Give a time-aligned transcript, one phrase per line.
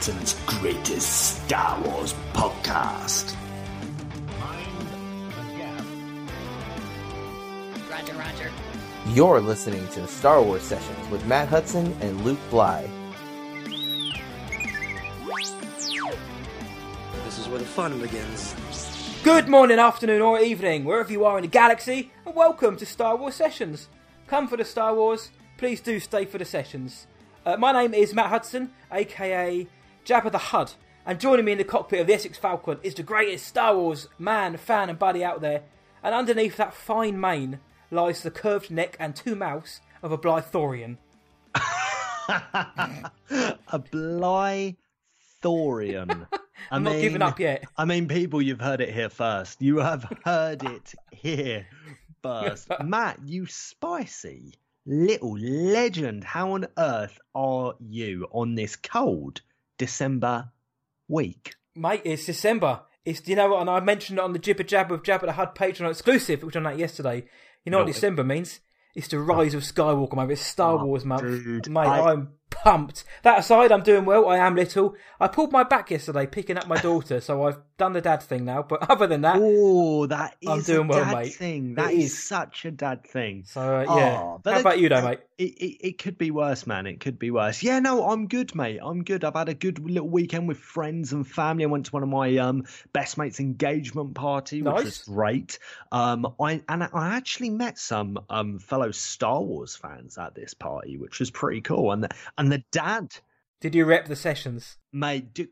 [0.00, 3.36] probably Britain's greatest Star Wars podcast.
[7.90, 8.50] Roger, Roger.
[9.08, 12.88] You're listening to the Star Wars Sessions with Matt Hudson and Luke Bly.
[17.24, 18.54] This is where the fun begins.
[19.22, 23.16] Good morning, afternoon, or evening, wherever you are in the galaxy, and welcome to Star
[23.16, 23.88] Wars Sessions.
[24.26, 27.06] Come for the Star Wars, please do stay for the sessions.
[27.44, 29.66] Uh, my name is Matt Hudson, aka
[30.04, 30.72] Jabba the Hud,
[31.06, 34.08] and joining me in the cockpit of the Essex Falcon is the greatest Star Wars
[34.18, 35.62] man, fan, and buddy out there.
[36.02, 37.60] And underneath that fine mane
[37.90, 40.96] lies the curved neck and two mouths of a Blythorian.
[41.54, 43.10] a
[43.92, 44.76] Blythorian.
[46.70, 47.64] I I'm not giving up yet.
[47.76, 49.60] I mean, people, you've heard it here first.
[49.60, 51.66] You have heard it here
[52.22, 52.68] first.
[52.84, 54.54] Matt, you spicy
[54.86, 56.24] little legend.
[56.24, 59.40] How on earth are you on this cold
[59.80, 60.50] December
[61.08, 61.54] week?
[61.74, 62.82] Mate, it's December.
[63.04, 65.32] It's you know what, and I mentioned it on the Jibber Jab of Jabba the
[65.32, 67.24] Hud Patreon exclusive, which I done yesterday.
[67.64, 67.92] You know what No.
[67.94, 68.60] December means?
[68.94, 70.32] It's the rise of Skywalker, mate.
[70.32, 71.86] It's Star Oh, Wars month, dude, mate.
[71.86, 73.04] I- I'm pumped.
[73.22, 74.28] That aside, I'm doing well.
[74.28, 74.94] I am little.
[75.18, 78.44] I pulled my back yesterday picking up my daughter, so I've done the dad thing
[78.44, 78.62] now.
[78.62, 81.34] But other than that, Oh, that is I'm doing a well, dad mate.
[81.34, 81.74] thing.
[81.74, 82.12] That is.
[82.12, 82.22] is.
[82.26, 83.44] such a dad thing.
[83.46, 84.20] so uh, yeah.
[84.22, 85.20] Oh, How it- about you, though, mate?
[85.38, 86.86] It, it it could be worse, man.
[86.86, 87.62] It could be worse.
[87.62, 88.78] Yeah, no, I'm good, mate.
[88.82, 89.24] I'm good.
[89.24, 91.64] I've had a good little weekend with friends and family.
[91.64, 95.58] I went to one of my um best mates' engagement party, which was great.
[95.92, 100.98] Um, I and I actually met some um fellow Star Wars fans at this party,
[100.98, 101.90] which was pretty cool.
[101.90, 102.06] And
[102.40, 103.14] and the dad,
[103.60, 104.78] Did you rep the sessions?
[104.92, 105.48] mate, did,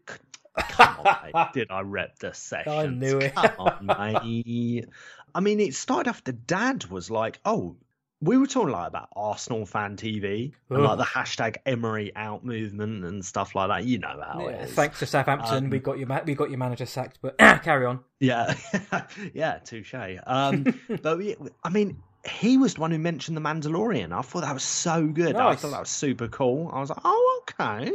[0.56, 2.72] come on, mate, did I rep the session?
[2.72, 3.34] I knew it.
[3.34, 4.86] Come on, mate.
[5.34, 6.24] I mean, it started off.
[6.24, 7.76] The dad was like, "Oh."
[8.20, 13.04] We were talking like about Arsenal fan TV and like the hashtag Emery out movement
[13.04, 13.84] and stuff like that.
[13.84, 14.74] You know how Yeah, it is.
[14.74, 17.20] thanks to Southampton, Um, we got your ma- we got your manager sacked.
[17.22, 18.00] But carry on.
[18.18, 18.56] Yeah,
[19.34, 19.94] yeah, touche.
[20.26, 20.64] Um,
[21.00, 24.12] but we, I mean, he was the one who mentioned the Mandalorian.
[24.12, 25.36] I thought that was so good.
[25.36, 26.70] I thought that was super cool.
[26.72, 27.92] I was like, oh, okay,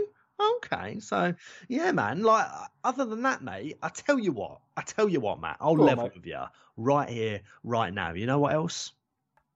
[0.58, 1.00] okay.
[1.00, 1.34] So
[1.68, 2.24] yeah, man.
[2.24, 2.48] Like,
[2.84, 5.84] other than that, mate, I tell you what, I tell you what, Matt, I'll Go
[5.84, 6.16] level mate.
[6.16, 6.42] with you
[6.78, 8.14] right here, right now.
[8.14, 8.92] You know what else?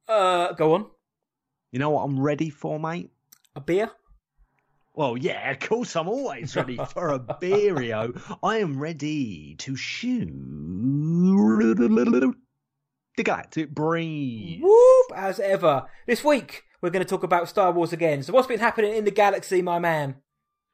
[0.08, 0.88] Uh, go on.
[1.72, 3.12] You know what I'm ready for, mate?
[3.56, 3.92] A beer.
[4.94, 8.20] Well, yeah, of course, I'm always ready for a beerio.
[8.42, 10.30] I am ready to shoot
[13.18, 14.62] the galactic breeze.
[14.62, 15.06] Whoop!
[15.16, 15.88] As ever.
[16.06, 18.24] This week, we're going to talk about Star Wars again.
[18.24, 20.16] So, what's been happening in the galaxy, my man?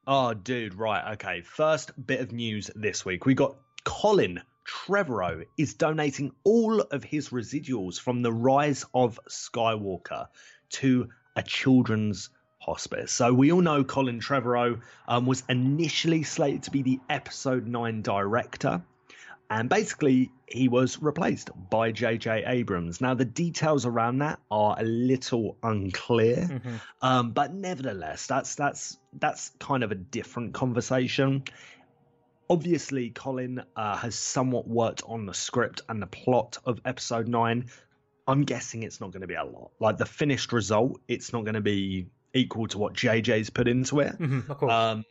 [0.06, 1.42] Oh, dude, right, okay.
[1.42, 3.26] First bit of news this week.
[3.26, 3.56] We got
[3.86, 10.28] Colin Trevorrow is donating all of his residuals from the Rise of Skywalker
[10.72, 12.30] to a children's
[12.60, 13.12] hospice.
[13.12, 18.02] So we all know Colin Trevorrow um, was initially slated to be the episode 9
[18.02, 18.81] director.
[19.53, 22.44] And basically, he was replaced by J.J.
[22.47, 23.02] Abrams.
[23.02, 26.59] Now, the details around that are a little unclear,
[27.03, 31.44] um, but nevertheless, that's that's that's kind of a different conversation.
[32.50, 37.68] Obviously, Colin uh, has somewhat worked on the script and the plot of Episode Nine.
[38.28, 39.69] I'm guessing it's not going to be a lot.
[39.80, 44.00] Like the finished result, it's not going to be equal to what JJ's put into
[44.00, 44.18] it.
[44.18, 44.72] Mhm, of course.
[44.74, 45.06] Um,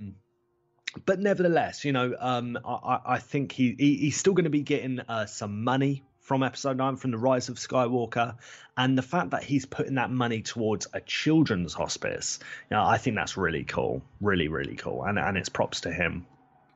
[1.07, 4.63] but nevertheless, you know, um, I, I- think he, he he's still going to be
[4.63, 8.37] getting uh, some money from Episode Nine, from the Rise of Skywalker,
[8.77, 12.39] and the fact that he's putting that money towards a children's hospice,
[12.71, 15.93] you know, I think that's really cool, really really cool, and and it's props to
[15.93, 16.27] him.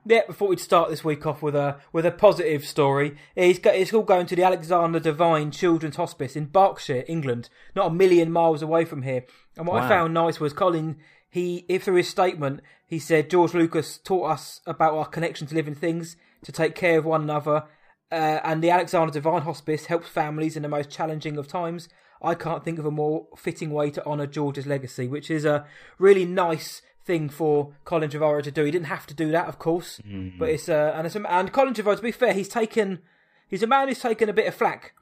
[0.05, 3.71] yeah, before we start this week off with a with a positive story, it's, go,
[3.71, 8.33] it's all going to the Alexander Devine Children's Hospice in Berkshire, England, not a million
[8.33, 9.25] miles away from here.
[9.57, 10.97] And what I found nice was Colin.
[11.37, 15.55] He, if through his statement, he said George Lucas taught us about our connection to
[15.55, 17.65] living things, to take care of one another,
[18.11, 21.91] uh, and the Alexander Devine Hospice helps families in the most challenging of times.
[22.23, 25.67] I can't think of a more fitting way to honour George's legacy, which is a
[25.99, 28.65] really nice thing for Colin Trevorrow to do.
[28.65, 30.01] He didn't have to do that, of course,
[30.39, 33.01] but it's uh, and it's a, and Colin Trevorrow, to be fair, he's taken
[33.47, 34.95] he's a man who's taken a bit of flack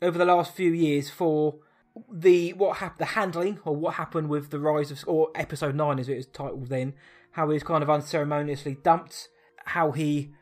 [0.00, 1.56] over the last few years for
[2.10, 5.98] the what happened, the handling or what happened with the rise of or episode nine
[5.98, 6.94] as it was titled then,
[7.32, 9.28] how he was kind of unceremoniously dumped,
[9.66, 10.32] how he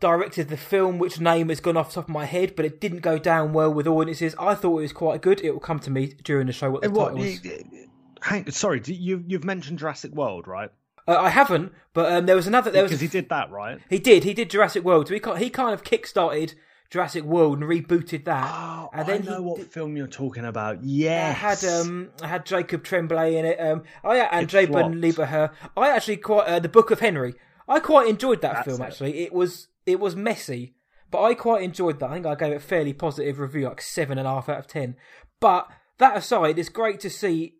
[0.00, 2.80] directed the film, which name has gone off the top of my head, but it
[2.80, 4.34] didn't go down well with audiences.
[4.38, 5.40] I thought it was quite good.
[5.40, 7.44] It will come to me during the show what the what, title was.
[7.44, 10.70] you- sorry, you you've mentioned Jurassic World, right?
[11.06, 12.70] Uh, I haven't, but um, there was another.
[12.70, 13.78] There was Because he did that, right?
[13.90, 14.24] He did.
[14.24, 15.08] He did Jurassic World.
[15.08, 16.54] So he he kind of kick-started
[16.94, 18.48] Jurassic World and rebooted that.
[18.54, 20.76] Oh, and then I know what did- film you're talking about.
[20.76, 21.36] I Yes.
[21.60, 23.58] had um, I had Jacob Tremblay in it.
[23.60, 24.94] Um, yeah, and flopped.
[24.94, 25.50] Lieberher.
[25.76, 27.34] I actually quite uh, the Book of Henry.
[27.68, 28.80] I quite enjoyed that That's film.
[28.80, 28.84] it.
[28.84, 30.76] Actually, it was it was messy,
[31.10, 32.10] but I quite enjoyed that.
[32.10, 34.60] I think I gave it a fairly positive review, like seven and a half out
[34.60, 34.94] of ten.
[35.40, 35.66] But
[35.98, 37.56] that aside, it's great to see.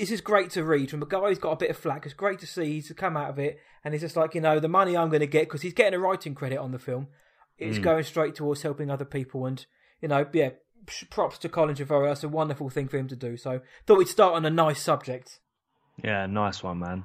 [0.00, 2.04] This is great to read from a guy who's got a bit of flack.
[2.04, 4.58] It's great to see he's come out of it, and he's just like you know
[4.58, 7.06] the money I'm going to get because he's getting a writing credit on the film.
[7.58, 9.64] It's going straight towards helping other people, and
[10.00, 10.50] you know, yeah,
[11.10, 12.08] props to Colin Trevorrow.
[12.08, 13.36] That's a wonderful thing for him to do.
[13.36, 15.40] So thought we'd start on a nice subject.
[16.02, 17.04] Yeah, nice one, man.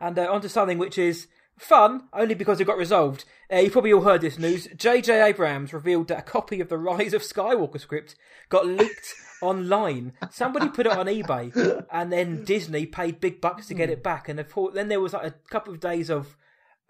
[0.00, 1.26] And uh, onto something which is
[1.58, 3.24] fun, only because it got resolved.
[3.52, 4.68] Uh, you probably all heard this news.
[4.76, 5.22] J.J.
[5.22, 8.14] Abrams revealed that a copy of the Rise of Skywalker script
[8.48, 10.12] got leaked online.
[10.30, 14.28] Somebody put it on eBay, and then Disney paid big bucks to get it back.
[14.28, 14.38] And
[14.74, 16.36] then there was like a couple of days of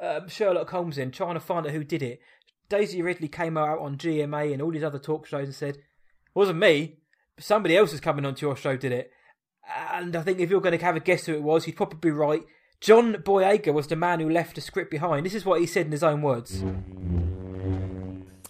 [0.01, 2.21] um, Sherlock Holmes in trying to find out who did it.
[2.69, 6.35] Daisy Ridley came out on GMA and all these other talk shows and said, "It
[6.35, 6.99] wasn't me.
[7.39, 9.11] Somebody else is coming onto your show did it."
[9.93, 11.99] And I think if you're going to have a guess who it was, you'd probably
[11.99, 12.43] be right.
[12.81, 15.27] John Boyega was the man who left the script behind.
[15.27, 16.65] This is what he said in his own words.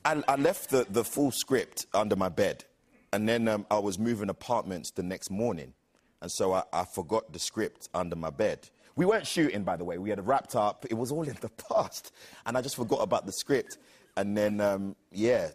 [0.05, 2.65] I, I left the, the full script under my bed,
[3.13, 5.75] and then um, I was moving apartments the next morning,
[6.21, 8.69] and so I, I forgot the script under my bed.
[8.97, 9.97] We weren't shooting, by the way.
[9.97, 10.85] We had wrapped up.
[10.91, 12.13] It was all in the past,
[12.45, 13.79] and I just forgot about the script.
[14.19, 15.51] And then, um, yeah,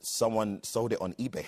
[0.00, 1.44] someone sold it on eBay.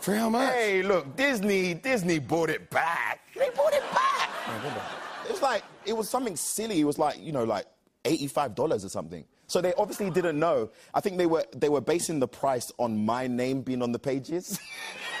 [0.00, 0.52] For how much?
[0.52, 3.20] Hey, look, Disney, Disney bought it back.
[3.36, 4.30] They bought it back.
[5.26, 6.80] It was like it was something silly.
[6.80, 7.66] It was like you know, like
[8.04, 9.24] eighty-five dollars or something.
[9.46, 10.70] So they obviously didn't know.
[10.92, 13.98] I think they were they were basing the price on my name being on the
[13.98, 14.58] pages,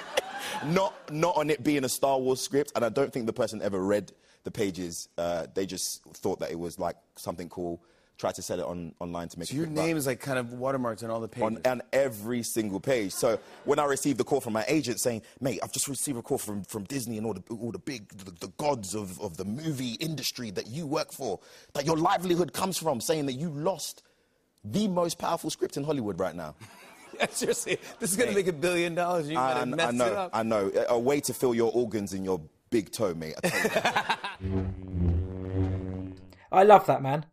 [0.66, 2.72] not not on it being a Star Wars script.
[2.74, 4.10] And I don't think the person ever read
[4.42, 5.08] the pages.
[5.16, 7.84] Uh, they just thought that it was like something cool.
[8.20, 10.06] Tried to sell it on online to make So a your quick buck name is
[10.06, 11.58] like kind of watermarked on all the pages.
[11.64, 13.12] on, on every single page.
[13.12, 16.22] So when I received the call from my agent saying, "Mate, I've just received a
[16.22, 19.38] call from, from Disney and all the all the big the, the gods of, of
[19.38, 21.40] the movie industry that you work for,
[21.72, 24.02] that your livelihood comes from, saying that you lost
[24.62, 26.54] the most powerful script in Hollywood right now."
[27.30, 29.30] Seriously, this is going to make a billion dollars.
[29.30, 30.30] You might I, have I know, it up.
[30.34, 30.70] I know.
[30.74, 32.38] A, a way to fill your organs in your
[32.68, 33.36] big toe, mate.
[33.42, 34.20] I tell you that.
[36.52, 37.24] I love that man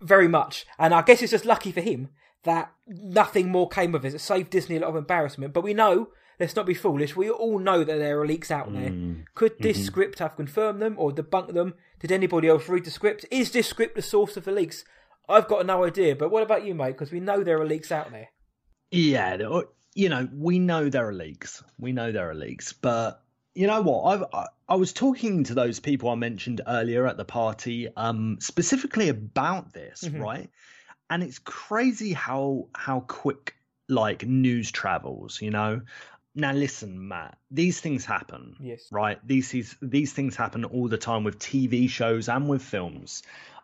[0.00, 2.08] very much, and I guess it's just lucky for him
[2.46, 4.14] that nothing more came of it.
[4.14, 5.52] It saved Disney a lot of embarrassment.
[5.52, 6.08] But we know,
[6.40, 7.14] let's not be foolish.
[7.14, 8.90] We all know that there are leaks out there.
[8.90, 9.24] Mm.
[9.34, 9.86] Could this mm-hmm.
[9.86, 11.74] script have confirmed them or debunked them?
[12.00, 13.26] Did anybody else read the script?
[13.30, 14.84] Is this script the source of the leaks?
[15.28, 16.14] I've got no idea.
[16.14, 16.92] But what about you, mate?
[16.92, 18.28] Because we know there are leaks out there.
[18.90, 19.36] Yeah,
[19.94, 21.62] you know, we know there are leaks.
[21.78, 23.22] We know there are leaks, but
[23.56, 24.02] you know what?
[24.04, 28.36] I've, I I was talking to those people I mentioned earlier at the party, um,
[28.40, 30.50] specifically about this, right?
[31.08, 33.56] And it's crazy how how quick
[33.88, 35.40] like news travels.
[35.40, 35.80] You know.
[36.38, 37.38] Now listen, Matt.
[37.50, 38.56] These things happen.
[38.60, 38.88] Yes.
[38.92, 39.18] Right.
[39.26, 43.22] These these these things happen all the time with TV shows and with films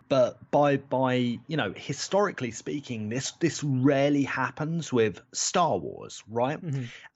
[0.08, 6.58] but by by you know historically speaking this this rarely happens with star wars right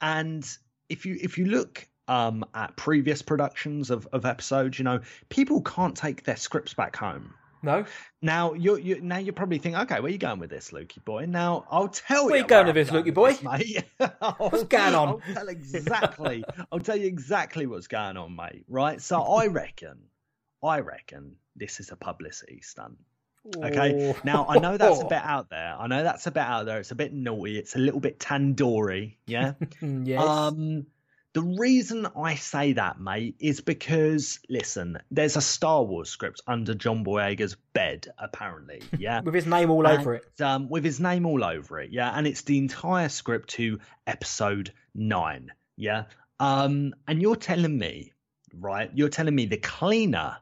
[0.00, 0.56] and
[0.88, 5.60] if you if you look um at previous productions of of episodes you know people
[5.62, 7.84] can't take their scripts back home No?
[8.22, 11.04] now you're you now you're probably thinking okay where are you going with this lukey
[11.04, 13.32] boy now i'll tell Where you you going with this, Lukey boy?
[13.32, 13.84] this, mate.
[14.38, 15.08] What's going on?
[15.08, 19.98] i'll tell exactly i'll tell you exactly what's going on mate right so i reckon
[20.62, 22.96] i reckon this is a publicity stunt
[23.62, 24.12] Okay.
[24.12, 24.20] Oh.
[24.24, 25.76] Now I know that's a bit out there.
[25.78, 26.80] I know that's a bit out there.
[26.80, 27.56] It's a bit naughty.
[27.58, 29.14] It's a little bit tandoori.
[29.26, 29.52] Yeah.
[29.80, 30.20] yes.
[30.20, 30.86] Um.
[31.36, 36.72] The reason I say that, mate, is because listen, there's a Star Wars script under
[36.72, 38.80] John Boyega's bed, apparently.
[38.98, 39.20] Yeah.
[39.20, 40.40] with his name all over it.
[40.40, 44.72] Um, with his name all over it, yeah, and it's the entire script to episode
[44.94, 46.04] nine, yeah.
[46.40, 48.14] Um, and you're telling me,
[48.58, 48.90] right?
[48.94, 50.38] You're telling me the cleaner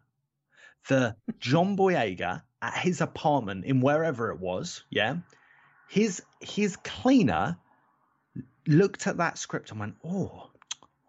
[0.86, 5.16] the John Boyega at his apartment in wherever it was, yeah,
[5.88, 7.58] his his cleaner
[8.68, 10.50] looked at that script and went, oh.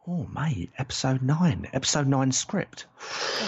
[0.07, 2.85] Oh mate, episode nine, episode nine script.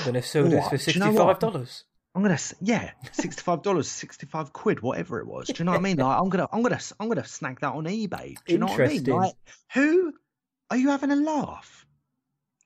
[0.05, 1.83] I'm to sell this for Do you know $65.
[2.15, 5.49] I'm gonna yeah, sixty five dollars, sixty five quid, whatever it was.
[5.49, 5.97] Do you know what I mean?
[5.97, 8.37] Like I'm gonna I'm gonna I'm gonna snag that on eBay.
[8.43, 9.03] Do you know what I mean?
[9.03, 9.33] Like
[9.73, 10.13] who
[10.71, 11.85] are you having a laugh?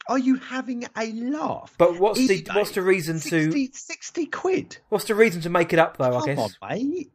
[0.07, 1.75] Are you having a laugh?
[1.77, 4.77] But what's the what's the reason 60, to 60 quid?
[4.87, 6.15] what's the reason to make it up though?
[6.15, 6.55] I Come guess.
[6.61, 7.11] on, mate.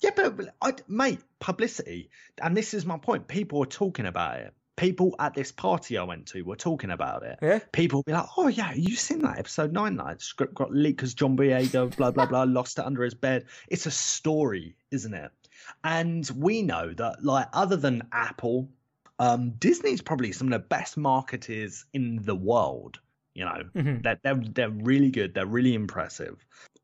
[0.00, 2.10] Yeah, but but I, mate, publicity,
[2.42, 3.28] and this is my point.
[3.28, 4.52] People are talking about it.
[4.78, 7.38] People at this party I went to were talking about it.
[7.42, 7.58] Yeah.
[7.72, 9.96] People be like, "Oh yeah, you seen that episode nine?
[9.96, 13.46] The script got leaked because John Boyega, blah blah blah, lost it under his bed."
[13.68, 15.32] It's a story, isn't it?
[15.82, 18.68] And we know that, like, other than Apple,
[19.18, 23.00] um, Disney's probably some of the best marketers in the world.
[23.34, 24.02] You know, Mhm.
[24.02, 25.34] they're, they're they're really good.
[25.34, 26.36] They're really impressive.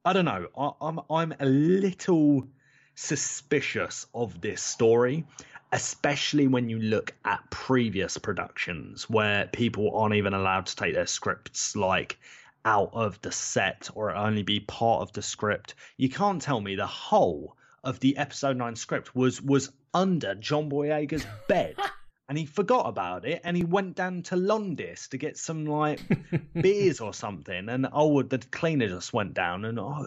[0.04, 0.48] I don't know.
[0.58, 2.48] I, I'm I'm a little
[2.96, 5.24] suspicious of this story,
[5.72, 11.06] especially when you look at previous productions where people aren't even allowed to take their
[11.06, 12.18] scripts like
[12.64, 15.74] out of the set or only be part of the script.
[15.96, 20.70] You can't tell me the whole of the episode nine script was was under John
[20.70, 21.76] Boyega's bed.
[22.26, 26.00] And he forgot about it, and he went down to Londis to get some like
[26.54, 27.68] beers or something.
[27.68, 30.06] And oh, the cleaner just went down, and oh,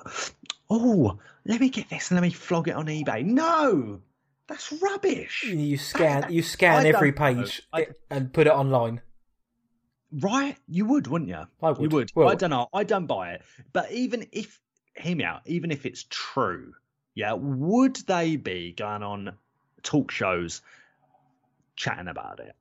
[0.68, 3.24] oh, let me get this and let me flog it on eBay.
[3.24, 4.02] No,
[4.48, 5.44] that's rubbish.
[5.44, 9.02] You scan you scan I every page I- and put it online.
[10.12, 10.56] Right?
[10.70, 11.44] You would, wouldn't you?
[11.62, 11.82] I would.
[11.82, 12.12] You would.
[12.16, 12.68] Well- I don't know.
[12.74, 13.42] I don't buy it.
[13.74, 14.60] But even if,
[14.96, 16.74] hear me out, even if it's true,
[17.14, 19.34] yeah, would they be going on
[19.84, 20.62] talk shows
[21.76, 22.56] chatting about it?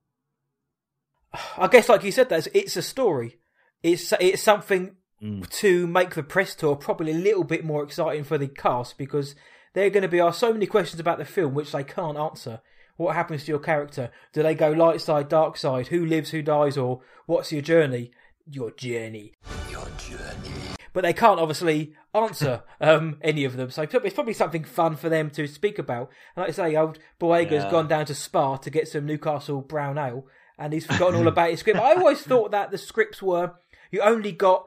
[1.56, 3.38] I guess, like you said, that's it's a story.
[3.82, 5.48] It's it's something Mm.
[5.48, 9.34] to make the press tour probably a little bit more exciting for the cast because
[9.76, 12.60] they're going to be asked so many questions about the film which they can't answer.
[12.96, 14.10] What happens to your character?
[14.32, 15.88] Do they go light side, dark side?
[15.88, 18.10] Who lives, who dies, or what's your journey?
[18.50, 19.34] Your journey.
[19.70, 20.54] Your journey.
[20.94, 23.70] But they can't obviously answer um, any of them.
[23.70, 26.08] So it's probably something fun for them to speak about.
[26.34, 27.70] And like I say, old Boyega's Yeah.
[27.70, 30.24] gone down to Spar to get some Newcastle brown ale,
[30.58, 31.78] and he's forgotten all about his script.
[31.78, 33.52] I always thought that the scripts were
[33.90, 34.64] you only got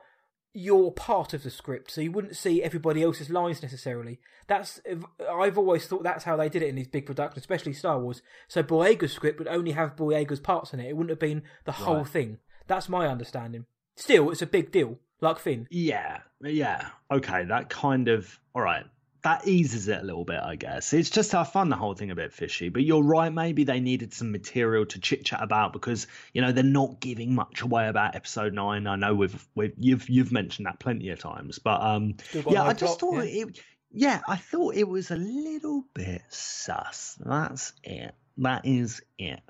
[0.53, 4.20] your part of the script, so you wouldn't see everybody else's lines necessarily.
[4.48, 4.82] That's
[5.29, 8.22] I've always thought that's how they did it in these big productions, especially Star Wars.
[8.48, 10.89] So Boyega's script would only have Boyega's parts in it.
[10.89, 12.39] It wouldn't have been the whole thing.
[12.68, 13.65] That's my understanding.
[13.96, 15.68] Still, it's a big deal, like Finn.
[15.70, 16.89] Yeah, yeah.
[17.12, 18.86] Okay, that kind of all right.
[19.21, 20.93] That eases it a little bit, I guess.
[20.93, 22.69] It's just I found the whole thing a bit fishy.
[22.69, 23.33] But you're right.
[23.33, 27.35] Maybe they needed some material to chit chat about because you know they're not giving
[27.35, 28.88] much away about episode nine.
[28.88, 32.15] I know we've, we've you've you've mentioned that plenty of times, but um,
[32.47, 33.45] yeah, I just plot, thought yeah.
[33.45, 33.59] it.
[33.91, 37.17] Yeah, I thought it was a little bit sus.
[37.19, 38.13] That's it.
[38.38, 39.41] That is it.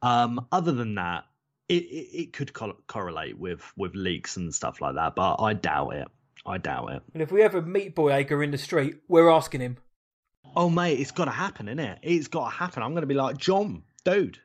[0.00, 1.24] Um, other than that,
[1.68, 5.52] it, it, it could col- correlate with with leaks and stuff like that, but I
[5.52, 6.08] doubt it.
[6.46, 7.02] I doubt it.
[7.14, 9.78] And if we ever meet Boyega in the street, we're asking him.
[10.56, 11.98] Oh mate, it's got to happen, innit?
[12.02, 12.82] It's got to happen.
[12.82, 14.38] I'm going to be like, John, dude,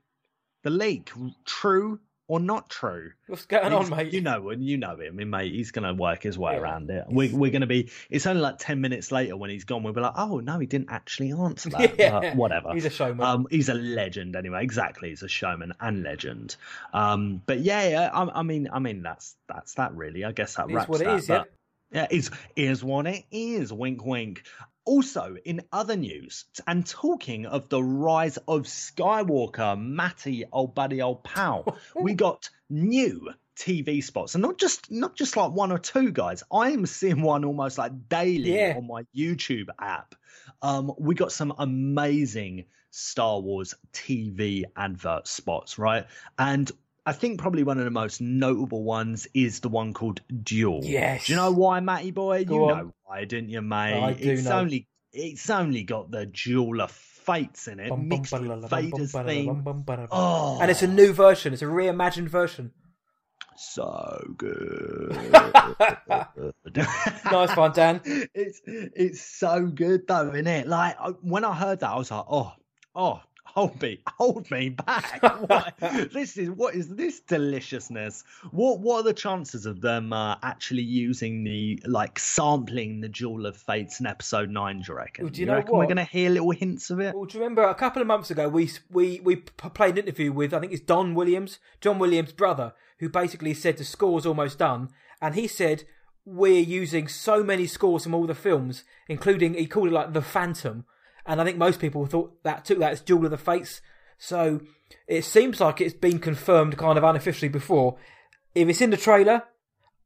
[0.64, 1.12] the leak,
[1.46, 3.12] true or not true?
[3.28, 4.12] What's going on, mate?
[4.14, 5.54] You know, and you know him, mate.
[5.54, 6.60] He's going to work his way Yeah.
[6.60, 7.06] around it.
[7.10, 7.90] We're, we're going to be.
[8.10, 9.84] It's only like ten minutes later when he's gone.
[9.84, 11.96] We'll be like, oh no, he didn't actually answer that.
[12.00, 12.20] Yeah.
[12.20, 12.74] But whatever.
[12.74, 13.26] He's a showman.
[13.26, 14.64] Um, he's a legend anyway.
[14.64, 16.56] Exactly, he's a showman and legend.
[16.94, 18.10] Um, but yeah, yeah.
[18.14, 20.24] I, I mean, I mean, that's that's that really.
[20.26, 21.16] I guess that It is wraps what it that.
[21.20, 21.44] is, yeah.
[21.94, 23.72] Yeah, is is what it is.
[23.72, 24.44] Wink, wink.
[24.86, 31.24] Also, in other news, and talking of the rise of Skywalker, Matty, old buddy, old
[31.24, 36.12] pal, we got new TV spots, and not just not just like one or two
[36.12, 36.44] guys.
[36.52, 38.74] I am seeing one almost like daily Yeah.
[38.76, 40.16] on my YouTube app.
[40.62, 46.06] Um, we got some amazing Star Wars TV advert spots, right?
[46.38, 46.70] And
[47.06, 50.82] I think probably one of the most notable ones is the one called Duel.
[50.84, 51.26] Yes.
[51.28, 52.46] Do you know why, Matty boy?
[52.46, 52.78] Go you on.
[52.78, 54.02] know why, didn't you, mate?
[54.02, 54.60] I do it's know.
[54.60, 58.68] only it's only got the Duel of Fates in it, Bum, bum, mixed with ba-da-la,
[58.68, 60.08] Vader's bum, ba-da-la, bum, theme.
[60.12, 61.54] Oh, And it's a new version.
[61.54, 62.72] It's a reimagined version.
[63.56, 65.16] so good.
[67.26, 68.02] Nice one, Dan.
[68.06, 70.68] It's it's so good though, isn't it?
[70.68, 72.54] Like when I heard that, I was like, oh,
[72.96, 73.22] oh,
[73.54, 75.22] hold me, hold me back.
[75.48, 75.74] What-
[76.12, 78.24] this is what is this deliciousness?
[78.52, 83.46] What what are the chances of them uh, actually using the like sampling the Duel
[83.46, 84.80] of Fates in episode nine?
[84.82, 85.26] Do you reckon?
[85.26, 87.16] Well, do you know reckon we're gonna hear little hints of it?
[87.16, 90.32] Well, do you remember a couple of months ago we we we played an interview
[90.32, 94.58] with I think it's Don Williams, John Williams' brother, who basically said the score's almost
[94.60, 94.90] done,
[95.22, 95.84] and he said
[96.26, 100.22] we're using so many scores from all the films, including he called it like the
[100.22, 100.86] Phantom,
[101.26, 103.82] and I think most people thought that took that as Duel of the Fates.
[104.18, 104.62] So
[105.08, 107.98] it seems like it's been confirmed kind of unofficially before.
[108.56, 109.44] If it's in the trailer,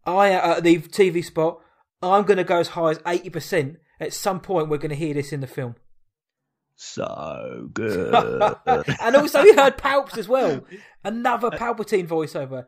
[0.06, 1.60] I uh, the TV spot,
[2.02, 3.78] I'm going to go as high as eighty percent.
[4.00, 5.76] At some point, we're going to hear this in the film.
[6.76, 8.14] So good.
[9.02, 10.64] and also we heard Palps as well.
[11.04, 12.66] Another Palpatine voiceover.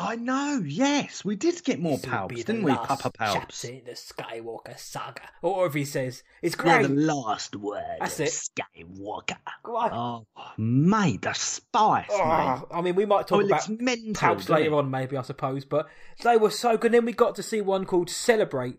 [0.00, 0.62] I know.
[0.64, 3.64] Yes, we did get more This palps, didn't we, Papa Palps?
[3.64, 5.22] in the Skywalker saga.
[5.42, 6.22] Or whatever he says.
[6.40, 8.28] It's We're the last word That's it.
[8.30, 9.36] Skywalker.
[9.64, 9.90] Great.
[9.92, 12.16] Oh, oh, mate, the spice, mate.
[12.20, 14.74] Oh, I mean, we might talk Oh, about mental, Palps later it?
[14.78, 15.64] on, maybe, I suppose.
[15.64, 15.88] But
[16.22, 16.86] they were so good.
[16.92, 18.78] And Then we got to see one called Celebrate.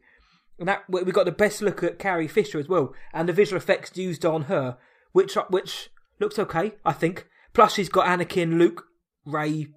[0.57, 2.93] And that we got the best look at Carrie Fisher as well.
[3.13, 4.77] And the visual effects used on her
[5.11, 7.27] which which looks okay, I think.
[7.53, 8.85] Plus, she's got Anakin, Luke,
[9.25, 9.67] Rey,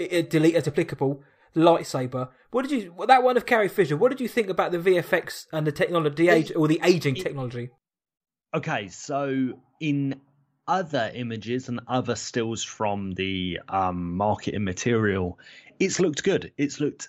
[0.00, 1.22] i- i- delete as applicable,
[1.54, 2.30] lightsaber.
[2.50, 3.96] What did you that one of Carrie Fisher?
[3.96, 7.14] What did you think about the VFX and the technology, the age or the aging
[7.16, 7.70] technology?
[8.54, 10.20] Okay, so in
[10.68, 15.38] other images and other stills from the um, marketing material,
[15.78, 16.52] it's looked good.
[16.56, 17.08] It's looked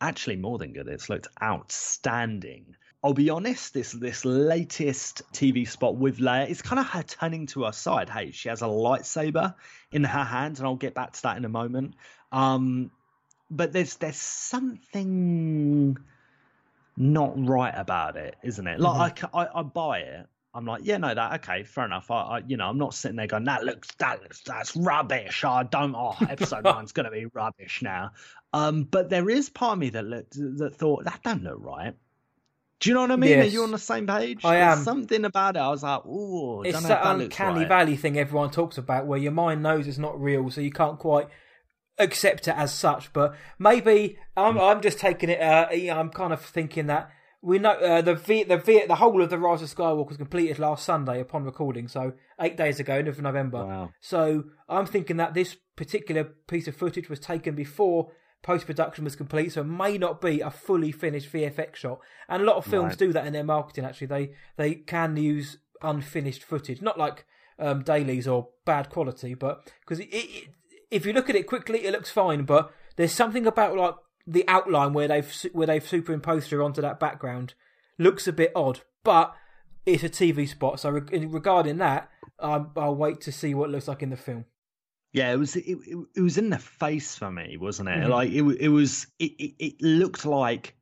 [0.00, 0.88] actually more than good.
[0.88, 2.74] It's looked outstanding.
[3.02, 7.46] I'll be honest, this this latest TV spot with Leia is kind of her turning
[7.46, 8.10] to her side.
[8.10, 9.54] Hey, she has a lightsaber
[9.90, 11.94] in her hand, and I'll get back to that in a moment.
[12.30, 12.90] Um,
[13.50, 15.96] but there's there's something
[16.96, 18.80] not right about it, isn't it?
[18.80, 20.26] Like I, I, I buy it.
[20.52, 22.10] I'm like, yeah, no, that okay, fair enough.
[22.10, 25.44] I, I, you know, I'm not sitting there going, that looks, that looks, that's rubbish.
[25.44, 25.94] I don't.
[25.94, 28.12] Oh, episode nine's gonna be rubbish now.
[28.52, 31.94] Um, but there is part of me that looked that thought that don't look right.
[32.80, 33.38] Do you know what I mean?
[33.38, 34.42] Are you on the same page?
[34.42, 34.84] I There's am.
[34.84, 35.60] something about it.
[35.60, 37.68] I was like, oh, It's that that uncanny right.
[37.68, 40.98] valley thing everyone talks about, where your mind knows it's not real, so you can't
[40.98, 41.28] quite
[41.98, 43.12] accept it as such.
[43.12, 45.40] But maybe I'm I'm just taking it.
[45.42, 47.10] Uh, I'm kind of thinking that
[47.42, 50.16] we know uh, the v, the v, the whole of the Rise of Skywalker was
[50.16, 53.64] completed last Sunday upon recording, so eight days ago, end of November.
[53.64, 53.90] Wow.
[54.00, 59.16] So I'm thinking that this particular piece of footage was taken before post production was
[59.16, 62.00] complete, so it may not be a fully finished VFX shot.
[62.28, 62.98] And a lot of films Right.
[62.98, 63.84] do that in their marketing.
[63.84, 67.24] Actually, they they can use unfinished footage, not like
[67.58, 70.04] um, dailies or bad quality, but because
[70.90, 72.44] if you look at it quickly, it looks fine.
[72.44, 73.94] But there's something about like
[74.26, 77.54] the outline where they've where they've superimposed her onto that background
[77.98, 79.34] looks a bit odd, but
[79.86, 80.80] it's a TV spot.
[80.80, 84.16] So re- regarding that, um, I'll wait to see what it looks like in the
[84.16, 84.44] film.
[85.12, 87.98] Yeah, it was it, it, it was in the face for me, wasn't it?
[88.04, 88.08] Mhm.
[88.08, 90.76] Like it it was it, it, it looked like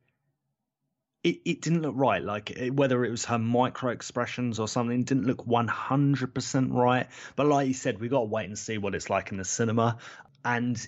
[1.23, 2.23] it, it didn't look right.
[2.23, 6.71] Like it, whether it was her micro expressions or something didn't look one hundred percent
[6.71, 7.07] right.
[7.35, 9.45] But like you said, we got to wait and see what it's like in the
[9.45, 9.97] cinema.
[10.45, 10.79] And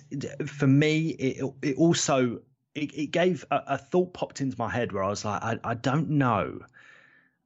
[0.46, 2.40] for me, it it also
[2.74, 5.58] it, it gave a, a thought popped into my head where I was like, I,
[5.64, 6.60] I don't know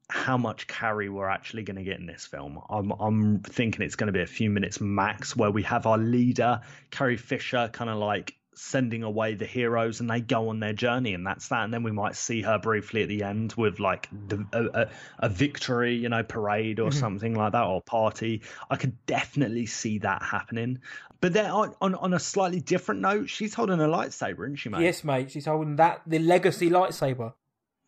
[0.08, 2.60] how much Carrie we're actually going to get in this film.
[2.70, 5.98] I'm I'm thinking it's going to be a few minutes max, where we have our
[5.98, 10.72] leader Carrie Fisher kind of like sending away the heroes, and they go on their
[10.72, 11.64] journey, and that's that.
[11.64, 14.90] And then we might see her briefly at the end with like the, a, a,
[15.18, 16.98] a victory, you know, parade or mm-hmm.
[16.98, 18.42] something like that, or party.
[18.70, 20.78] I could definitely see that happening.
[21.20, 24.68] But then on, on on a slightly different note, she's holding a lightsaber, isn't she,
[24.68, 24.82] mate?
[24.82, 25.32] Yes, mate.
[25.32, 27.32] She's holding that the legacy lightsaber.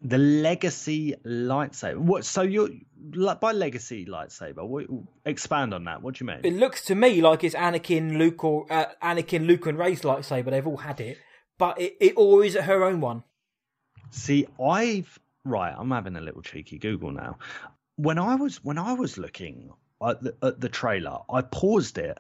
[0.01, 1.97] The legacy lightsaber.
[1.99, 2.25] What?
[2.25, 2.69] So you're
[3.15, 4.67] like by legacy lightsaber?
[4.67, 4.87] What,
[5.25, 6.03] expand on that.
[6.03, 6.41] What do you mean?
[6.45, 10.51] It looks to me like it's Anakin, Luke, or uh, Anakin, Luke, and Rey's lightsaber.
[10.51, 11.19] They've all had it,
[11.59, 13.25] but it, it or is it her own one?
[14.11, 15.75] See, I've right.
[15.77, 17.39] I'm having a little cheeky Google now.
[17.97, 22.17] When I was when I was looking at the, at the trailer, I paused it,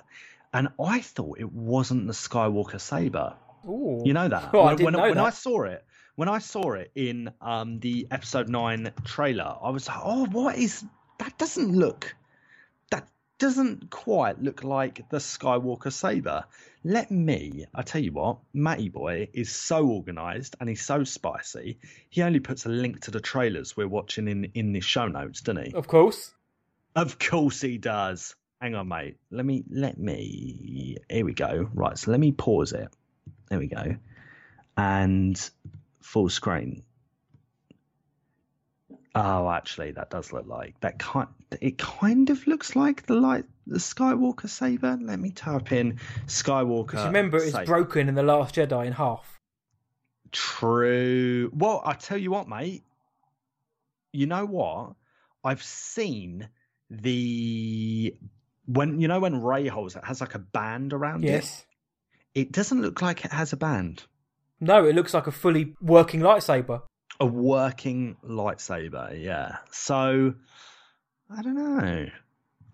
[0.52, 3.34] and I thought it wasn't the Skywalker saber.
[3.66, 4.02] Ooh.
[4.04, 5.24] You know that Oh, I when, didn't when, know when that.
[5.24, 5.84] I saw it,
[6.18, 10.58] when I saw it in um, the episode nine trailer, I was like, "Oh, what
[10.58, 10.84] is
[11.20, 11.38] that?
[11.38, 12.16] Doesn't look
[12.90, 16.44] that doesn't quite look like the Skywalker saber."
[16.82, 21.78] Let me, I tell you what, Matty boy is so organised and he's so spicy.
[22.10, 25.42] He only puts a link to the trailers we're watching in in the show notes,
[25.42, 25.72] doesn't he?
[25.72, 26.34] Of course.
[26.96, 28.34] Of course he does.
[28.60, 29.18] Hang on, mate.
[29.30, 30.96] Let me let me.
[31.08, 31.70] Here we go.
[31.72, 31.96] Right.
[31.96, 32.88] So let me pause it.
[33.50, 33.94] There we go.
[34.76, 35.50] And
[36.08, 36.82] full screen.
[39.14, 40.98] Oh, actually, that does look like that.
[40.98, 41.28] Kind.
[41.60, 44.98] It kind of looks like the light, the Skywalker saber.
[45.00, 46.86] Let me type in Skywalker.
[46.86, 47.66] Because remember, it's saber.
[47.66, 49.38] broken in the Last Jedi in half.
[50.30, 51.50] True.
[51.54, 52.84] Well, I tell you what, mate.
[54.12, 54.94] You know what?
[55.44, 56.48] I've seen
[56.90, 58.14] the
[58.66, 61.32] when you know when Rey holds it has like a band around Yes.
[61.32, 61.34] it.
[61.34, 61.64] Yes.
[62.34, 64.04] It doesn't look like it has a band.
[64.60, 66.82] No, it looks like a fully working lightsaber.
[67.20, 69.58] A working lightsaber, yeah.
[69.70, 70.34] So
[71.30, 72.06] I don't know.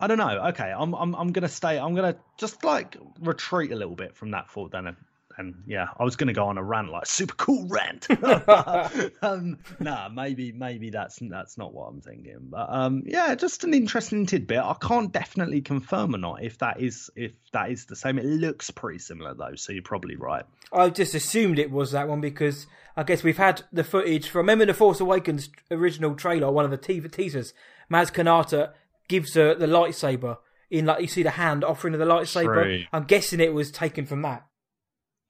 [0.00, 0.46] I don't know.
[0.48, 1.78] Okay, I'm I'm I'm gonna stay.
[1.78, 4.96] I'm gonna just like retreat a little bit from that thought then.
[5.36, 8.06] And, yeah, I was gonna go on a rant like super cool rant.
[9.22, 12.38] um, nah, maybe maybe that's that's not what I'm thinking.
[12.50, 14.58] But um, yeah, just an interesting tidbit.
[14.58, 18.18] I can't definitely confirm or not if that is if that is the same.
[18.18, 20.44] It looks pretty similar though, so you're probably right.
[20.72, 22.66] I just assumed it was that one because
[22.96, 26.70] I guess we've had the footage from remember the Force Awakens original trailer, one of
[26.70, 27.52] the te- teasers.
[27.90, 28.72] Maz Kanata
[29.08, 30.38] gives her the lightsaber
[30.70, 32.62] in like you see the hand offering her the lightsaber.
[32.62, 32.84] True.
[32.92, 34.46] I'm guessing it was taken from that.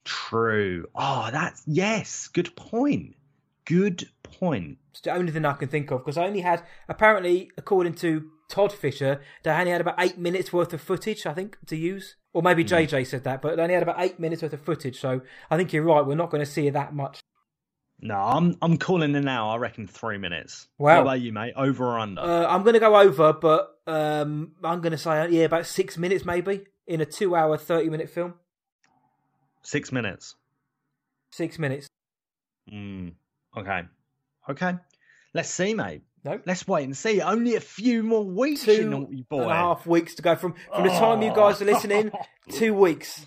[0.05, 0.87] True.
[0.95, 2.27] Oh, that's yes.
[2.29, 3.15] Good point.
[3.65, 4.77] Good point?
[4.91, 8.29] It's the only thing I can think of because I only had apparently, according to
[8.47, 12.15] Todd Fisher, they only had about eight minutes worth of footage, I think, to use.
[12.31, 12.69] Or maybe Hmm.
[12.75, 14.99] JJ said that, but they only had about eight minutes worth of footage.
[14.99, 16.05] So I think you're right.
[16.05, 17.19] We're not going to see that much.
[17.99, 19.49] No, I'm I'm calling it now.
[19.49, 20.67] I reckon three minutes.
[20.77, 20.97] Wow.
[20.97, 21.53] What about you, mate?
[21.55, 22.21] Over or under?
[22.21, 25.97] Uh, I'm going to go over, but um, I'm going to say yeah, about six
[25.97, 28.35] minutes maybe in a two-hour, thirty-minute film.
[29.65, 30.35] Six minutes.
[31.31, 31.87] Six minutes.
[32.71, 33.13] Mm,
[33.57, 33.81] okay.
[34.49, 34.75] Okay.
[35.33, 36.03] Let's see, mate.
[36.23, 36.39] No.
[36.45, 37.21] Let's wait and see.
[37.21, 39.41] Only a few more weeks, Two you naughty boy.
[39.43, 42.11] and a half weeks to go from from the time you guys are listening.
[42.49, 43.25] Two weeks.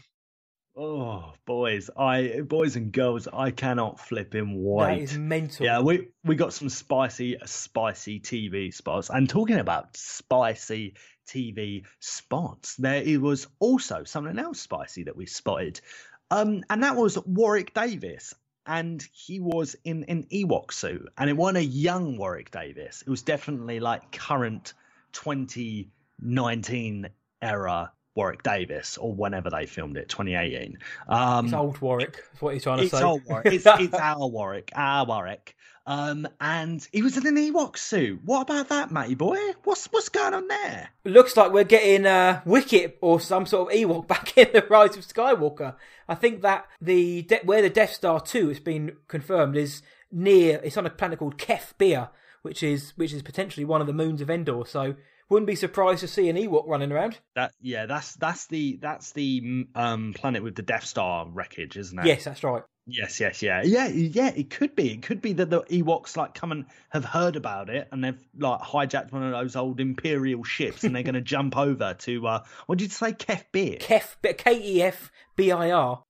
[0.81, 4.95] Oh, boys, I boys and girls, I cannot flip him wait.
[4.95, 5.67] That is mental.
[5.67, 9.11] Yeah, we we got some spicy, spicy TV spots.
[9.11, 10.95] And talking about spicy
[11.29, 15.81] TV spots, there it was also something else spicy that we spotted,
[16.31, 18.35] um, and that was Warwick Davis,
[18.67, 23.03] and he was in an Ewok suit, and it wasn't a young Warwick Davis.
[23.07, 24.75] It was definitely like current
[25.13, 27.09] 2019
[27.41, 30.79] era Warwick Davis, or whenever they filmed it, 2018.
[31.09, 32.17] Um, It's old Warwick.
[32.17, 33.03] That's what you're trying to it's say.
[33.03, 33.47] our Warwick.
[33.47, 34.73] It's, it's our Warwick.
[34.75, 35.55] Our Warwick.
[35.89, 38.21] Um, and he was in an Ewok suit.
[38.23, 39.39] What about that, matey boy?
[39.65, 40.91] What's what's going on there?
[41.07, 44.99] Looks like we're getting uh, Wicket or some sort of Ewok back in the Rise
[44.99, 45.77] of Skywalker.
[46.07, 49.81] I think that the de- where the Death Star two has been confirmed is
[50.13, 50.61] near.
[50.63, 52.11] It's on a planet called Kef Bir,
[52.43, 54.65] which is which is potentially one of the moons of Endor.
[54.67, 54.95] So
[55.31, 57.19] wouldn't be surprised to see an Ewok running around.
[57.35, 61.79] That yeah, that's that's the that's the mm, um planet with the Death Star wreckage,
[61.79, 62.05] isn't it?
[62.05, 62.63] Yes, that's right.
[62.91, 64.29] Yes, yes, yeah, yeah, yeah.
[64.35, 64.91] It could be.
[64.93, 68.19] It could be that the Ewoks like come and have heard about it, and they've
[68.39, 72.27] like hijacked one of those old Imperial ships, and they're going to jump over to
[72.27, 76.03] uh, what did you say, Kef Bir, Kef K E F B I R.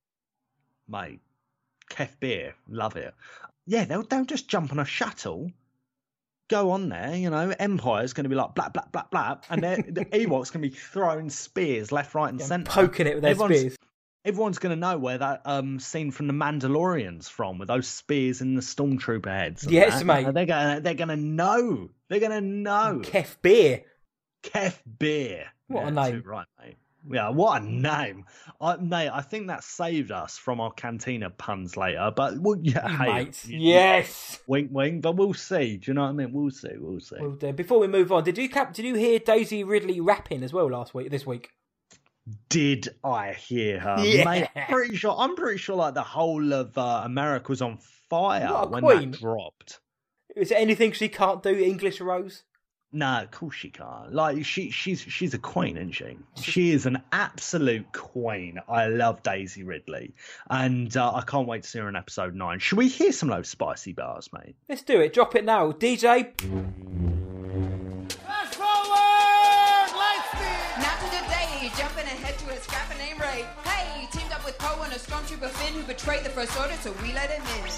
[0.89, 1.21] mate?
[1.91, 3.13] Kef Bir, love it.
[3.67, 5.51] Yeah, they'll they'll just jump on a shuttle,
[6.49, 7.17] go on there.
[7.17, 10.63] You know, Empire's going to be like blah blah blah blah, and the Ewoks going
[10.63, 13.75] to be throwing spears left, right, and centre, Poking it with their Everyone's- spears.
[14.25, 18.41] Everyone's going to know where that um scene from the Mandalorian's from, with those spears
[18.41, 19.67] in the stormtrooper heads.
[19.69, 20.05] Yes, that.
[20.05, 20.35] mate.
[20.35, 21.91] They're gonna they're gonna know.
[22.09, 23.01] They're gonna know.
[23.03, 23.83] Kef Bir.
[24.43, 25.47] Kef Beer.
[25.69, 26.23] What a name.
[26.25, 26.77] Right, mate.
[27.11, 28.27] Yeah, what a name,
[28.61, 29.09] I, mate.
[29.09, 32.13] I think that saved us from our cantina puns later.
[32.15, 34.41] But we'll, yeah, hey, Yes.
[34.47, 35.03] wink, wink.
[35.03, 35.79] But we'll see.
[35.79, 36.33] Do you know what I mean?
[36.33, 36.73] We'll see.
[36.77, 37.17] We'll see.
[37.19, 38.75] Well, before we move on, did you cap?
[38.75, 41.11] Did you hear Daisy Ridley rapping as well last week?
[41.11, 41.51] This week?
[42.49, 43.97] Did I hear her?
[44.05, 44.25] Yeah.
[44.25, 45.15] Mate, pretty sure.
[45.19, 49.11] I'm pretty sure like the whole of uh, America was on fire when queen.
[49.13, 49.81] that dropped.
[50.37, 51.51] Is there anything she can't do?
[51.51, 52.45] English Rose?
[52.91, 54.15] No, of course she can't.
[54.15, 56.17] Like she, she's she's a queen, isn't she?
[56.41, 58.59] She is an absolute queen.
[58.67, 60.15] I love Daisy Ridley,
[60.49, 62.61] and uh, I can't wait to see her in episode nine.
[62.61, 64.57] Should we hear some of those spicy bars, mate?
[64.71, 65.13] Let's do it.
[65.13, 66.33] Drop it now, DJ.
[75.19, 77.71] Stormtrooper Finn who betrayed the First Order, so we let him in.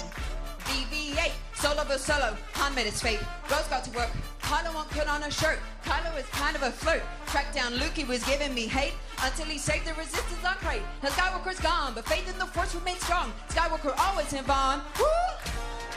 [0.69, 3.19] BB-8, solo but solo, Han met his fate.
[3.49, 4.09] Rose got to work,
[4.41, 5.57] Kylo won't put on a shirt.
[5.83, 7.01] Kylo is kind of a flirt.
[7.25, 10.83] Tracked down Luke, he was giving me hate until he saved the resistance on Crait.
[11.01, 13.33] Now Skywalker's gone, but faith in the Force remains strong.
[13.49, 14.83] Skywalker always in bond.
[14.99, 15.05] Woo!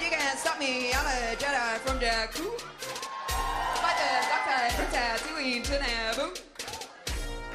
[0.00, 2.58] You can't stop me, I'm a Jedi from Jakku.
[3.84, 6.53] Fight the dark side Tatooine to Naboo.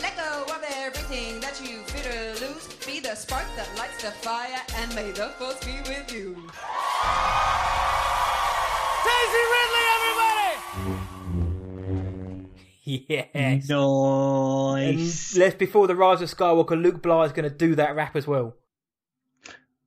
[0.02, 2.68] Let go of everything that you fear to lose.
[2.86, 6.36] Be the spark that lights the fire, and may the force be with you.
[9.06, 10.50] Daisy Ridley, everybody!
[12.84, 13.68] Yes.
[13.70, 13.70] Nice.
[15.34, 18.16] And let's before the rise of Skywalker, Luke Bly is going to do that rap
[18.16, 18.56] as well.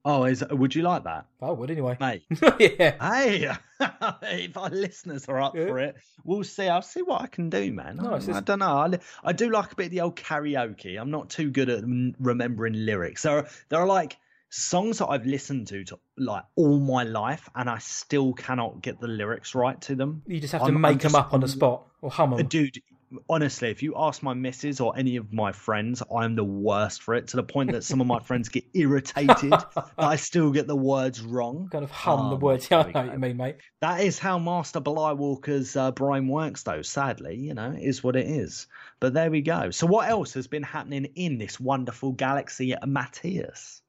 [0.04, 1.96] Oh, is would you like that, I would anyway.
[2.00, 2.24] mate?
[2.58, 2.96] yeah.
[3.00, 3.48] Hey,
[4.48, 5.66] if our listeners are up Yeah.
[5.66, 6.66] for it, we'll see.
[6.68, 7.98] I'll see what I can do, man.
[7.98, 8.78] No, I, just- I don't know.
[8.78, 11.00] I, I do like a bit of the old karaoke.
[11.00, 11.84] I'm not too good at
[12.18, 13.22] remembering lyrics.
[13.22, 14.16] There are there are like
[14.50, 19.00] songs that I've listened to to like all my life, and I still cannot get
[19.00, 20.22] the lyrics right to them.
[20.26, 22.32] You just have to I'm- I'm make them just- up on the spot or hum
[22.32, 22.46] Uh, them.
[22.48, 22.82] Dude,
[23.29, 27.14] honestly, if you ask my missus or any of my friends, I'm the worst for
[27.14, 29.51] it to the point that some of my friends get irritated.
[29.51, 31.68] that I still get the words wrong.
[31.70, 32.68] Kind of hum the Oh, words.
[32.70, 33.57] Yeah, I know what you mean, mate.
[33.81, 36.83] That is how Master Blywalker's uh, brain works, though.
[36.83, 38.66] Sadly, you know, it is what it is.
[39.01, 39.70] But there we go.
[39.70, 43.83] So, what else has been happening in this wonderful galaxy, Matthias?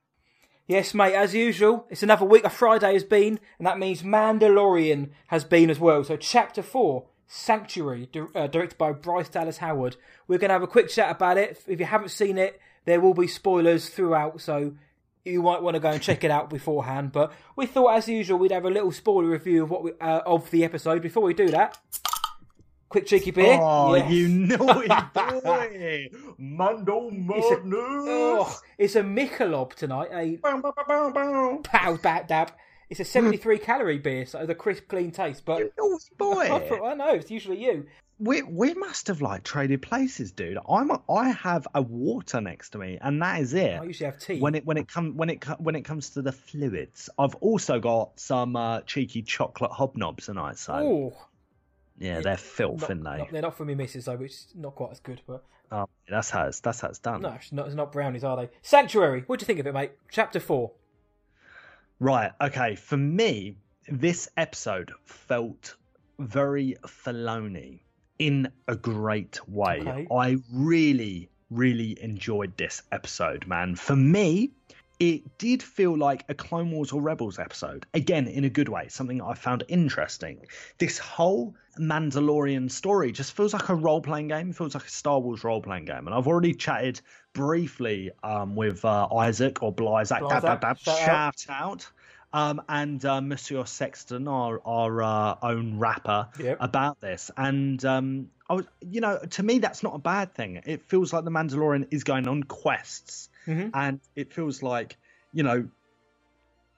[0.66, 2.46] Yes, mate, as usual, it's another week.
[2.46, 6.04] A Friday has been, and that means Mandalorian has been as well.
[6.06, 9.98] So, Chapter 4, Sanctuary, di- uh, directed by Bryce Dallas Howard.
[10.28, 11.62] We're going to have a quick chat about it.
[11.68, 14.74] If you haven't seen it, there will be spoilers throughout, so
[15.26, 17.12] you might want to go and check it out beforehand.
[17.12, 20.22] But we thought, as usual, we'd have a little spoiler review of what we, uh,
[20.26, 21.02] of the episode.
[21.02, 21.78] Before we do that,
[22.90, 23.58] quick cheeky beer.
[23.60, 24.12] Oh, Yes.
[24.12, 26.10] you naughty boy!
[26.38, 30.10] Mando It's a, oh, it's a Michelob tonight.
[30.14, 31.62] A Bow, bow, bow, bow, bow.
[31.64, 32.52] pow dab dab.
[32.89, 35.46] It's a 73 calorie beer, so the crisp, clean taste.
[35.46, 36.56] But You naughty boy!
[36.56, 37.88] I, thought, I know it's usually you.
[38.19, 40.58] we we must have like traded places, dude.
[40.69, 43.80] I'm a, I have a water next to me, and that is it.
[43.80, 44.39] I usually have tea.
[44.39, 47.80] When it when it come when it when it comes to the fluids, I've also
[47.80, 50.58] got some uh, cheeky chocolate hobnobs tonight.
[50.58, 51.17] So oh,
[51.98, 53.17] yeah, they're filth, not, aren't they?
[53.17, 55.22] not- they're not for me, missus though, which is not quite as good.
[55.26, 57.22] But Oh, that's how it's that's how it's done.
[57.22, 58.50] no, it's not, it's not brownies, are they?
[58.62, 59.24] Sanctuary.
[59.26, 59.91] What do you think of it, mate?
[60.12, 60.74] Chapter four.
[62.04, 62.34] Right.
[62.42, 62.76] Okay.
[62.76, 63.56] For me,
[63.88, 65.76] this episode felt
[66.20, 67.80] very Filoni
[68.20, 69.80] in a great way.
[69.80, 70.08] Okay.
[70.13, 73.78] I really, really enjoyed this episode, man.
[73.78, 74.52] For me,
[75.04, 77.86] it did feel like a Clone Wars or Rebels episode.
[77.94, 80.46] Again, in a good way, something I found interesting.
[80.78, 84.52] This whole Mandalorian story just feels like a role playing game.
[84.52, 86.08] It feels like a Star Wars role playing game.
[86.08, 87.02] And I've already chatted
[87.34, 90.22] briefly um, with uh, Isaac or Blizak.
[90.22, 91.39] Blizak, Dab, dab, dab, shout out.
[91.39, 91.92] shout out.
[92.36, 96.58] Um, and uh, Monsieur Sexton, our our uh, own rapper, Yep.
[96.62, 97.30] about this.
[97.38, 100.62] And um, I was, you know, to me that's not a bad thing.
[100.66, 103.71] It feels like the Mandalorian is going on quests, Mhm.
[103.73, 104.97] and it feels like
[105.32, 105.69] you know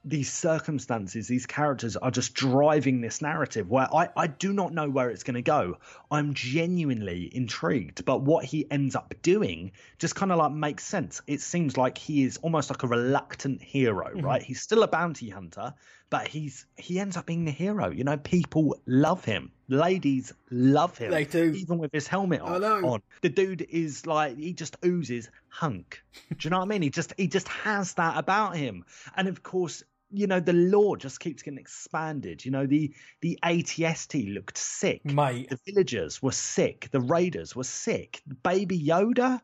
[0.08, 4.88] these circumstances, these characters are just driving this narrative where I, I do not know
[4.88, 5.80] where it's going to go.
[6.12, 11.22] I'm genuinely intrigued, but what he ends up doing just kind of like makes sense.
[11.26, 14.44] It seems like he is almost like a reluctant hero, right?
[14.44, 15.74] He's still a bounty hunter,
[16.10, 17.90] but he's he ends up being the hero.
[17.90, 19.52] You know, people love him.
[19.68, 21.12] Ladies love him.
[21.12, 21.54] They do.
[21.56, 22.64] Even with his helmet on.
[22.64, 23.02] on.
[23.22, 26.04] The dude is like he just oozes hunk.
[26.30, 26.82] Do you know what I mean?
[26.82, 28.86] He just he just has that about him.
[29.16, 32.46] And of course, you know, the lore just keeps getting expanded.
[32.46, 35.04] You know, the the ATST looked sick.
[35.06, 35.50] Mate.
[35.50, 36.90] The villagers were sick.
[36.92, 38.22] The raiders were sick.
[38.44, 39.42] Baby Yoda?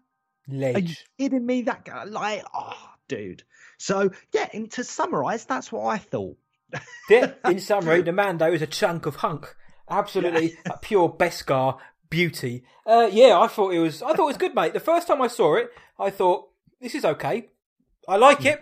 [0.50, 1.06] Are you Ledge.
[1.18, 1.64] kidding me?
[1.64, 3.44] That guy, like, oh, dude.
[3.78, 6.38] So yeah, and to summarise, that's what I thought.
[7.10, 9.56] In summary, the Mando is a chunk of hunk.
[9.90, 11.78] Absolutely a pure Beskar
[12.10, 12.64] beauty.
[12.86, 14.02] Uh, yeah, I thought it was.
[14.02, 14.74] I thought it was good, mate.
[14.74, 17.50] The first time I saw it, I thought this is okay.
[18.08, 18.62] I like it,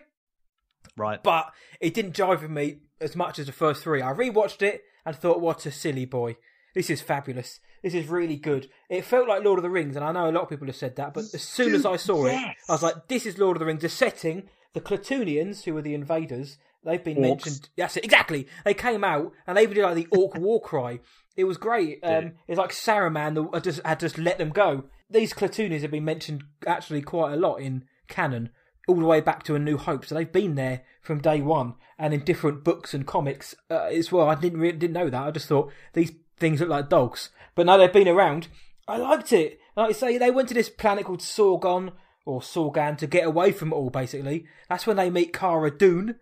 [0.97, 1.21] Right.
[1.23, 4.01] but it didn't jive with me as much as the first three.
[4.01, 6.35] I rewatched it and thought, what a silly boy.
[6.75, 7.59] This is fabulous.
[7.81, 8.69] This is really good.
[8.89, 10.75] It felt like Lord of the Rings, and I know a lot of people have
[10.75, 12.33] said that, but as soon as I saw it.
[12.35, 13.81] I was like, this is Lord of the Rings.
[13.81, 17.21] The setting, the Clatoonians, who were the invaders, they've been Orcs.
[17.21, 17.69] mentioned.
[17.77, 18.47] That's it, exactly.
[18.65, 20.99] They came out and they even did like the orc war cry.
[21.35, 21.99] It was great.
[22.03, 24.85] Um, it's like Saruman had just, had just let them go.
[25.09, 28.49] These Clatoonians have been mentioned actually quite a lot in canon,
[28.87, 30.05] all the way back to A New Hope.
[30.05, 34.11] So they've been there from day one, and in different books and comics uh, as
[34.11, 34.29] well.
[34.29, 35.21] I didn't really, didn't know that.
[35.21, 38.47] I just thought these things look like dogs, but now they've been around.
[38.87, 39.59] I liked it.
[39.75, 41.91] Like I say, they went to this planet called Sorgon
[42.25, 43.89] or Sorgan to get away from it all.
[43.89, 46.15] Basically, that's when they meet Cara Dune,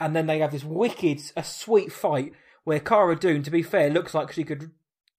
[0.00, 2.32] and then they have this wicked, a sweet fight
[2.64, 4.70] where Cara Dune, to be fair, looks like she could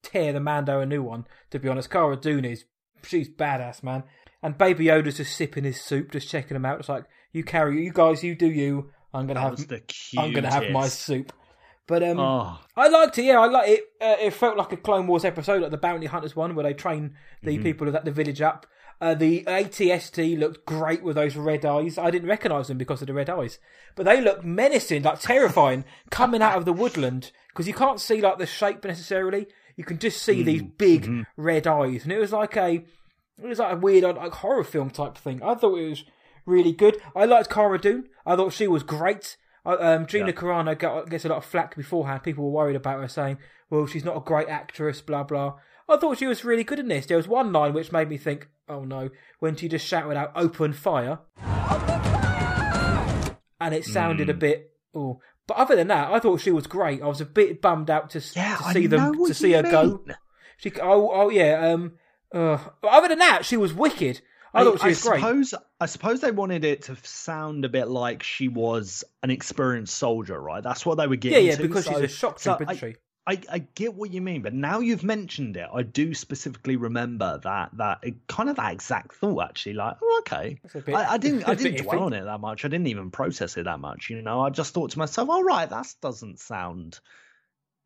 [0.04, 1.26] tear the Mando a new one.
[1.52, 2.66] To be honest, Cara Dune is
[3.04, 4.04] she's badass, man.
[4.44, 6.80] And Baby Yoda's just sipping his soup, just checking him out.
[6.80, 8.90] It's like you carry, you guys, you do you.
[9.14, 9.82] I'm gonna That have, the
[10.18, 11.32] I'm gonna have my soup.
[11.88, 12.60] But um, Oh.
[12.78, 13.26] I liked it.
[13.26, 13.82] Yeah, I like it.
[14.00, 16.74] Uh, it felt like a Clone Wars episode, like the Bounty Hunters one, where they
[16.74, 17.64] train the Mm-hmm.
[17.64, 18.66] people at the village up.
[19.02, 21.98] Uh, the ATST looked great with those red eyes.
[21.98, 23.58] I didn't recognise them because of the red eyes,
[23.96, 28.22] but they looked menacing, like terrifying, coming out of the woodland because you can't see
[28.22, 29.48] like the shape necessarily.
[29.76, 32.76] You can just see these big red eyes, and it was like a,
[33.42, 35.42] it was like a weird like horror film type thing.
[35.42, 36.04] I thought it was
[36.46, 36.98] really good.
[37.16, 38.08] I liked Cara Dune.
[38.24, 39.36] I thought she was great.
[39.66, 42.24] Um, Gina Carano got, gets a lot of flack beforehand.
[42.24, 43.40] People were worried about her, saying,
[43.72, 45.56] "Well, she's not a great actress." Blah blah.
[45.92, 47.06] I thought she was really good in this.
[47.06, 50.32] There was one line which made me think, "Oh no!" when she just shouted out,
[50.36, 51.20] "Open fire!"
[53.60, 54.32] and it sounded Hmm.
[54.32, 54.72] a bit.
[54.94, 57.02] Oh, but other than that, I thought she was great.
[57.02, 60.04] I was a bit bummed out to, Yeah, to see them to see her go.
[60.58, 61.72] She, oh, oh yeah.
[61.74, 61.94] Um,
[62.34, 64.22] uh, but other than that, she was wicked.
[64.54, 65.20] I, thought she was great.
[65.22, 69.96] suppose I suppose they wanted it to sound a bit like she was an experienced
[69.98, 70.62] soldier, right?
[70.62, 71.46] That's what they were Yeah, getting.
[71.48, 72.96] yeah, to, because she's a shock so trooper, I, she?
[73.28, 77.40] I, I get what you mean, but now you've mentioned it, I do specifically remember
[77.44, 79.74] that that kind of that exact thought actually.
[79.74, 82.02] Like, oh, okay, bit- I, I didn't I didn't dwell iffy.
[82.02, 82.66] on it that much.
[82.66, 84.10] I didn't even process it that much.
[84.10, 87.00] You know, I just thought to myself, all right, that doesn't sound.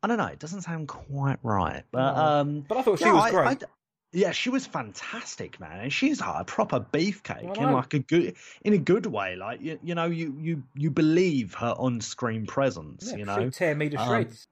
[0.02, 0.26] I don't know.
[0.26, 2.22] It doesn't sound quite right, but No.
[2.22, 3.46] um, But I thought she yeah, was I- great.
[3.64, 3.66] I
[4.12, 8.36] Yeah, she was fantastic, man, and she's like a proper beefcake in like a good,
[8.62, 9.36] in a good way.
[9.36, 13.04] Like you, you know, you you you believe her on-screen presence.
[13.10, 14.46] Yeah, you she'd know, tear me to Um, shreds.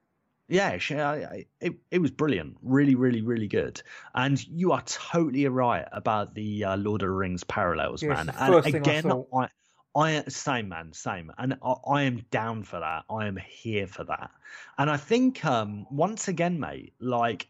[0.49, 3.81] Yeah, I, I, it it was brilliant, really, really, really good.
[4.15, 8.29] And you are totally right about the uh, Lord of the Rings parallels, it's man.
[8.29, 9.29] And I again, thought.
[9.35, 9.49] I,
[9.97, 13.05] I same man, same, and I, I am down for that.
[13.09, 14.31] I am here for that.
[14.77, 17.49] And I think um, once again, mate, like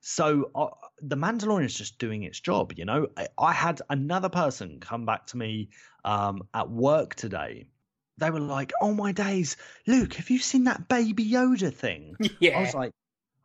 [0.00, 0.68] so uh,
[1.02, 2.72] the Mandalorian is just doing its job.
[2.76, 5.70] You know, I, I had another person come back to me
[6.04, 7.66] um, at work today.
[8.20, 9.56] They were like, "Oh my days,
[9.86, 12.56] Luke, have you seen that Baby Yoda thing?" Yeah.
[12.58, 12.92] I was like,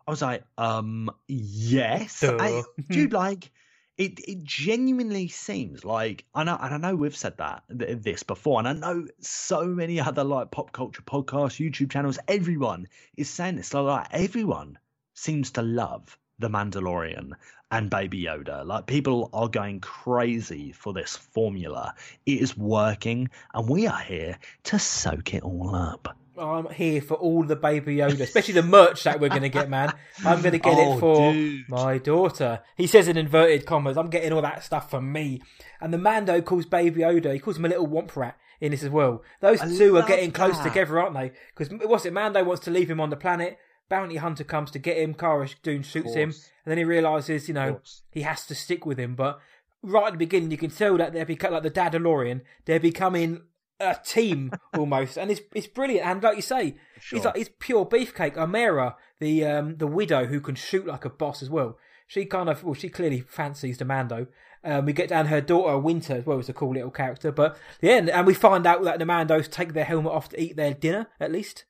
[0.07, 3.13] I was like, um, yes, I, dude.
[3.13, 3.51] Like,
[3.97, 8.23] it it genuinely seems like I know, and I know we've said that th- this
[8.23, 13.29] before, and I know so many other like pop culture podcasts, YouTube channels, everyone is
[13.29, 13.73] saying this.
[13.73, 14.77] Like, like everyone
[15.13, 17.31] seems to love the Mandalorian
[17.71, 18.65] and Baby Yoda.
[18.65, 21.93] Like people are going crazy for this formula.
[22.25, 26.15] It is working, and we are here to soak it all up.
[26.37, 29.69] I'm here for all the Baby Yoda, especially the merch that we're going to get,
[29.69, 29.93] man.
[30.25, 31.69] I'm going to get Oh, it for dude.
[31.69, 32.59] my daughter.
[32.75, 35.41] He says in inverted commas, I'm getting all that stuff for me.
[35.79, 38.83] And the Mando calls Baby Yoda, he calls him a little womp rat in this
[38.83, 39.23] as well.
[39.39, 41.31] Those I two are getting close together, aren't they?
[41.55, 42.11] Because what's it?
[42.11, 43.57] Mando wants to leave him on the planet.
[43.89, 45.13] Bounty Hunter comes to get him.
[45.13, 47.79] Cara Dune shoots him, and then he realizes, you know,
[48.11, 49.15] he has to stick with him.
[49.15, 49.39] But
[49.83, 52.41] right at the beginning, you can tell that they're becoming like the Dadalorian.
[52.65, 53.43] They're becoming
[53.79, 56.05] a team almost, and it's it's brilliant.
[56.07, 57.17] And like you say, Sure.
[57.17, 58.35] he's like he's pure beefcake.
[58.35, 61.77] Omera, the um the widow who can shoot like a boss as well.
[62.07, 64.27] She kind of well, she clearly fancies the Mando.
[64.63, 67.31] Um, we get down her daughter Winta as well as a cool little character.
[67.31, 70.41] But yeah, and, and we find out that the Mandos take their helmet off to
[70.41, 71.65] eat their dinner at least.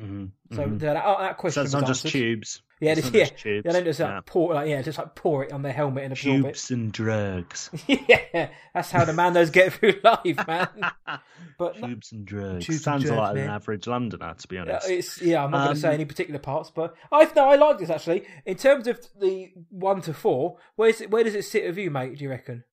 [0.00, 0.78] Mhm, So mhm.
[0.80, 2.62] that, that, that So question it's was not just tubes.
[2.80, 3.66] Yeah, It's just, yeah, just tubes.
[3.66, 3.72] yeah.
[3.72, 4.20] They just like Yeah.
[4.24, 7.68] pour, like yeah, just like pour it on their helmet and absorb Tubes and drugs.
[7.86, 10.68] yeah, that's how the Mandos get through life, man.
[11.58, 12.64] But Tubes and drugs.
[12.64, 13.44] Tubes and Sounds drugs, like man.
[13.44, 14.88] an average Londoner, to be Yeah, honest.
[14.90, 15.44] it's yeah.
[15.44, 17.90] I'm not going Um, to say any particular parts, but I no, I like this
[17.90, 18.24] actually.
[18.46, 21.90] In terms of the one to four, where's it, where does it sit with you,
[21.90, 22.16] mate?
[22.16, 22.64] Do you reckon?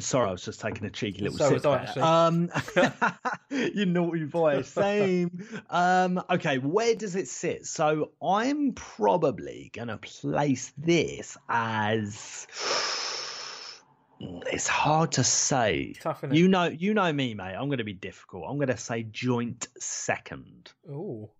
[0.00, 1.94] Sorry, I was just taking a cheeky little So sip.
[1.94, 2.04] there.
[2.04, 2.50] Um,
[3.50, 5.46] you naughty boy, same.
[5.70, 7.66] um, okay, where does it sit?
[7.66, 12.46] So I'm probably gonna place this as.
[14.20, 15.94] It's hard to say.
[16.00, 16.24] Tough?
[16.32, 17.54] You know, you know me, mate.
[17.54, 18.46] I'm going to be difficult.
[18.48, 20.72] I'm going to say joint second.
[20.90, 21.30] Oh,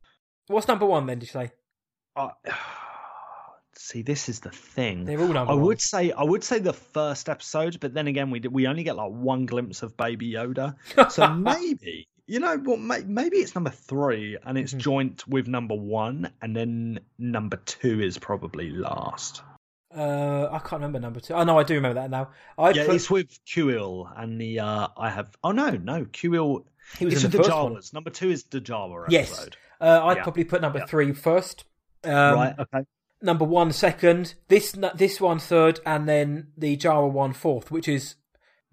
[0.46, 1.18] what's number one then?
[1.18, 1.50] Did you say
[2.14, 2.30] I
[3.78, 5.04] see, this is the thing.
[5.04, 5.64] they're all number I one?
[5.64, 8.82] would say I would say the first episode, but then again, we did, we only
[8.82, 10.74] get like one glimpse of Baby Yoda,
[11.10, 12.78] so maybe you know what?
[12.80, 14.78] may- Maybe it's number three, and it's Mhm.
[14.78, 19.42] joint with number one, and then number two is probably last.
[19.96, 21.32] Uh, I can't remember number two.
[21.32, 22.28] Oh no, I do remember that now.
[22.58, 25.30] I yeah, put, it's with Kuiil and the uh I have.
[25.42, 26.64] Oh no, no, Kuiil.
[26.98, 27.72] he was it's in the first one.
[27.76, 27.94] Jawas.
[27.94, 29.56] Number two is the Jawa Yes, episode.
[29.80, 30.22] uh, I'd Yeah.
[30.24, 30.86] probably put number Yeah.
[30.86, 31.64] three first.
[32.04, 32.54] Um, right.
[32.58, 32.84] Okay.
[33.20, 34.34] Number one second.
[34.48, 38.14] This this one third, and then the Jawa one fourth, which is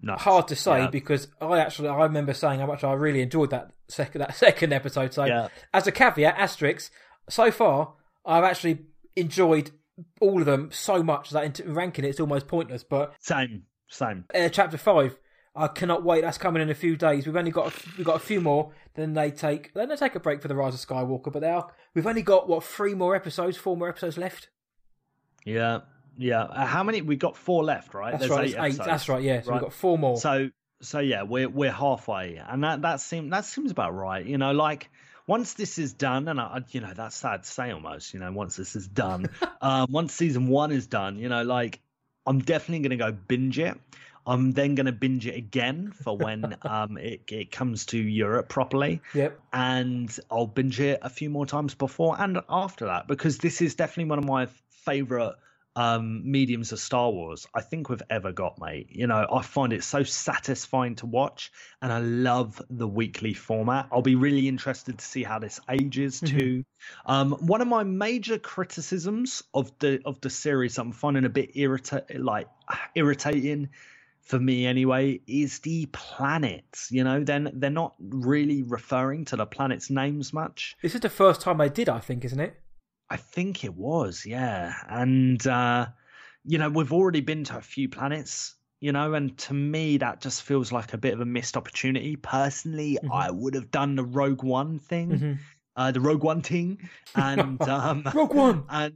[0.00, 0.20] Nice.
[0.20, 0.86] hard to say Yeah.
[0.90, 4.72] because I actually I remember saying how much I really enjoyed that second that second
[4.72, 5.12] episode.
[5.14, 5.48] So Yeah.
[5.74, 6.92] as a caveat, asterisk,
[7.28, 8.80] so far I've actually
[9.16, 9.70] enjoyed
[10.20, 12.84] all of them so much that in ranking it's almost pointless.
[12.84, 13.62] But Same.
[13.88, 14.24] Same.
[14.34, 15.16] uh, chapter five,
[15.56, 16.20] I cannot wait.
[16.22, 17.26] That's coming in a few days.
[17.26, 18.72] We've only got a, we've got a few more.
[18.94, 21.32] Then they take then they take a break for the Rise of Skywalker.
[21.32, 24.48] But they are we've only got what three more episodes, four more episodes left.
[25.44, 25.80] Yeah.
[26.18, 26.42] Yeah.
[26.44, 27.02] Uh, how many?
[27.02, 28.12] We got four left, right?
[28.12, 28.70] That's There's right.
[28.70, 28.84] eight eight.
[28.84, 29.22] That's right.
[29.22, 29.42] Yeah.
[29.42, 29.54] So Right.
[29.56, 30.16] we've got four more.
[30.18, 34.24] So so yeah, we're we're halfway, and that that seems that seems about right.
[34.24, 34.90] You know, like
[35.26, 38.14] once this is done, and I, I- you know that's sad to say almost.
[38.14, 39.28] You know, once this is done,
[39.60, 41.80] um, once season one is done, you know, like
[42.26, 43.78] I'm definitely gonna go binge it.
[44.26, 49.00] I'm then gonna binge it again for when um it it comes to Europe properly
[49.14, 49.38] Yep.
[49.52, 53.74] and I'll binge it a few more times before and after that because this is
[53.74, 55.34] definitely one of my favorite
[55.76, 58.88] um mediums of Star Wars I think we've ever got, mate.
[58.90, 63.88] You know, I find it so satisfying to watch and I love the weekly format.
[63.92, 66.64] I'll be really interested to see how this ages too.
[67.04, 71.54] Um one of my major criticisms of the of the series I'm finding a bit
[71.54, 72.48] irrita- like
[72.94, 73.68] irritating
[74.26, 79.46] for me anyway is the planets you know then they're not really referring to the
[79.46, 82.54] planets names much This is the first time they did, I think, isn't it?
[83.08, 85.86] i think it was yeah and uh
[86.44, 90.20] you know we've already been to a few planets you know and to me that
[90.20, 94.02] just feels like a bit of a missed opportunity personally i would have done the
[94.04, 95.38] rogue one thing Mhm.
[95.76, 98.64] uh the rogue one thing and um Rogue One.
[98.70, 98.94] and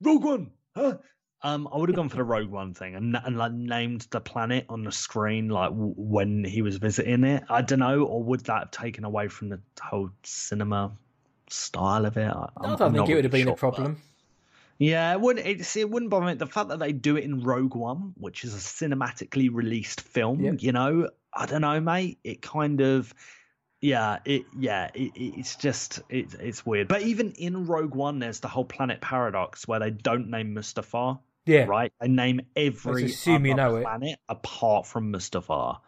[0.00, 0.50] Rogue One.
[0.74, 0.96] Huh?
[1.44, 4.20] Um, I would have gone for the Rogue One thing and, and like named the
[4.20, 7.42] planet on the screen like w- when he was visiting it.
[7.50, 10.92] I don't know, or would that have taken away from the whole cinema
[11.48, 12.30] style of it?
[12.30, 14.00] I, I don't think it would have been a problem.
[14.78, 15.46] Yeah, it wouldn't.
[15.46, 16.34] It, see, it wouldn't bother me.
[16.34, 20.40] The fact that they do it in Rogue One, which is a cinematically released film,
[20.40, 20.56] Yep.
[20.58, 22.18] you know, I don't know, mate.
[22.24, 23.12] It kind of,
[23.80, 26.88] yeah, it, yeah, it, it's just, it, it's weird.
[26.88, 31.18] But even in Rogue One, there's the whole planet paradox where they don't name Mustafar.
[31.46, 31.64] Yeah.
[31.64, 31.92] Right.
[32.00, 33.82] They name every assume you know it.
[33.82, 35.78] planet apart from Mustafar.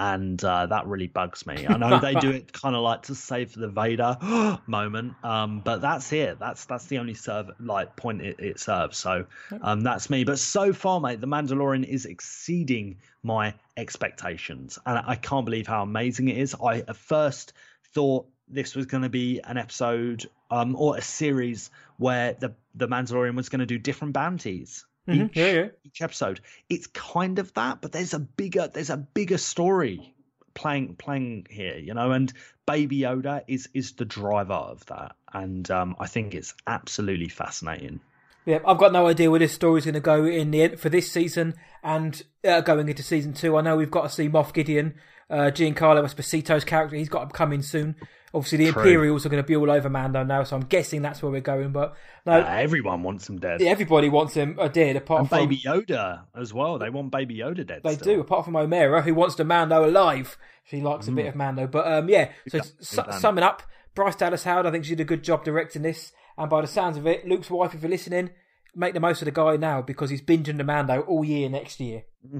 [0.00, 1.66] And uh, that really bugs me.
[1.68, 4.16] I know they do it kind of like to save the Vader
[4.68, 6.38] moment, um, but that's it.
[6.38, 8.96] That's that's the only serve like point it, it serves.
[8.96, 9.26] So
[9.60, 10.22] um, that's me.
[10.22, 15.82] But so far, mate, the Mandalorian is exceeding my expectations, and I can't believe how
[15.82, 16.54] amazing it is.
[16.62, 17.54] I at first
[17.92, 22.86] thought this was going to be an episode um, or a series where the the
[22.86, 25.66] Mandalorian was going to do different bounties Mhm, each, yeah, yeah.
[25.84, 26.40] each episode.
[26.68, 30.14] It's kind of that, but there's a bigger there's a bigger story
[30.54, 32.32] playing playing here, you know, and
[32.66, 38.00] Baby Yoda is is the driver of that, and um, I think it's absolutely fascinating.
[38.44, 40.88] Yeah, I've got no idea where this story's going to go in the end for
[40.88, 43.56] this season and uh, going into season two.
[43.58, 44.94] I know we've got to see Moff Gideon,
[45.28, 46.96] uh, Giancarlo Esposito's character.
[46.96, 47.96] He's got to come in soon.
[48.34, 48.82] Obviously, the True.
[48.82, 51.40] Imperials are going to be all over Mando now, so I'm guessing that's where we're
[51.40, 51.72] going.
[51.72, 51.94] But
[52.26, 53.62] no, Uh, everyone wants him dead.
[53.62, 56.78] everybody wants him uh, dead, apart and from Baby Yoda as well.
[56.78, 57.80] They want Baby Yoda dead.
[57.84, 58.16] They still.
[58.16, 60.36] do, apart from Omera, who wants the Mando alive.
[60.64, 61.66] She likes a bit of Mando.
[61.66, 62.96] But um, yeah, so done, su- Mm.
[62.98, 63.20] well done.
[63.20, 63.62] summing up,
[63.94, 66.12] Bryce Dallas Howard, I think she did a good job directing this.
[66.36, 68.30] And by the sounds of it, Luke's wife, if you're listening,
[68.76, 71.80] make the most of the guy now because he's binging the Mando all year next
[71.80, 72.02] year.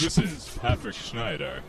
[0.00, 1.62] This is Patrick Schneider,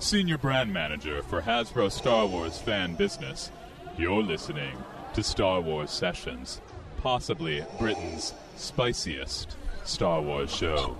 [0.00, 3.52] Senior Brand Manager for Hasbro Star Wars Fan Business.
[3.98, 4.72] You're listening
[5.12, 6.62] to Star Wars Sessions,
[6.96, 10.96] possibly Britain's spiciest Star Wars show.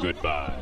[0.00, 0.56] Goodbye.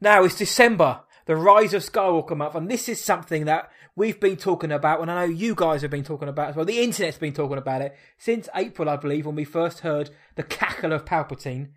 [0.00, 4.36] Now it's December, the Rise of Skywalker month, and this is something that we've been
[4.36, 6.64] talking about, and I know you guys have been talking about as well.
[6.64, 10.44] The internet's been talking about it since April, I believe, when we first heard the
[10.44, 11.70] cackle of Palpatine.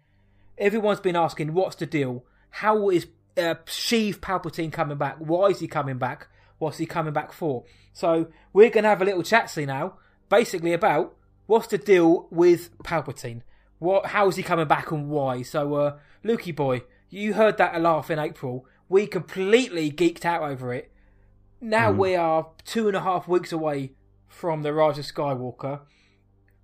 [0.58, 2.24] Everyone's been asking, what's the deal?
[2.52, 3.08] How is
[3.38, 5.16] uh, Sheev Palpatine coming back?
[5.18, 6.28] Why is he coming back?
[6.60, 7.64] What's he coming back for?
[7.92, 9.96] So we're going to have a little chat now,
[10.30, 11.16] basically about
[11.48, 13.42] what's the deal with Palpatine?
[13.80, 14.06] What?
[14.06, 15.42] How is he coming back and why?
[15.42, 18.68] So, uh, Lukey boy, you heard that laugh in April.
[18.88, 20.92] We completely geeked out over it.
[21.62, 22.00] Now hmm.
[22.00, 23.92] we are two and a half weeks away
[24.28, 25.82] from the Rise of Skywalker.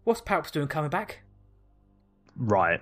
[0.03, 1.19] What's Palps doing coming back?
[2.35, 2.81] Right.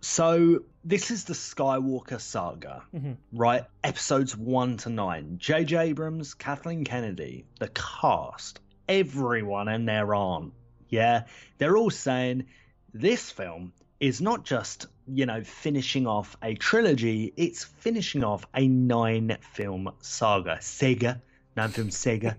[0.00, 3.12] So this is the Skywalker saga, mm-hmm.
[3.32, 3.64] right?
[3.82, 5.38] Episodes one to nine.
[5.38, 5.76] J.J.
[5.88, 10.52] Abrams, Kathleen Kennedy, the cast, everyone and their aunt.
[10.88, 11.24] Yeah,
[11.58, 12.46] they're all saying
[12.92, 13.72] this film
[14.04, 20.58] is not just you know finishing off a trilogy; it's finishing off a nine-film saga.
[20.60, 21.22] Sega,
[21.56, 22.36] nine-film Sega,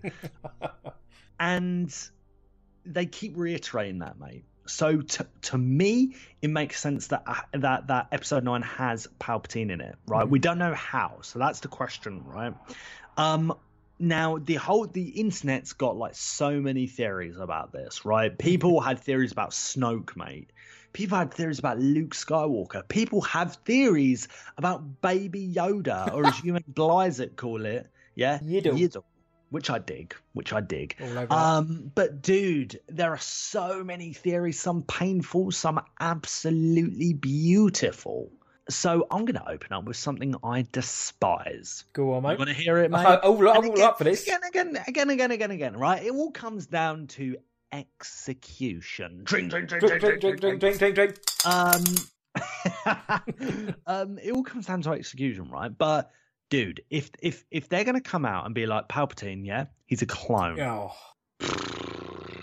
[1.39, 2.09] and
[2.85, 4.45] they keep reiterating that, mate.
[4.67, 9.71] So to to me, it makes sense that uh, that that episode nine has Palpatine
[9.71, 10.29] in it, right?
[10.29, 12.53] We don't know how, so that's the question, right?
[13.17, 13.55] Um,
[13.97, 18.37] now the whole the internet's got like so many theories about this, right?
[18.37, 20.51] People had theories about Snoke, mate.
[20.95, 22.87] People have theories about Luke Skywalker.
[22.87, 29.03] People have theories about Baby Yoda, or as you and Blyzett call it, yeah, Yiddle.
[29.49, 30.95] which I dig, which I dig.
[31.01, 31.31] All over that.
[31.33, 34.57] Um, but dude, there are so many theories.
[34.57, 38.31] Some painful, some absolutely beautiful.
[38.69, 41.83] So I'm going to open up with something I despise.
[41.91, 42.31] Go on, mate.
[42.31, 43.05] You want to hear it, mate?
[43.05, 44.23] I'm all, I'm all again- up for this.
[44.23, 45.77] Again, again, again, again, again, again.
[45.77, 46.03] Right?
[46.05, 47.35] It all comes down to
[47.71, 49.21] execution.
[49.23, 51.19] Drink, drink, drink, Drink, drink, drink, drink, drink, drink, drink.
[51.45, 51.83] um,
[53.87, 55.75] um, it all comes down to execution, right?
[55.75, 56.11] But
[56.49, 60.05] dude, if if if they're gonna come out and be like Palpatine, yeah, he's a
[60.05, 60.59] clone.
[60.59, 60.91] Oh.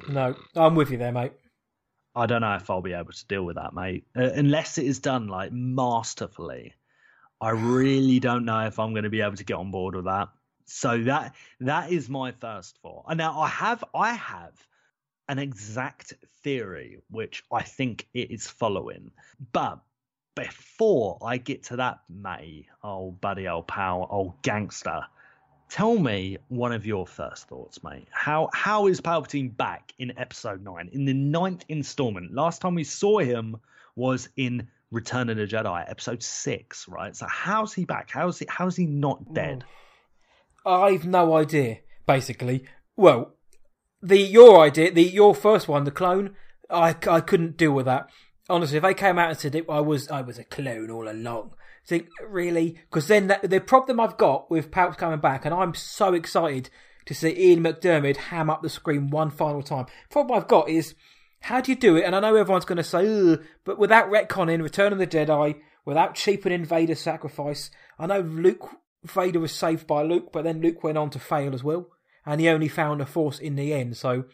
[0.08, 1.32] No, I'm with you there, mate.
[2.14, 4.04] I don't know if I'll be able to deal with that, mate.
[4.16, 6.74] Uh, unless it is done like masterfully.
[7.40, 10.04] I really don't know if I'm going to be able to get on board with
[10.04, 10.28] that.
[10.66, 13.06] So that that is my first thought.
[13.08, 14.54] And now I have I have
[15.28, 19.10] an exact theory which I think it is following.
[19.52, 19.80] But
[20.34, 25.02] before I get to that, mate, old buddy, old pal, old gangster,
[25.68, 28.08] tell me one of your first thoughts, mate.
[28.10, 32.34] How how is Palpatine back in episode nine, in the ninth installment?
[32.34, 33.56] Last time we saw him
[33.94, 37.16] was in Return of the Jedi, episode six, right?
[37.16, 38.10] So how's he back?
[38.10, 39.64] How's he how's he not dead?
[40.64, 40.68] Hmm.
[40.68, 41.78] I've no idea.
[42.06, 42.64] Basically,
[42.96, 43.34] well,
[44.02, 46.36] the your idea, the your first one, the clone,
[46.68, 48.08] I, I couldn't deal with that.
[48.50, 51.08] Honestly, if they came out and said it, I was I was a clone all
[51.08, 51.54] along.
[51.86, 52.78] Think really?
[52.90, 56.70] Because then that, the problem I've got with Palps coming back, and I'm so excited
[57.06, 59.86] to see Ian McDiarmid ham up the screen one final time.
[60.10, 60.94] Problem I've got is
[61.40, 62.04] how do you do it?
[62.04, 66.14] And I know everyone's going to say, but without retconning Return of the Jedi, without
[66.14, 68.68] cheapening Vader's sacrifice, I know Luke
[69.04, 71.88] Vader was saved by Luke, but then Luke went on to fail as well,
[72.24, 73.96] and he only found a Force in the end.
[73.96, 74.24] So,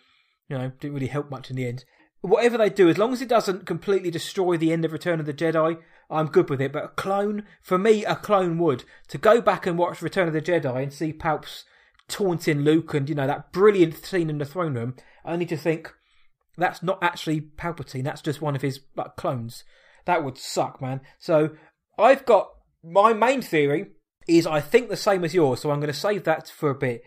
[0.49, 1.85] you know, didn't really help much in the end.
[2.21, 5.27] Whatever they do, as long as it doesn't completely destroy the end of Return of
[5.27, 5.79] the Jedi,
[6.11, 6.73] I'm good with it.
[6.73, 8.85] But a clone, for me, a clone would.
[9.09, 11.65] To go back and watch Return of the Jedi and see Palps
[12.09, 15.93] taunting Luke and, you know, that brilliant scene in the throne room, only to think
[16.57, 19.65] that's not actually Palpatine, that's just one of his like clones.
[20.07, 21.01] That would suck, man.
[21.19, 21.51] So
[21.99, 22.49] I've got
[22.83, 23.91] my main theory
[24.27, 26.75] is I think the same as yours, so I'm going to save that for a
[26.75, 27.03] bit.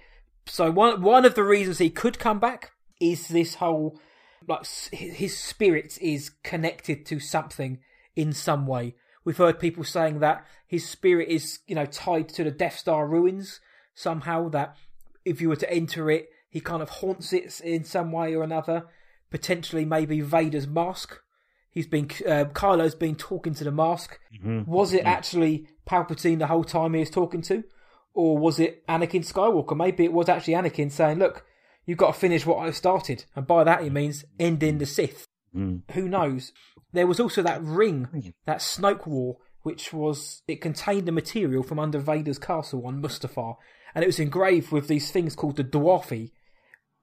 [0.46, 4.00] So one one of the reasons he could come back is this whole
[4.48, 7.80] like his spirit is connected to something
[8.16, 8.96] in some way.
[9.24, 13.08] We've heard people saying that his spirit is, you know, tied to the Death Star
[13.08, 13.60] ruins
[13.94, 14.50] somehow.
[14.50, 14.76] That
[15.24, 18.44] if you were to enter it, he kind of haunts it in some way or
[18.44, 18.88] another.
[19.30, 21.20] Potentially, maybe Vader's mask.
[21.70, 24.20] He's been uh, Kylo's been talking to the mask.
[24.36, 24.70] Mm-hmm.
[24.70, 27.64] Was it actually Palpatine the whole time he was talking to,
[28.14, 29.76] or was it Anakin Skywalker?
[29.76, 31.46] Maybe it was actually Anakin saying, "Look,
[31.86, 35.28] you've got to finish what I started," and by that he means ending the Sith.
[35.56, 35.82] Mm.
[35.92, 36.54] Who knows?
[36.94, 41.80] There was also that ring, that Snoke wore, which was it contained the material from
[41.80, 43.56] under Vader's castle on Mustafar,
[43.96, 46.32] and it was engraved with these things called the Dwarfi.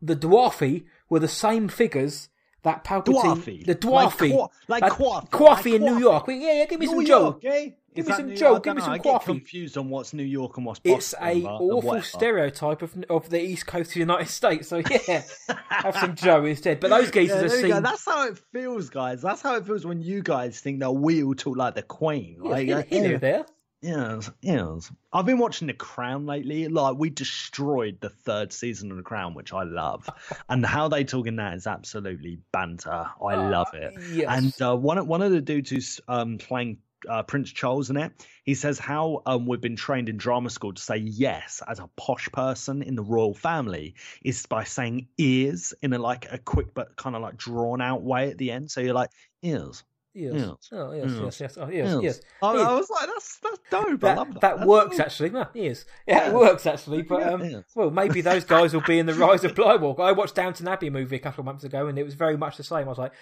[0.01, 2.29] The Dwarfi were the same figures
[2.63, 3.67] that Palpatine, Dwarfy.
[3.67, 5.27] the Dwarfi, Like, qua- like Coffee.
[5.31, 6.25] Coffee in New York.
[6.29, 7.49] Yeah, yeah, give me New some York, Joe.
[7.49, 7.71] eh?
[7.99, 8.35] Give me some New.
[8.35, 8.65] York?
[8.65, 10.97] Give me I some know, I get confused on what's New York and what's Boston.
[10.99, 14.69] It's a but- awful stereotype of of the East Coast of the United States.
[14.69, 14.79] So
[15.09, 15.23] yeah,
[15.69, 16.81] have some Joe instead.
[16.81, 17.83] But those geezers Yeah, are seen.
[17.83, 19.23] That's how it feels, guys.
[19.23, 22.39] That's how it feels when you guys think that we all talk like the Queen.
[22.43, 23.17] Yeah, Like, uh, hello yeah.
[23.19, 23.47] there.
[23.81, 24.91] Yes, yes.
[25.13, 26.67] I've been watching The Crown lately.
[26.67, 30.11] Like we destroyed the third season of The Crown, which I love,
[30.49, 33.07] and how they talk in that is absolutely banter.
[33.25, 33.95] I love it.
[34.13, 34.27] yes.
[34.29, 36.79] And uh, one of- one of the dudes who's um, playing
[37.09, 38.13] uh, Prince Charles in it,
[38.45, 41.89] he says how um, we've been trained in drama school to say yes as a
[41.97, 43.95] posh person in the royal family
[44.25, 48.03] is by saying ears in a like a quick but kind of like drawn out
[48.03, 48.71] way at the end.
[48.71, 49.11] So you're like
[49.43, 49.85] ears.
[50.15, 50.35] Yes.
[50.35, 50.57] Yes.
[50.73, 51.21] Oh yes, Yes.
[51.23, 51.59] yes, yes.
[51.59, 52.03] Oh, yes, Yes.
[52.03, 52.21] yes.
[52.43, 53.87] I, I was like, that's that's dope.
[53.87, 54.41] I that love that.
[54.41, 55.31] that works actually.
[55.31, 57.03] No, yes, yeah, it works actually.
[57.03, 57.61] But um, yeah.
[57.77, 60.01] well, maybe those guys will be in the Rise of Blywalk.
[60.01, 62.57] I watched Downton Abbey movie a couple of months ago, and it was very much
[62.57, 62.87] the same.
[62.87, 63.13] I was like,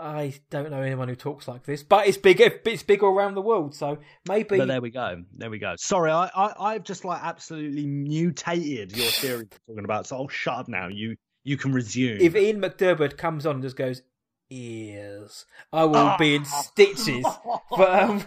[0.00, 2.40] I don't know anyone who talks like this, but it's big.
[2.40, 4.58] It's big all around the world, so maybe.
[4.58, 5.22] But there we go.
[5.36, 5.74] There we go.
[5.78, 10.06] Sorry, I, I I've just like absolutely mutated your theory you're talking about.
[10.06, 10.88] So I'll shut up now.
[10.88, 12.20] You you can resume.
[12.20, 14.02] if Ian McDiarmid comes on and just goes
[14.50, 17.26] ears, I will be in stitches.
[17.70, 18.24] But um,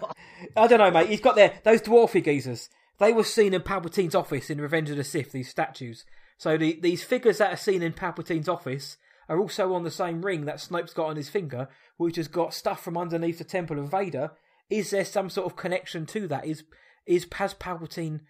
[0.56, 1.10] I don't know, mate.
[1.10, 2.70] He's got there those dwarfy geezers.
[3.00, 5.32] They were seen in Palpatine's office in Revenge of the Sith.
[5.32, 6.06] These statues.
[6.38, 8.98] So the, these figures that are seen in Palpatine's office
[9.30, 11.68] are also on the same ring that Snoke's got on his finger,
[11.98, 14.32] which has got stuff from underneath the Temple of Vader.
[14.70, 16.46] Is there some sort of connection to that?
[16.46, 16.64] Is
[17.06, 18.22] is has Palpatine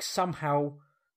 [0.00, 0.74] somehow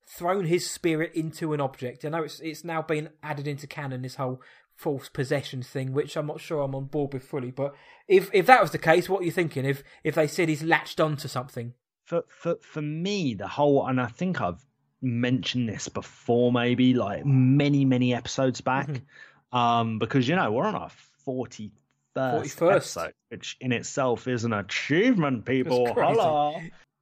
[0.07, 2.05] thrown his spirit into an object?
[2.05, 4.41] I know it's it's now been added into canon this whole
[4.76, 7.51] false possession thing, which I'm not sure I'm on board with fully.
[7.51, 7.73] But
[8.07, 9.65] if if that was the case, what are you thinking?
[9.65, 11.73] If if they said he's latched onto something,
[12.03, 14.65] for for for me, the whole and I think I've
[15.02, 19.58] mentioned this before, maybe like many many episodes back, Mm-hmm.
[19.58, 20.89] um, because you know we're on our
[21.24, 21.72] forty
[22.14, 22.72] first 41st.
[22.76, 25.93] episode, which in itself is an achievement, people.
[25.93, 26.56] Hello.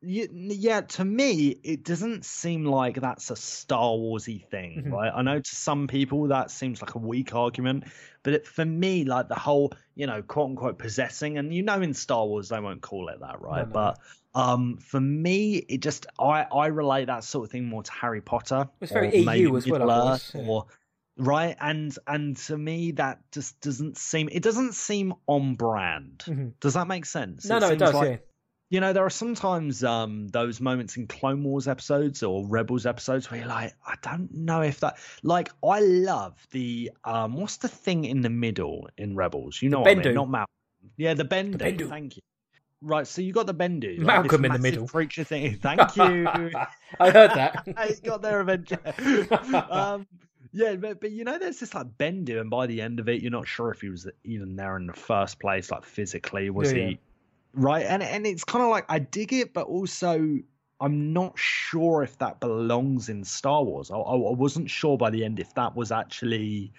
[0.05, 4.91] Yeah, to me, it doesn't seem like that's a Star Warsy thing, Mhm.
[4.91, 5.09] right?
[5.15, 7.85] I know to some people that seems like a weak argument,
[8.21, 11.81] but it, for me, like the whole, you know, quote unquote possessing, and you know,
[11.81, 13.65] in Star Wars they won't call it that, right?
[13.65, 13.73] no.
[13.73, 13.99] But
[14.35, 18.21] um, for me, it just I I relate that sort of thing more to Harry
[18.21, 18.67] Potter.
[18.81, 20.41] It's very EU as well, guess, yeah.
[20.41, 20.65] or
[21.17, 26.23] right, and and to me that just doesn't seem it doesn't seem on brand.
[26.25, 26.53] Mhm.
[26.59, 27.45] Does that make sense?
[27.45, 27.93] no, no, it does.
[27.93, 28.17] like- yeah.
[28.69, 33.29] you know, there are sometimes um, those moments in Clone Wars episodes or Rebels episodes
[33.29, 34.97] where you're like, I don't know if that.
[35.21, 39.61] Like, I love the um, what's the thing in the middle in Rebels?
[39.61, 40.15] You know, what I mean?
[40.15, 40.47] not Malcolm.
[40.97, 41.57] Yeah, the Bendu.
[41.57, 41.87] Bendu.
[41.87, 42.23] Thank you.
[42.85, 43.97] Right, so you got the Bendu.
[43.99, 44.87] like Malcolm in the middle.
[44.87, 45.55] Preacher thing.
[45.61, 46.27] Thank you.
[46.99, 47.65] I heard that.
[47.87, 48.81] He's got there eventually.
[49.69, 50.05] um,
[50.51, 53.21] yeah, but, but you know, there's this like Bendu, and by the end of it,
[53.21, 56.49] you're not sure if he was even there in the first place, like physically.
[56.49, 56.95] Was Yeah, he yeah.
[57.53, 57.85] right?
[57.85, 60.39] And and it's kind of like I dig it, but also
[60.81, 63.89] I'm not sure if that belongs in Star Wars.
[63.91, 66.73] I, I wasn't sure by the end if that was actually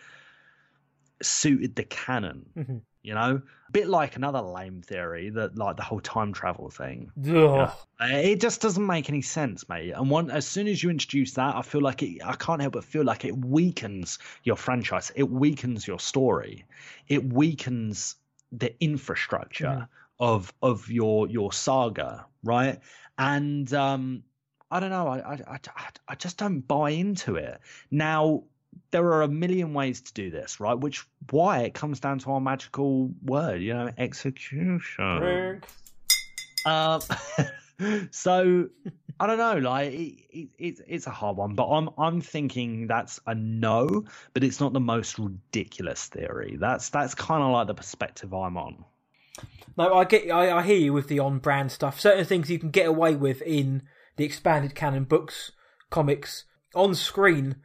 [1.22, 2.46] suited the canon.
[2.56, 2.76] Mm-hmm.
[3.02, 7.12] You know, a bit like another lame theory that like the whole time travel thing.
[7.18, 7.70] Ugh.
[8.00, 8.16] Yeah.
[8.16, 9.90] It just doesn't make any sense, mate.
[9.90, 12.22] And one, as soon as you introduce that, I feel like it.
[12.24, 15.12] I can't help but feel like it weakens your franchise.
[15.14, 16.64] It weakens your story.
[17.06, 18.16] It weakens
[18.52, 19.88] the infrastructure
[20.18, 22.80] of of your your saga, right?
[23.18, 24.22] And um,
[24.70, 25.08] I don't know.
[25.08, 27.60] I, I I I just don't buy into it
[27.90, 28.44] now.
[28.90, 30.74] There are a million ways to do this, right?
[30.74, 35.62] Which why it comes down to our magical word, you know, execution.
[36.66, 37.00] Um,
[38.10, 38.68] so
[39.20, 42.86] I don't know, like it, it, it's it's a hard one, but I'm I'm thinking
[42.86, 46.56] that's a no, but it's not the most ridiculous theory.
[46.58, 48.84] That's that's kind of like the perspective I'm on.
[49.76, 51.98] No, I get, I, I hear you with the on-brand stuff.
[51.98, 53.82] Certain things you can get away with in
[54.16, 55.50] the expanded canon books,
[55.90, 56.44] comics,
[56.74, 57.56] on screen.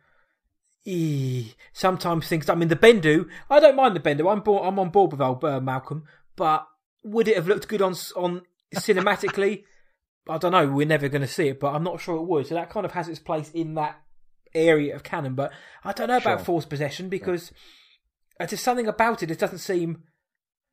[0.89, 2.49] Ee, sometimes things.
[2.49, 3.27] I mean, the Bendu.
[3.49, 4.31] I don't mind the Bendu.
[4.31, 6.03] I'm bo- I'm on board with old uh, Malcolm,
[6.35, 6.67] but
[7.03, 8.41] would it have looked good on on
[8.75, 9.63] cinematically?
[10.29, 10.67] I don't know.
[10.67, 12.47] We're never going to see it, but I'm not sure it would.
[12.47, 13.99] So that kind of has its place in that
[14.53, 15.33] area of canon.
[15.35, 15.51] But
[15.83, 16.45] I don't know about Sure.
[16.45, 17.51] force possession because
[18.37, 19.31] there's something about it.
[19.31, 20.03] It doesn't seem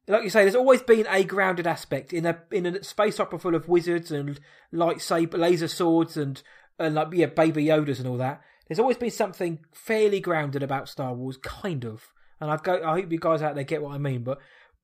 [0.09, 0.43] like you say.
[0.43, 4.11] There's always been a grounded aspect in a in a space opera full of wizards
[4.11, 4.39] and
[4.75, 6.43] lightsaber laser swords and
[6.79, 8.43] and like yeah, baby Yodas and all that.
[8.67, 12.13] There's always been something fairly grounded about Star Wars, kind of.
[12.41, 12.83] And I go.
[12.85, 14.23] I hope you guys out there get what I mean.
[14.23, 14.39] But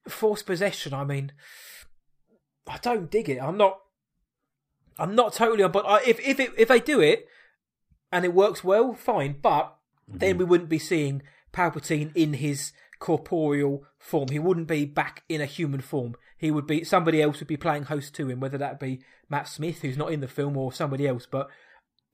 [0.08, 0.94] force possession.
[0.94, 1.32] I mean,
[2.66, 3.38] I don't dig it.
[3.42, 3.78] I'm not.
[4.98, 5.72] I'm not totally on.
[5.72, 7.26] But I, if if it, if they do it
[8.10, 9.36] and it works well, fine.
[9.42, 9.74] But
[10.08, 10.38] then mhm.
[10.38, 11.22] we wouldn't be seeing
[11.52, 14.28] Palpatine in his corporeal form.
[14.28, 16.14] He wouldn't be back in a human form.
[16.38, 19.48] He would be somebody else would be playing host to him, whether that be Matt
[19.48, 21.26] Smith, who's not in the film, or somebody else.
[21.26, 21.48] But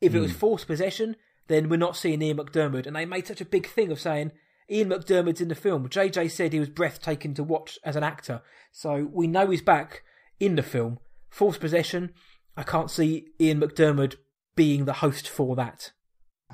[0.01, 0.39] if it was hmm.
[0.39, 1.17] forced possession,
[1.49, 2.87] then we're not seeing Ian McDiarmid.
[2.87, 4.33] And they made such a big thing of saying
[4.71, 5.89] Ian McDiarmid's in the film.
[5.89, 8.43] JJ said he was breathtaking to watch as an actor.
[8.71, 10.03] So we know he's back
[10.39, 10.99] in the film.
[11.31, 12.13] Force possession,
[12.57, 14.17] I can't see Ian McDiarmid
[14.57, 15.93] being the host for that.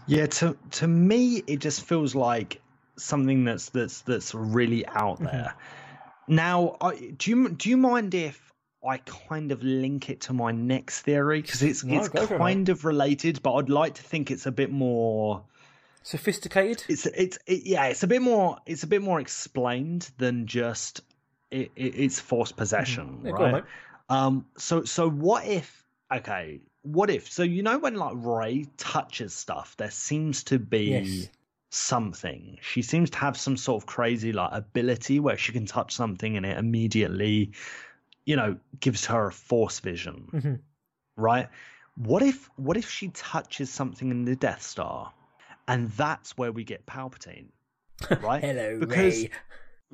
[0.07, 2.61] Yeah, to to me, it just feels like
[2.97, 5.27] something that's that's that's really out mm-hmm.
[5.27, 5.55] there.
[6.27, 8.53] Now, I, do you do you mind if
[8.87, 12.69] I kind of link it to my next theory because it's No, it's it, kind
[12.69, 15.43] of related, but I'd like to think it's a bit more.
[16.03, 16.85] Sophisticated?
[16.89, 21.01] It's it's it, yeah, it's a bit more it's a bit more explained than just
[21.51, 23.65] it, it, it's forced possession, Yeah, go on, right?
[23.65, 23.65] mate.
[24.11, 25.83] Um, so so what if
[26.13, 30.91] okay, what if so you know when like Rey touches stuff, there seems to be
[30.91, 31.29] Yes.
[31.71, 32.59] something.
[32.61, 36.37] She seems to have some sort of crazy like ability where she can touch something
[36.37, 37.53] and it immediately,
[38.25, 40.29] you know, gives her a force vision.
[40.33, 40.61] Mhm.
[41.17, 41.49] Right?
[41.97, 45.13] What if what if she touches something in the Death Star
[45.69, 47.49] and that's where we get Palpatine?
[48.21, 48.43] Right?
[48.43, 49.31] Hello, because Rey.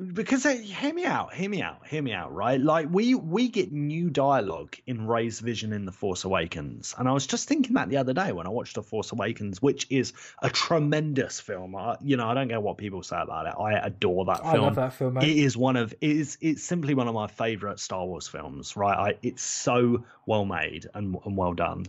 [0.01, 2.59] Because uh, hear me out, hear me out, hear me out, right?
[2.59, 7.13] Like we we get new dialogue in Rey's vision in The Force Awakens, and I
[7.13, 10.15] was just thinking that the other day when I watched The Force Awakens, which is
[10.41, 11.77] a tremendous film.
[11.77, 13.55] I, you know, I don't care what people say about it.
[13.61, 14.55] I adore that film.
[14.55, 15.29] I love that film, mate.
[15.29, 18.77] It is one of it is it's simply one of my favorite Star Wars films.
[18.77, 18.97] Right?
[18.97, 21.87] I, it's so well made and, and well done.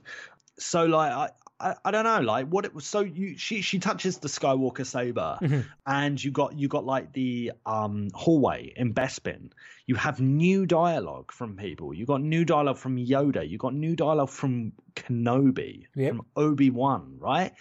[0.58, 1.30] So like I.
[1.62, 2.86] I, I don't know, like what it was.
[2.86, 5.66] So you, she, she touches the Skywalker saber, Mhm.
[5.86, 9.52] and you got, you got like the um hallway in Bespin.
[9.86, 11.94] You have new dialogue from people.
[11.94, 13.48] You got new dialogue from Yoda.
[13.48, 16.10] You got new dialogue from Kenobi, Yep.
[16.16, 17.54] from Obi Wan, right?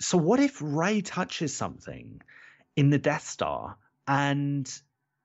[0.00, 2.20] So what if Rey touches something
[2.76, 3.76] in the Death Star
[4.06, 4.70] and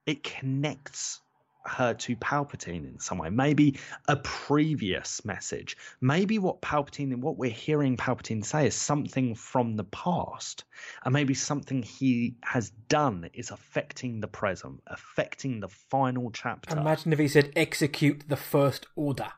[0.05, 1.19] it connects
[1.65, 3.29] her to Palpatine in some way?
[3.29, 5.77] Maybe a previous message.
[6.01, 10.63] Maybe what Palpatine what we're hearing Palpatine say is something from the past.
[11.05, 16.77] And maybe something he has done is affecting the present, affecting the final chapter.
[16.77, 19.31] Imagine if he said execute the first order.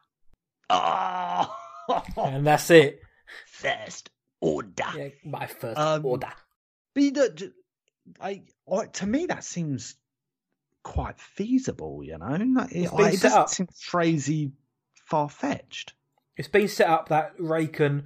[0.69, 1.55] Oh,
[2.17, 3.01] And that's it.
[3.47, 4.09] first
[4.41, 4.83] order.
[4.95, 6.31] Yeah, my first Um, order.
[6.93, 7.53] Be the,
[8.19, 9.95] I, I, to me that seems
[10.83, 12.03] quite feasible.
[12.03, 13.49] You know, Like, it, It's it set doesn't up.
[13.49, 14.51] seem crazy
[15.05, 15.93] far fetched.
[16.35, 18.05] It's been set up that Rey can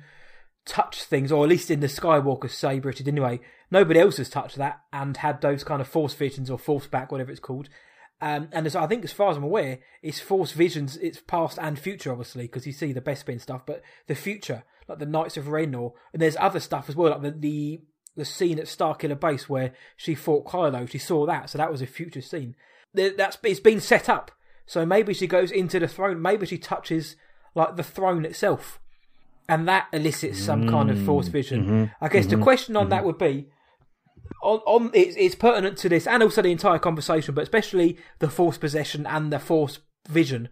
[0.66, 3.40] touch things, or at least in the Skywalker saber, it did anyway.
[3.72, 7.12] Nobody else has touched that and had those kind of force visions or force back,
[7.12, 7.70] whatever it's called.
[8.20, 10.98] Um, and as I think, as far as I'm aware, it's force visions.
[10.98, 15.00] It's past and future, obviously, because you see the Bespin stuff, but the future, like
[15.00, 17.82] the Knights of Ren, or and there's other stuff as well, like the the,
[18.18, 20.90] the scene at Starkiller Base where she fought Kylo.
[20.90, 22.56] She saw that, so that was a future scene.
[22.94, 24.32] That's it's been set up.
[24.66, 26.22] So maybe she goes into the throne.
[26.22, 27.16] Maybe she touches
[27.56, 28.80] like the throne itself,
[29.48, 31.66] and that elicits some kind of force vision.
[31.66, 33.48] mhm, I guess the mhm, question on that would be.
[34.44, 38.30] On, on it's, it's pertinent to this and also the entire conversation, but especially the
[38.30, 40.50] force possession and the force vision.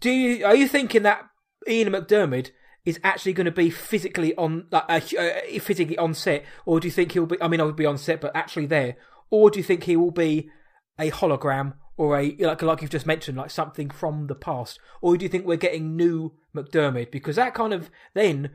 [0.00, 1.24] Do you are you thinking that
[1.68, 2.50] Ian McDiarmid
[2.84, 6.88] is actually going to be physically on like uh, uh, physically on set, or do
[6.88, 7.40] you think he'll be?
[7.40, 8.96] I mean, I would be on set, but actually there,
[9.30, 10.50] or do you think he will be
[10.98, 15.16] a hologram or a like like you've just mentioned, like something from the past, or
[15.16, 18.50] do you think we're getting new McDiarmid because that kind of then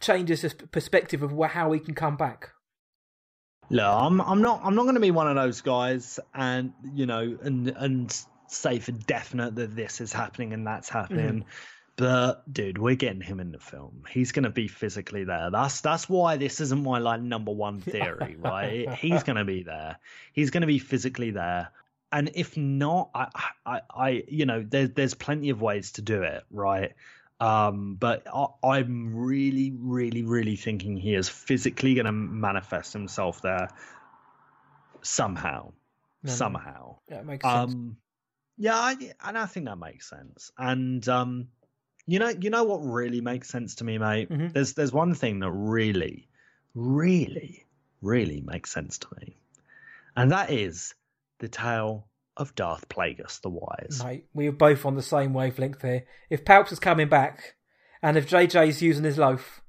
[0.00, 2.50] changes the perspective of how he can come back.
[3.70, 7.06] No, I'm I'm not I'm not going to be one of those guys, and you
[7.06, 11.44] know, and and say for definite that this is happening and that's happening.
[11.96, 14.02] But dude, we're getting him in the film.
[14.10, 15.50] He's going to be physically there.
[15.50, 18.90] That's that's why this isn't my like number one theory, right?
[18.94, 19.98] He's going to be there.
[20.32, 21.70] He's going to be physically there.
[22.10, 23.28] And if not, I,
[23.66, 26.92] I, I, you know, there's there's plenty of ways to do it, right?
[27.40, 33.42] Um, but I, I'm really, really, really thinking he is physically going to manifest himself
[33.42, 33.68] there
[35.02, 35.72] somehow,
[36.22, 36.32] No, no.
[36.32, 36.96] somehow.
[37.08, 37.72] Yeah, it makes sense.
[37.74, 37.96] Um,
[38.56, 40.52] yeah, I, and I think that makes sense.
[40.56, 41.48] And um,
[42.06, 44.30] you know, you know what really makes sense to me, mate.
[44.30, 44.52] Mhm.
[44.52, 46.28] There's there's one thing that really,
[46.74, 47.66] really,
[48.02, 49.36] really makes sense to me,
[50.16, 50.94] and that is
[51.38, 54.02] the tale of Darth Plagueis the Wise.
[54.04, 56.04] Mate, we are both on the same wavelength here.
[56.30, 57.54] If Palps is coming back,
[58.02, 59.62] and if JJ's using his loaf,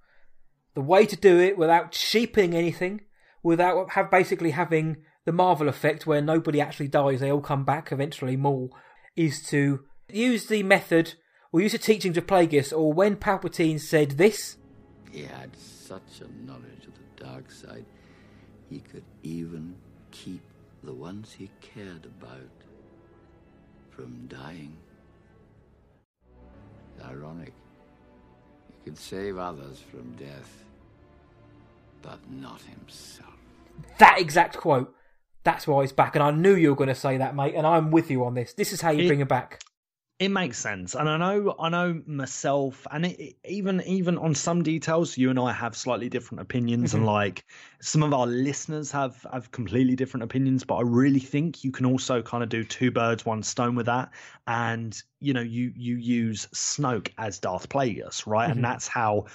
[0.73, 3.01] the way to do it without cheaping anything,
[3.43, 7.91] without have basically having the Marvel effect where nobody actually dies, they all come back
[7.91, 8.69] eventually more,
[9.15, 11.13] is to use the method
[11.55, 14.57] or use the teachings of Plagueis, or when Palpatine said this,
[15.09, 17.85] He had such a knowledge of the dark side,
[18.69, 19.73] he could even
[20.11, 20.41] keep
[20.83, 22.51] the ones he cared about
[23.89, 24.75] from dying.
[26.97, 27.53] It's ironic.
[28.83, 30.65] He could save others from death,
[32.01, 33.29] but not himself.
[33.99, 34.93] that exact quote,
[35.45, 36.15] that's why he's back.
[36.17, 38.33] And I knew you were going to say that, mate, and I'm with you on
[38.33, 38.51] this.
[38.53, 39.61] This is how you It- bring him back.
[40.17, 44.33] It makes sense, and I know, I know myself, and it, it- even even on
[44.33, 47.05] some details, you and I have slightly different opinions, and Mhm.
[47.05, 47.43] like
[47.81, 50.63] some of our listeners have have completely different opinions.
[50.63, 53.87] But I really think you can also kind of do two birds, one stone with
[53.87, 54.09] that,
[54.47, 58.51] and you know, you you use Snoke as Darth Plagueis, right, Mhm.
[58.53, 59.25] and that's how.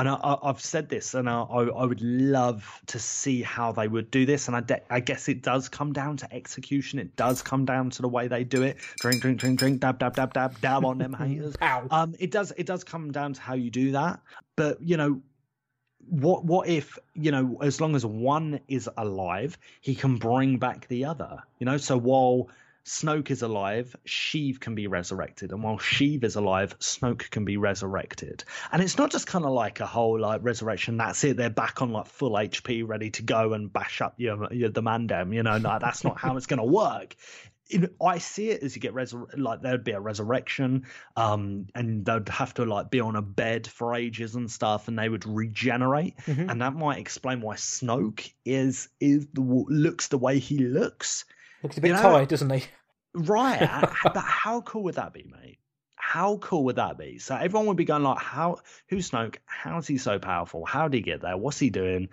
[0.00, 3.86] And I, I, I've said this, and I, I would love to see how they
[3.86, 4.48] would do this.
[4.48, 6.98] And I, de- I guess it does come down to execution.
[6.98, 8.78] It does come down to the way they do it.
[9.00, 11.54] Drink, drink, drink, drink, dab, dab, dab, dab, dab on them haters.
[11.58, 11.86] Pow.
[11.90, 12.50] Um, it does.
[12.56, 14.20] It does come down to how you do that.
[14.56, 15.20] But you know,
[15.98, 20.88] what what if you know, as long as one is alive, he can bring back
[20.88, 21.42] the other.
[21.58, 22.48] You know, so while
[22.84, 27.56] Snoke is alive, Sheev can be resurrected, and while Sheev is alive, Snoke can be
[27.56, 28.44] resurrected.
[28.72, 30.96] And it's not just kind of like a whole like resurrection.
[30.96, 31.36] That's it.
[31.36, 34.82] They're back on like full HP, ready to go and bash up your, your the
[34.82, 35.34] Mandem.
[35.34, 37.14] You know, no, that's not how it's going to work.
[37.68, 42.04] In, I see it as you get resur- like there'd be a resurrection, um, and
[42.04, 45.24] they'd have to like be on a bed for ages and stuff, and they would
[45.26, 46.50] regenerate, Mhm.
[46.50, 51.26] and that might explain why Snoke is is the, looks the way he looks.
[51.62, 52.64] Looks a bit You know- tired, doesn't he?
[53.14, 53.58] Right.
[54.04, 55.58] but how cool would that be, mate?
[55.96, 57.18] How cool would that be?
[57.18, 58.58] So everyone would be going like, "How?
[58.88, 59.36] Who's Snoke?
[59.44, 60.64] How's he so powerful?
[60.64, 61.36] How did he get there?
[61.36, 62.08] What's he doing?"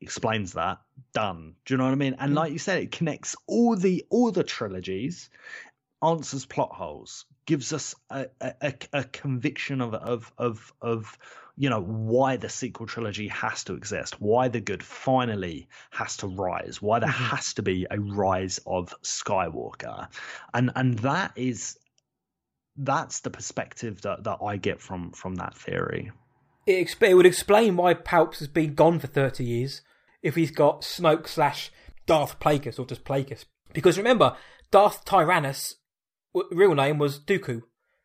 [0.00, 0.78] Explains that.
[1.12, 1.54] Done.
[1.64, 2.16] Do you know what I mean?
[2.18, 2.36] And mm.
[2.36, 5.30] like you said, it connects all the all the trilogies,
[6.02, 11.18] answers plot holes, gives us a a, a, a conviction of of of of
[11.60, 16.26] you know why the sequel trilogy has to exist, why the good finally has to
[16.26, 17.36] rise, why there mm-hmm.
[17.36, 20.08] has to be a rise of Skywalker,
[20.54, 21.78] and and that is
[22.78, 26.10] that's the perspective that, that I get from from that theory.
[26.66, 29.82] It, exp- it would explain why Palps has been gone for 30 years
[30.22, 31.70] if he's got Snoke slash
[32.06, 33.44] Darth Plagueis or just Plagueis.
[33.74, 34.34] Because remember,
[34.70, 35.76] Darth Tyrannus'
[36.50, 37.64] real name was Dooku.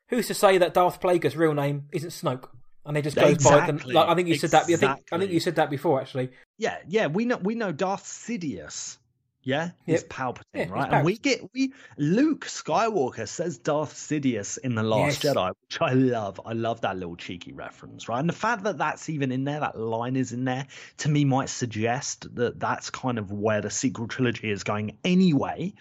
[0.09, 2.49] Who's to say that Darth Plagueis' real name isn't Snoke?
[2.85, 3.87] And they just goes by the.
[3.87, 4.69] Like, I think you said that.
[4.69, 6.29] I think, I think you said that before, actually.
[6.57, 8.97] Yeah, yeah, we know we know Darth Sidious.
[9.47, 10.09] Yeah, is Yep.
[10.09, 10.91] Palpatine, Yeah, he's right?
[10.91, 15.35] And we get we Luke Skywalker says Darth Sidious in the Last Yes.
[15.35, 16.41] Jedi, which I love.
[16.43, 18.19] I love that little cheeky reference, right?
[18.19, 20.65] And the fact that that's even in there, that line is in there,
[20.97, 25.75] to me might suggest that that's kind of where the sequel trilogy is going anyway.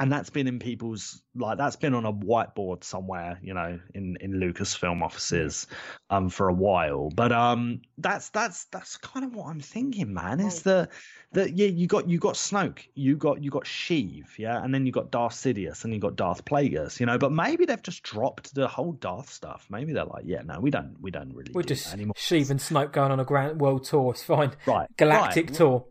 [0.00, 4.16] And that's been in people's like that's been on a whiteboard somewhere you know in
[4.20, 5.66] in lucasfilm offices
[6.10, 10.40] um for a while but um that's that's that's kind of what i'm thinking man
[10.40, 10.90] is that
[11.32, 14.86] that yeah you got you got snoke you got you got sheev yeah and then
[14.86, 18.02] you got darth sidious and you got darth plagueis you know but maybe they've just
[18.02, 21.52] dropped the whole darth stuff maybe they're like yeah no we don't we don't really
[21.54, 24.12] We're do just anymore Sheev and Snoke going on a grand world tour.
[24.12, 24.52] It's fine.
[24.66, 25.54] Right, Galactic right.
[25.54, 25.84] tour.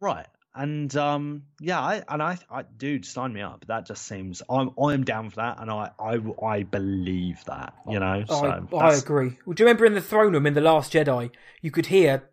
[0.00, 0.26] Right.
[0.56, 3.66] And um, yeah, I and I, I, dude, sign me up.
[3.68, 8.00] That just seems I'm I'm down for that, and I I, I believe that, you
[8.00, 8.24] know.
[8.26, 9.36] So I, I agree.
[9.44, 11.30] Well, do you remember in the throne room in the Last Jedi,
[11.60, 12.30] you could hear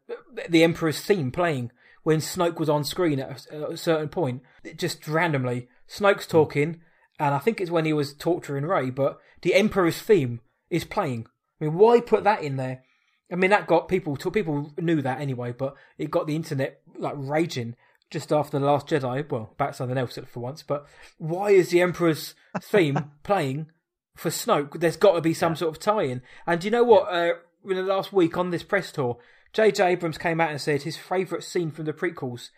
[0.48, 1.72] the Emperor's theme playing
[2.04, 5.68] when Snoke was on screen at a, at a certain point, It just randomly.
[5.90, 6.82] Snoke's talking,
[7.20, 11.28] and I think it's when he was torturing Rey, but the Emperor's theme is playing.
[11.60, 12.84] I mean, why put that in there?
[13.32, 14.16] I mean, that got people.
[14.16, 17.76] People knew that anyway, but it got the internet like raging
[18.14, 19.30] just after the Last Jedi.
[19.30, 20.64] Well, about something else for once.
[20.64, 20.86] But
[21.18, 23.68] why is the Emperor's theme playing
[24.16, 24.80] for Snoke?
[24.80, 26.22] There's got to be some sort of tie-in.
[26.48, 27.12] And do you know what?
[27.12, 27.34] Uh,
[27.66, 29.18] in the last week on this press tour,
[29.52, 29.84] J.J.
[29.86, 32.50] Abrams came out and said his favourite scene from the prequels.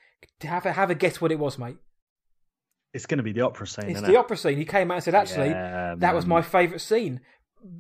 [0.42, 1.78] Have a have a guess what it was, mate.
[2.94, 3.90] it's going to be the opera scene.
[3.90, 4.18] It's the it?
[4.18, 4.58] opera scene.
[4.58, 7.22] He came out and said, actually, Yeah, that was my favourite scene.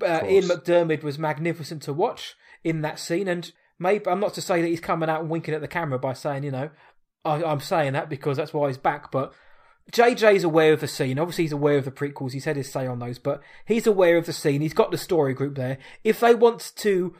[0.01, 0.21] Uh.
[0.25, 4.61] Ian McDiarmid was magnificent to watch in that scene, and maybe I'm not to say
[4.61, 6.69] that he's coming out and winking at the camera by saying, you know,
[7.25, 9.33] I, I'm saying that because that's why he's back, but.
[9.91, 11.19] JJ's aware of the scene.
[11.19, 12.31] Obviously, he's aware of the prequels.
[12.31, 14.61] He's had his say on those, but he's aware of the scene.
[14.61, 15.77] He's got the story group there.
[16.03, 17.15] If they want to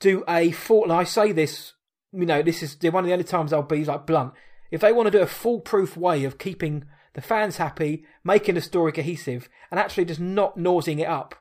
[0.00, 1.72] do a full, and I say this,
[2.12, 4.34] you know, this is one of the only times I'll be like blunt.
[4.70, 6.84] If they want to do a foolproof way of keeping
[7.14, 11.34] the fans happy, making the story cohesive, and actually just not nosing it up,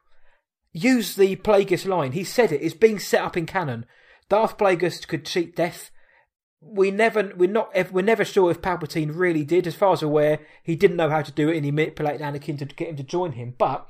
[0.71, 2.11] use the Plagueis line.
[2.11, 2.61] He said it.
[2.61, 3.85] It's being set up in canon.
[4.29, 5.91] Darth Plagueis could cheat death.
[6.61, 9.65] We never, we're not, we're never sure if Palpatine really did.
[9.65, 12.57] As far as aware, he didn't know how to do it, and he manipulated Anakin
[12.59, 13.55] to get him to join him.
[13.57, 13.87] But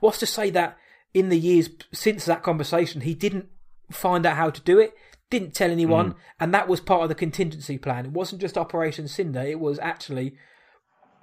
[0.00, 0.76] what's to say that
[1.14, 3.46] in the years since that conversation, he didn't
[3.90, 4.94] find out how to do it,
[5.30, 6.18] didn't tell anyone, mm-hmm.
[6.40, 8.06] and that was part of the contingency plan.
[8.06, 10.34] It wasn't just Operation Cinder; it was actually,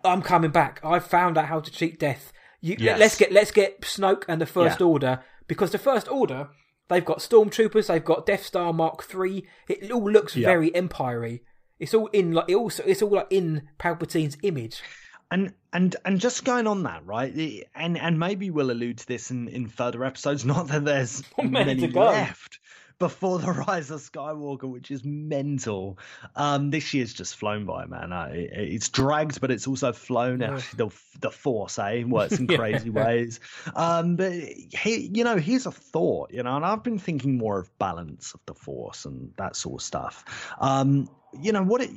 [0.03, 0.79] I'm coming back.
[0.83, 2.31] I've found out how to cheat death.
[2.61, 2.99] You, Yes.
[2.99, 4.87] Let's get let's get Snoke and the First Yeah.
[4.87, 6.49] Order because the First Order
[6.89, 9.45] they've got stormtroopers, they've got Death Star Mark Three.
[9.67, 10.47] It all looks Yeah.
[10.47, 11.41] very Empire-y.
[11.79, 14.81] It's all in like it also it's all like in Palpatine's image.
[15.29, 17.33] and and and just going on that right
[17.75, 21.75] and and maybe we'll allude to this in in further episodes not that there's many
[21.75, 22.59] many left
[22.99, 25.97] before the rise of skywalker which is mental.
[26.35, 28.11] Um this year's just flown by man.
[28.13, 30.59] I, it- it's dragged but it's also flown Yeah.
[30.75, 30.89] the
[31.19, 32.03] the force eh?
[32.03, 32.57] Works in Yeah.
[32.57, 33.39] crazy ways.
[33.75, 37.59] Um but he you know here's a thought you know and i've been thinking more
[37.59, 40.55] of balance of the force and that sort of stuff.
[40.59, 41.91] Um you know what it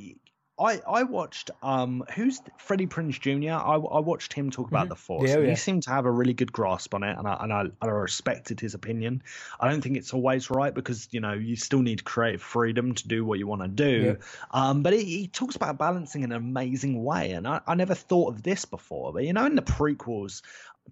[0.61, 3.53] I, I watched um who's Freddie Prinze Jr.
[3.53, 4.89] I, I watched him talk about Mhm.
[4.89, 5.29] the Force.
[5.29, 5.49] Yeah, yeah.
[5.49, 7.87] He seemed to have a really good grasp on it, and I and I, I
[7.87, 9.23] respected his opinion.
[9.59, 13.07] I don't think it's always right because you know you still need creative freedom to
[13.07, 14.17] do what you want to do.
[14.51, 17.95] Um, but he, he talks about balancing in an amazing way, and I, I never
[17.95, 19.13] thought of this before.
[19.13, 20.41] But you know, in the prequels,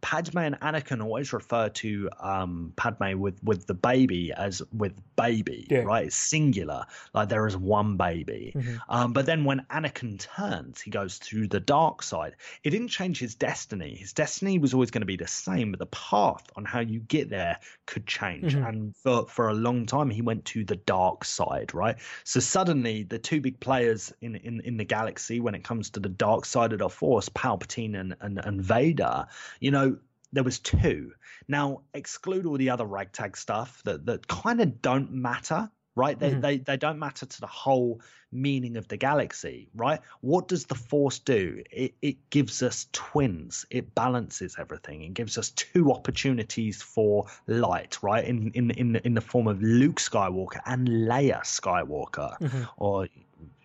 [0.01, 5.67] Padme and Anakin always refer to um, Padme with with the baby as with baby,
[5.69, 5.79] Yeah.
[5.79, 6.07] right?
[6.07, 8.53] It's singular, like there is one baby.
[8.55, 8.79] Mhm.
[8.89, 12.35] Um, but then when Anakin turns, he goes to the dark side.
[12.63, 13.95] It didn't change his destiny.
[13.95, 16.99] His destiny was always going to be the same, but the path on how you
[17.01, 18.55] get there could change.
[18.55, 18.67] Mhm.
[18.67, 21.97] And for, for a long time, he went to the dark side, right?
[22.23, 25.99] So suddenly, the two big players in, in, in the galaxy when it comes to
[25.99, 29.25] the dark side of the Force, Palpatine and, and, and Vader,
[29.59, 29.88] you know,
[30.31, 31.11] there was two.
[31.47, 36.17] Now, exclude all the other ragtag stuff that, that kind of don't matter, right?
[36.19, 36.41] They, Mhm.
[36.41, 38.01] they they don't matter to the whole
[38.31, 39.99] meaning of the galaxy, right?
[40.21, 41.63] What does the Force do?
[41.71, 43.65] It it gives us twins.
[43.71, 45.01] It balances everything.
[45.01, 48.23] It gives us two opportunities for light, right?
[48.23, 52.69] In in in in the form of Luke Skywalker and Leia Skywalker, Mhm.
[52.77, 53.07] or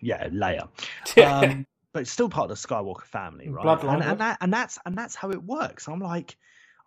[0.01, 0.67] yeah, Leia.
[1.23, 3.79] Um, but it's still part of the Skywalker family, right?
[3.79, 5.87] Bloodline, and, and that and that's and that's how it works.
[5.87, 6.35] I'm like,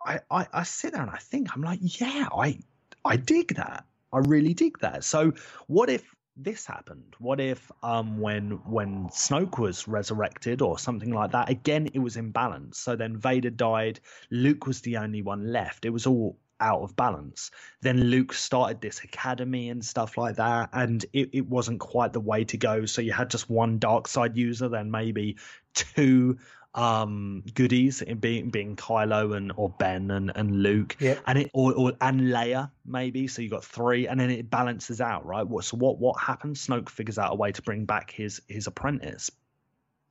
[0.05, 2.61] I, I I sit there and I think I'm like, yeah, I
[3.05, 3.85] I dig that.
[4.13, 5.05] I really dig that.
[5.05, 5.33] So
[5.67, 7.15] what if this happened?
[7.19, 11.51] What if um when when Snoke was resurrected or something like that?
[11.51, 12.79] Again, it was in balance.
[12.79, 14.01] So then Vader died.
[14.31, 15.85] Luke was the only one left.
[15.85, 17.51] It was all out of balance.
[17.83, 22.21] Then Luke started this academy and stuff like that, and it, it wasn't quite the
[22.21, 22.85] way to go.
[22.87, 25.37] So you had just one dark side user, then maybe
[25.75, 26.39] two
[26.75, 31.19] um goodies in being being Kylo and or Ben and, and Luke Yeah.
[31.27, 35.01] and it or, or and Leia maybe so you got three and then it balances
[35.01, 38.11] out right what so what what happens Snoke figures out a way to bring back
[38.11, 39.31] his his apprentice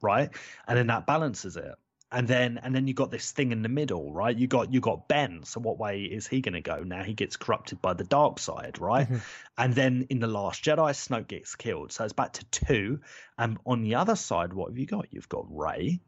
[0.02, 0.30] right
[0.68, 1.76] and then that balances it
[2.12, 4.34] and then and then you got this thing in the middle, right?
[4.38, 5.44] You got you got Ben.
[5.44, 6.78] So what way is he going to go?
[6.84, 9.10] Now he gets corrupted by the dark side, right?
[9.10, 9.22] Mhm.
[9.58, 11.92] And then in the Last Jedi, Snoke gets killed.
[11.92, 13.02] So it's back to two.
[13.38, 15.08] And on the other side, what have you got?
[15.12, 16.00] You've got Rey,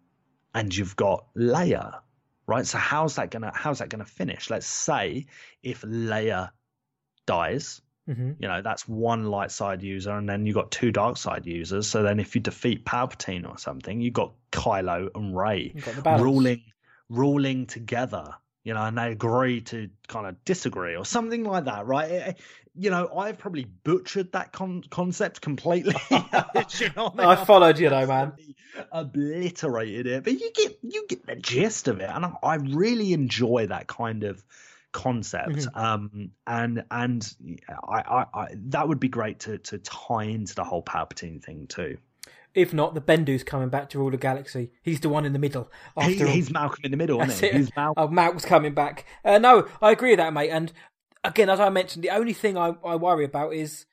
[0.54, 2.00] and you've got Leia,
[2.48, 2.66] right?
[2.66, 4.50] So how's that gonna how's that gonna finish?
[4.50, 5.26] Let's say
[5.64, 6.52] if Leia
[7.26, 11.16] dies, hmm you know that's one light side user and then you've got two dark
[11.18, 15.72] side users so then if you defeat palpatine or something you've got kylo and rey
[15.76, 16.24] You've got the balance.
[16.24, 16.64] ruling
[17.10, 18.34] ruling together
[18.64, 22.28] you know and they agree to kind of disagree or something like that right It-
[22.30, 22.40] it-
[22.76, 27.46] you know i've probably butchered that con- concept completely You know I mean?
[27.46, 28.34] followed you though, man.
[28.92, 33.14] obliterated it but you get you get the gist of it and i, I really
[33.14, 34.44] enjoy that kind of
[34.92, 35.78] concept Mhm.
[35.78, 37.36] um and and
[37.70, 41.68] I, I i that would be great to to tie into the whole palpatine thing
[41.68, 41.98] too
[42.56, 44.72] If not, the Bendu's coming back to rule the galaxy.
[44.82, 45.70] He's the one in the middle.
[46.02, 46.32] he, After all.
[46.32, 47.56] he's malcolm in the middle isn't he it.
[47.56, 49.06] he's malcolm Oh, Malcolm's coming back.
[49.24, 50.50] Uh, no, I agree with that, mate.
[50.50, 50.74] And
[51.24, 53.86] again, as I mentioned, the only thing I, I worry about is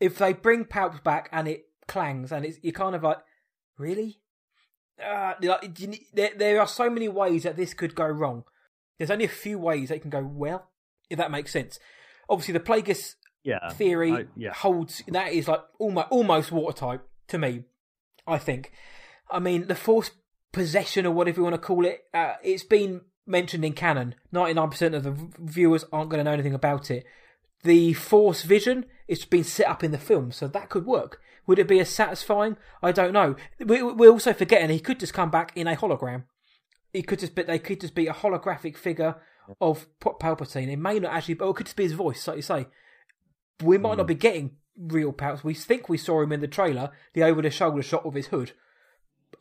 [0.00, 3.18] if they bring Palps back and it clangs and it's you're kind of like,
[3.78, 4.20] really?
[5.02, 5.74] Uh, like,
[6.12, 8.44] there, there are so many ways that this could go wrong.
[8.98, 10.70] There's only a few ways that it can go well,
[11.10, 11.78] if that makes sense.
[12.28, 17.38] Obviously, the Plagueis yeah theory I- yeah holds that is like almost almost watertight to
[17.38, 17.64] me.
[18.26, 18.72] I think.
[19.30, 20.10] I mean, the force
[20.52, 24.14] possession or whatever you want to call it, uh, it's been mentioned in canon.
[24.32, 27.04] Ninety nine percent of the viewers aren't going to know anything about it.
[27.62, 31.20] The force vision it's been set up in the film, so that could work.
[31.46, 32.56] Would it be as satisfying?
[32.82, 33.36] I don't know.
[33.58, 36.24] We, we're also forgetting he could just come back in a hologram.
[36.92, 39.16] He could just be, they could just be a holographic figure
[39.60, 40.68] of Palpatine.
[40.68, 42.66] It may not actually, or it could just be his voice, like you say
[43.62, 45.44] we might not be getting real Palps.
[45.44, 48.26] We think we saw him in the trailer, the over the shoulder shot with his
[48.28, 48.52] hood.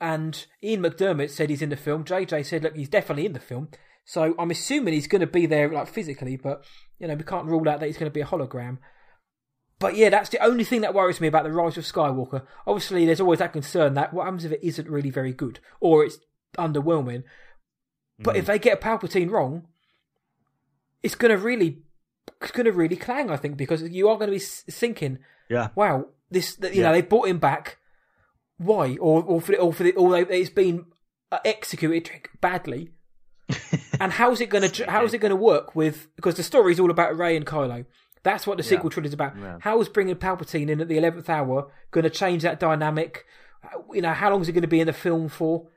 [0.02, 2.04] And Ian McDiarmid said he's in the film.
[2.04, 3.70] JJ said, look, he's definitely in the film.
[4.06, 6.66] So I'm assuming he's going to be there, like physically, but
[7.00, 8.80] you know we can't rule out that he's going to be a hologram.
[9.80, 12.46] But yeah, that's the only thing that worries me about the Rise of Skywalker.
[12.68, 16.06] Obviously, there's always that concern that what happens if it isn't really very good or
[16.06, 16.20] it's
[16.58, 17.24] underwhelming.
[18.20, 18.48] But if mm.
[18.48, 19.68] they get Palpatine wrong,
[21.02, 21.83] it's going to really,
[22.52, 23.30] going to really clang.
[23.30, 24.40] I think because you are going to be
[24.72, 25.20] thinking,
[25.50, 26.84] yeah wow, this you Yeah.
[26.84, 27.78] know they brought him back.
[28.58, 28.98] Why?
[29.00, 30.86] Or or for the, or for the, or they, it's been
[31.32, 32.10] uh, executed
[32.42, 32.92] badly.
[34.00, 36.80] and how's it going to how's it going to work with because the story is
[36.80, 37.86] all about Rey and Kylo.
[38.24, 39.38] That's what the sequel trilogy is about.
[39.38, 39.58] Yeah.
[39.60, 43.26] How is bringing Palpatine in at the eleventh hour going to change that dynamic?
[43.64, 45.68] Uh, You know, how long is it going to be in the film for?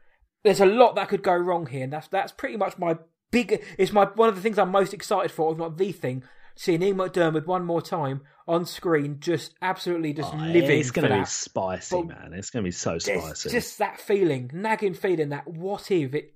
[0.45, 2.99] There's a lot that could go wrong here, and that's that's pretty much my
[3.33, 3.65] big.
[3.79, 6.23] It's my one of the things I'm most excited for, if not the thing.
[6.57, 10.79] Seeing Ian McDiarmid one more time on screen, just absolutely just living.
[10.79, 14.01] it's going to be spicy But man it's going to be so spicy just that
[14.01, 16.35] feeling, nagging feeling that what if it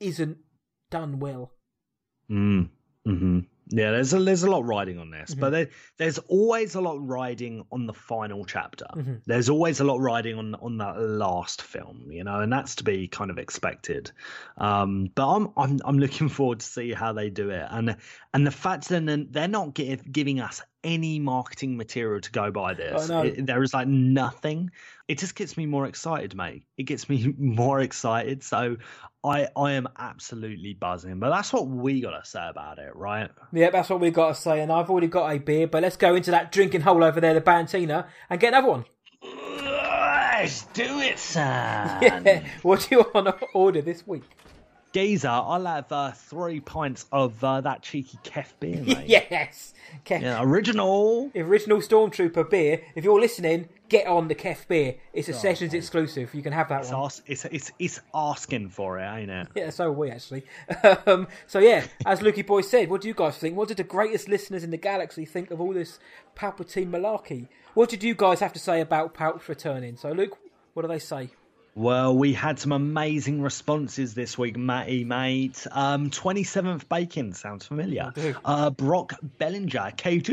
[0.00, 0.38] isn't
[0.90, 1.52] done well?
[2.30, 2.70] Mm.
[3.04, 3.40] hmm
[3.70, 5.40] Yeah, there's a there's a lot riding on this, Mm-hmm.
[5.40, 8.86] but there, there's always a lot riding on the final chapter.
[8.94, 9.20] Mhm.
[9.26, 12.84] There's always a lot riding on on that last film, you know, and that's to
[12.84, 14.10] be kind of expected.
[14.56, 17.96] Um, but I'm I'm I'm looking forward to see how they do it, and
[18.34, 22.50] and the fact that they're- they're not give, giving us any marketing material to go
[22.50, 23.08] by this.
[23.10, 24.70] It- there is like nothing.
[25.06, 26.64] It just gets me more excited, mate.
[26.76, 28.42] It gets me more excited.
[28.42, 28.76] So
[29.24, 31.18] I I am absolutely buzzing.
[31.20, 33.30] But that's what we gotta say about it, right?
[33.52, 34.60] Yeah, that's what we've got to say.
[34.60, 37.34] And I've already got a beer, but let's go into that drinking hole over there,
[37.34, 38.84] the Bantina, and get another one.
[39.22, 41.98] Let's do it, son.
[42.02, 42.44] Yeah.
[42.62, 44.22] What do you want to order this week?
[44.92, 49.06] Geezer, I'll have uh, three pints of uh, that cheeky Kef beer, mate.
[49.06, 49.74] yes.
[50.06, 50.22] Kef.
[50.22, 51.30] Yeah, original.
[51.36, 52.80] Original Stormtrooper beer.
[52.94, 54.96] If you're listening, get on the Kef beer.
[55.12, 56.34] It's a Sessions exclusive.
[56.34, 57.04] You can have that It's, one.
[57.04, 59.48] ask, it's, it's, it's asking for it, ain't it?
[59.54, 60.44] Yeah, so are we actually.
[61.06, 63.56] Um, so yeah, as Lukey Boy said, what do you guys think?
[63.56, 65.98] What did the greatest listeners in the galaxy think of all this
[66.36, 67.48] Palpatine malarkey?
[67.74, 69.96] What did you guys have to say about Palps returning?
[69.96, 70.38] So Luke,
[70.74, 71.30] what do they say?
[71.78, 75.64] Well, we had some amazing responses this week, Matty, mate.
[75.70, 78.12] Um, 27th Bacon, sounds familiar.
[78.44, 80.32] Uh, Brock Bellinger, KT.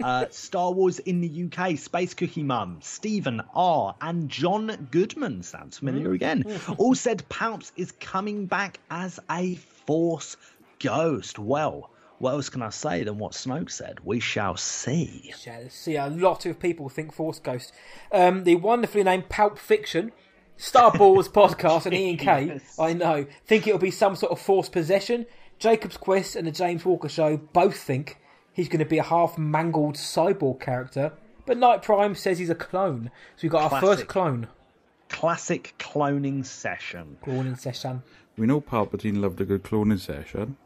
[0.00, 5.78] Uh, Star Wars in the UK, Space Cookie Mum, Stephen R, and John Goodman sounds
[5.78, 6.44] familiar again.
[6.78, 10.36] All said Palps is coming back as a Force
[10.78, 11.40] ghost.
[11.40, 13.98] Well, what else can I say than what Smoke said?
[14.04, 15.34] We shall see.
[15.44, 17.72] Yeah, see, a lot of people think Force Ghost.
[18.12, 20.12] Um, the wonderfully named Pulp Fiction,
[20.56, 22.60] Star Wars podcast, and Ian K.
[22.78, 25.26] I know think it'll be some sort of forced possession.
[25.58, 28.18] Jacob's Quest and the James Walker Show both think
[28.52, 31.12] he's going to be a half mangled cyborg character,
[31.46, 33.10] but Night Prime says he's a clone.
[33.36, 34.48] So we've got our first clone.
[35.08, 37.16] classic cloning session.
[37.24, 38.02] Cloning session.
[38.36, 40.56] We know Palpatine loved a good cloning session.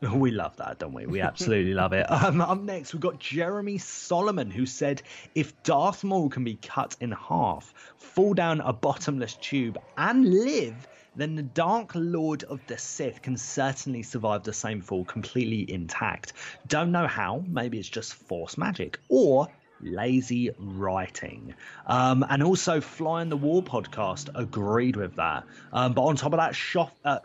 [0.12, 1.06] We love that, don't we?
[1.06, 2.10] We absolutely love it.
[2.10, 5.02] Um, up next, we've got Jeremy Solomon, who said
[5.34, 10.86] if Darth Maul can be cut in half, fall down a bottomless tube, and live,
[11.16, 16.32] then the Dark Lord of the Sith can certainly survive the same fall completely intact.
[16.68, 19.48] Don't know how, maybe it's just force magic, or
[19.80, 21.54] lazy writing.
[21.86, 25.44] Um, and also, Fly in the Wall podcast agreed with that.
[25.72, 27.18] Um, but on top of that, Shoff, uh,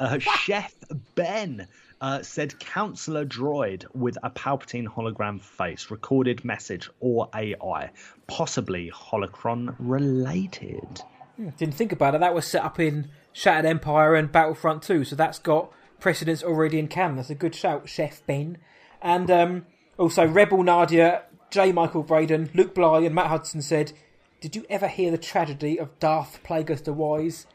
[0.00, 0.74] uh, Chef
[1.14, 1.68] Ben
[2.00, 7.90] uh, said Counselor Droid with a Palpatine hologram face, recorded message, or AI,
[8.26, 11.02] possibly holocron related.
[11.36, 12.20] Hmm, Didn't think about it.
[12.20, 16.78] That was set up in Shattered Empire and Battlefront 2, so that's got precedence already
[16.78, 17.16] in canon.
[17.16, 18.58] That's a good shout, Chef Ben.
[19.02, 21.72] And um, also, Rebel Nadia, J.
[21.72, 23.92] Michael Braden, Luke Bly, and Matt Hudson said,
[24.40, 27.46] Did you ever hear the tragedy of Darth Plagueis the Wise?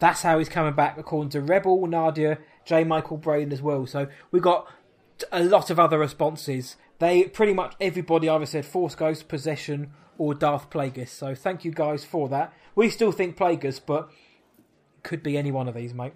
[0.00, 2.38] That's how he's coming back, according to Rebel Nadia,
[2.68, 2.84] J.
[2.84, 3.86] Michael Brain as well.
[3.86, 4.70] So we got
[5.32, 6.76] a lot of other responses.
[6.98, 11.08] They pretty much everybody either said Force Ghost, Possession, or Darth Plagueis.
[11.08, 12.52] So thank you guys for that.
[12.74, 14.10] We still think Plagueis, but
[15.02, 16.12] could be any one of these, mate.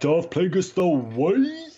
[0.00, 1.73] Darth Plagueis the Wise?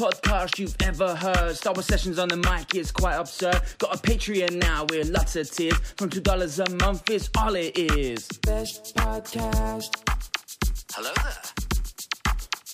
[0.00, 1.54] Podcast you've ever heard.
[1.54, 3.60] Star Wars Sessions on the mic is quite absurd.
[3.76, 5.76] Got a Patreon now with lots of tiers.
[5.98, 8.26] From $2 a month is all it is.
[8.42, 9.94] Best podcast.
[10.92, 11.42] Hello there.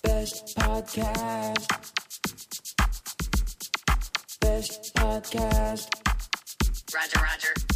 [0.04, 1.66] Best podcast.
[4.40, 5.88] Best podcast.
[6.94, 7.75] Roger, Roger.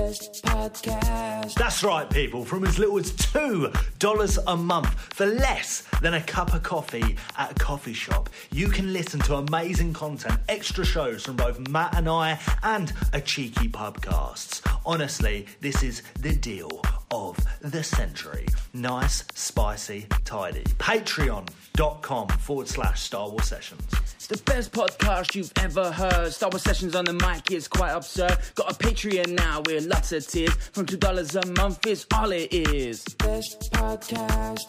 [0.00, 1.54] Podcast.
[1.54, 2.42] That's right, people.
[2.42, 7.50] From as little as $2 a month for less than a cup of coffee at
[7.50, 12.08] a coffee shop, you can listen to amazing content, extra shows from both Matt and
[12.08, 14.66] I, and a cheeky pubcasts.
[14.86, 16.80] Honestly, this is the deal
[17.10, 18.46] of the century.
[18.72, 20.62] Nice, spicy, tidy.
[20.78, 23.82] Patreon.com forward slash Star Wars Sessions.
[24.14, 26.32] It's the best podcast you've ever heard.
[26.32, 28.36] Star Wars Sessions on the mic is quite absurd.
[28.54, 30.54] Got a Patreon now with lots of tiers.
[30.72, 33.04] From $2 a month is all it is.
[33.18, 34.66] Best podcast.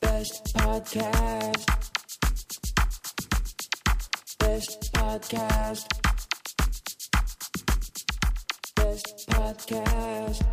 [0.00, 1.66] Best podcast.
[4.38, 6.07] Best podcast.
[9.38, 10.44] Podcast.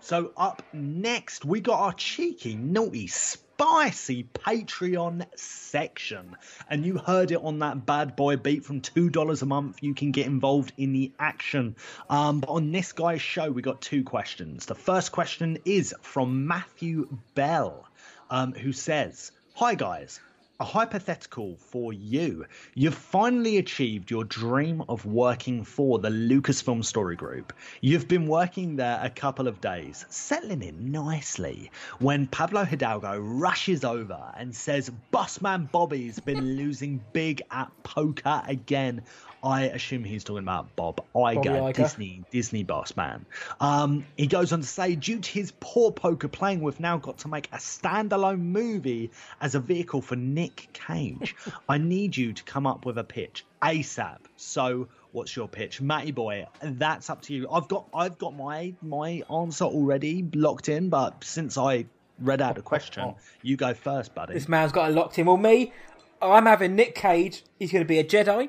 [0.00, 6.34] So up next, we got our cheeky, naughty, spicy Patreon section.
[6.70, 9.82] And you heard it on that bad boy beat from $2 a month.
[9.82, 11.76] You can get involved in the action.
[12.08, 14.64] Um, but on this guy's show, we got two questions.
[14.64, 17.86] The first question is from Matthew Bell,
[18.30, 20.20] um, who says, Hi guys.
[20.60, 22.44] A hypothetical for you.
[22.74, 27.52] You've finally achieved your dream of working for the Lucasfilm Story Group.
[27.80, 33.84] You've been working there a couple of days, settling in nicely, when Pablo Hidalgo rushes
[33.84, 39.02] over and says, Bossman Bobby's been losing big at poker again.
[39.42, 41.74] I assume he's talking about Bob Iger, Iger.
[41.74, 43.24] Disney Disney boss man.
[43.60, 47.18] Um, he goes on to say, due to his poor poker playing, we've now got
[47.18, 49.10] to make a standalone movie
[49.40, 51.36] as a vehicle for Nick Cage.
[51.68, 54.18] I need you to come up with a pitch ASAP.
[54.36, 56.46] So, what's your pitch, Matty boy?
[56.60, 57.48] That's up to you.
[57.50, 61.86] I've got I've got my my answer already locked in, but since I
[62.18, 64.34] read out the question, you go first, buddy.
[64.34, 65.26] This man's got it locked in.
[65.26, 65.72] Well, me,
[66.20, 67.44] I'm having Nick Cage.
[67.60, 68.48] He's going to be a Jedi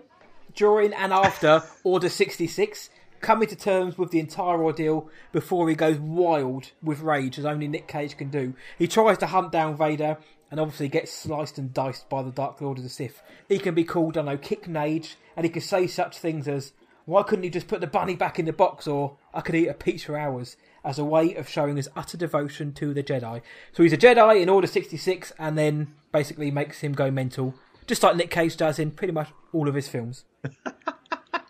[0.55, 2.89] during and after Order 66,
[3.21, 7.67] coming to terms with the entire ordeal before he goes wild with rage, as only
[7.67, 8.53] Nick Cage can do.
[8.77, 10.17] He tries to hunt down Vader
[10.51, 13.21] and obviously gets sliced and diced by the Dark Lord of the Sith.
[13.47, 16.73] He can be called, I know, Kick Nage, and he can say such things as,
[17.05, 19.67] why couldn't he just put the bunny back in the box, or I could eat
[19.67, 23.41] a peach for hours, as a way of showing his utter devotion to the Jedi.
[23.73, 27.53] So he's a Jedi in Order 66, and then basically makes him go mental,
[27.89, 30.23] just like Nick Cage does in pretty much all of his films.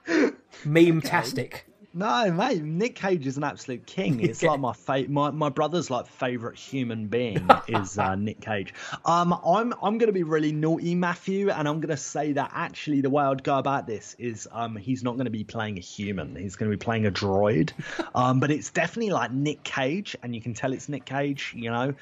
[0.65, 1.65] Meme-tastic.
[1.93, 4.19] No, mate, Nick Cage is an absolute king.
[4.23, 8.73] It's like my fa- my my brother's like favorite human being is uh, Nick Cage.
[9.03, 13.09] Um, I'm I'm gonna be really naughty, Matthew, and I'm gonna say that actually the
[13.09, 16.35] way I'd go about this is um he's not gonna be playing a human.
[16.35, 17.71] He's gonna be playing a droid.
[18.15, 21.53] um, but it's definitely like Nick Cage, and you can tell it's Nick Cage.
[21.55, 21.95] You know,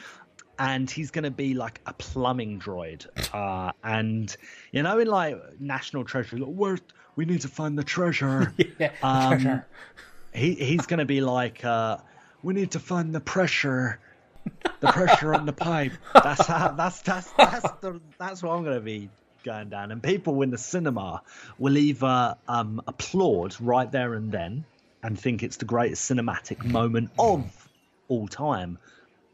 [0.59, 3.05] and he's going to be like a plumbing droid.
[3.33, 4.35] Uh, and
[4.71, 6.77] you know, in like National Treasure, like, where
[7.15, 8.53] we need to find the treasure.
[8.79, 9.67] yeah, Um, treasure.
[10.33, 11.97] He he's going to be like, uh,
[12.43, 13.99] we need to find the pressure,
[14.79, 15.93] the pressure on the pipe.
[16.13, 16.71] That's how.
[16.71, 19.09] That's that's that's the, that's what I'm going to be
[19.43, 19.91] going down.
[19.91, 21.21] And people in the cinema
[21.57, 24.65] will either um, applaud right there and then
[25.03, 27.69] and think it's the greatest cinematic moment of
[28.09, 28.77] all time,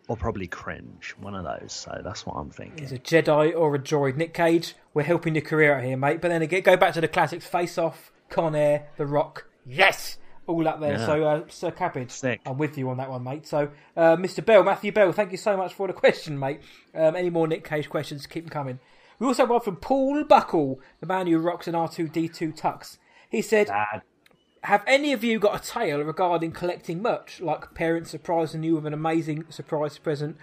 [0.08, 1.16] or probably cringe.
[1.20, 1.72] One of those.
[1.72, 2.80] So that's what I'm thinking.
[2.80, 4.18] He's a Jedi or a droid.
[4.18, 6.22] Nick Cage, we're helping your career out here, mate.
[6.22, 9.46] But then again, go back to the classics: Face Off, Con Air, The Rock.
[9.66, 10.18] Yes,
[10.48, 10.94] all up there.
[10.94, 11.06] Yeah.
[11.06, 12.12] So, uh, Sir Cabbage,
[12.46, 13.48] I'm with you on that one, mate.
[13.48, 14.46] So, uh, Mr.
[14.46, 16.62] Bell, Matthew Bell, thank you so much for the question, mate.
[16.94, 18.28] Um, any more Nick Cage questions?
[18.28, 18.80] Keep them coming.
[19.20, 22.98] We also have one from Paul Buckle, the man who rocks an R2D2 tux.
[23.30, 23.70] He said,
[24.64, 28.86] Have any of you got a tale regarding collecting merch, like parents surprising you with
[28.86, 30.38] an amazing surprise present,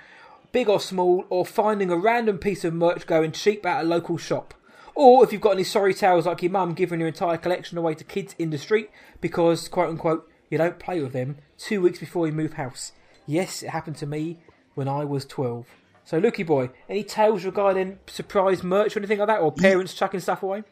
[0.52, 4.18] big or small, or finding a random piece of merch going cheap at a local
[4.18, 4.52] shop?
[4.94, 7.94] Or if you've got any sorry tales like your mum giving your entire collection away
[7.94, 8.90] to kids in the street
[9.22, 12.92] because, quote unquote, you don't play with them two weeks before you move house.
[13.26, 14.40] Yes, it happened to me
[14.74, 15.66] when I was 12.
[16.04, 20.20] So, Lukey boy, any tales regarding surprise merch or anything like that, or parents chucking
[20.20, 20.64] stuff away?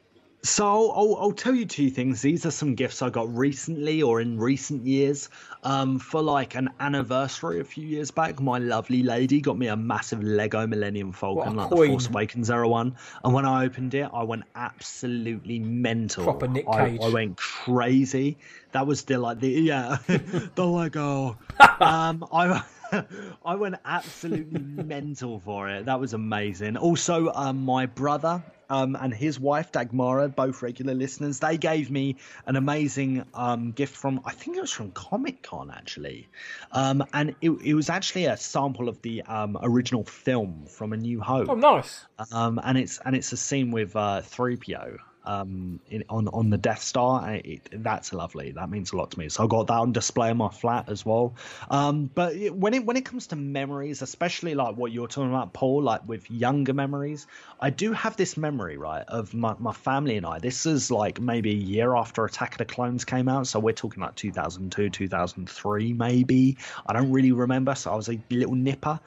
[0.43, 2.23] So I'll, I'll, I'll tell you two things.
[2.23, 5.28] These are some gifts I got recently or in recent years.
[5.65, 9.77] Um, for like an anniversary a few years back, my lovely lady got me a
[9.77, 11.77] massive Lego Millennium Falcon, like the.
[11.77, 12.94] Force Awakens era one.
[13.24, 16.24] And when I opened it, I went absolutely mental.
[16.24, 17.01] Proper Nick I, Cage.
[17.02, 18.39] I went crazy.
[18.73, 19.98] That was still like the yeah,
[20.55, 21.36] the Lego.
[21.81, 22.62] um, I.
[23.44, 25.85] I went absolutely mental for it.
[25.85, 26.78] That was amazing.
[26.78, 32.16] Also, um, my brother um, and his wife Dagmara, both regular listeners, they gave me
[32.47, 36.28] an amazing um, gift from I think it was from Comic Con actually,
[36.73, 40.97] um, and it, it was actually a sample of the um, original film from A
[40.97, 41.49] New Hope.
[41.49, 42.05] Oh, nice.
[42.32, 44.99] Um, and it's and it's a scene with uh, 3PO
[45.29, 47.35] um, in, on on the Death Star.
[47.35, 48.53] It, that's lovely.
[48.53, 49.29] That means a lot to me.
[49.29, 51.35] So I got that on display in my flat as well.
[51.71, 55.31] Um, but it, when it when it comes to memories, especially like what you're talking
[55.31, 57.27] about, Paul, like with younger memories,
[57.61, 60.39] I do have this memory right of my, my family and I.
[60.39, 63.73] This is like maybe a year after Attack of the Clones came out, so we're
[63.73, 66.57] talking like 2002, 2003, maybe.
[66.87, 67.75] I don't really remember.
[67.75, 68.99] So I was a little nipper.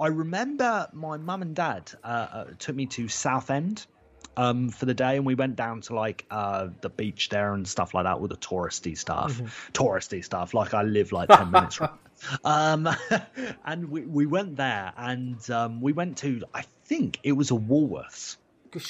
[0.00, 3.86] I remember my mum and dad uh, uh, took me to Southend
[4.38, 7.66] um, for the day, and we went down to like uh, the beach there and
[7.66, 9.50] stuff like that, all the touristy stuff, Mhm.
[9.72, 10.54] touristy stuff.
[10.54, 11.90] Like I live like ten minutes from.
[12.44, 12.88] Um,
[13.64, 17.54] and we we went there, and um, we went to I think it was a
[17.54, 18.36] Woolworths.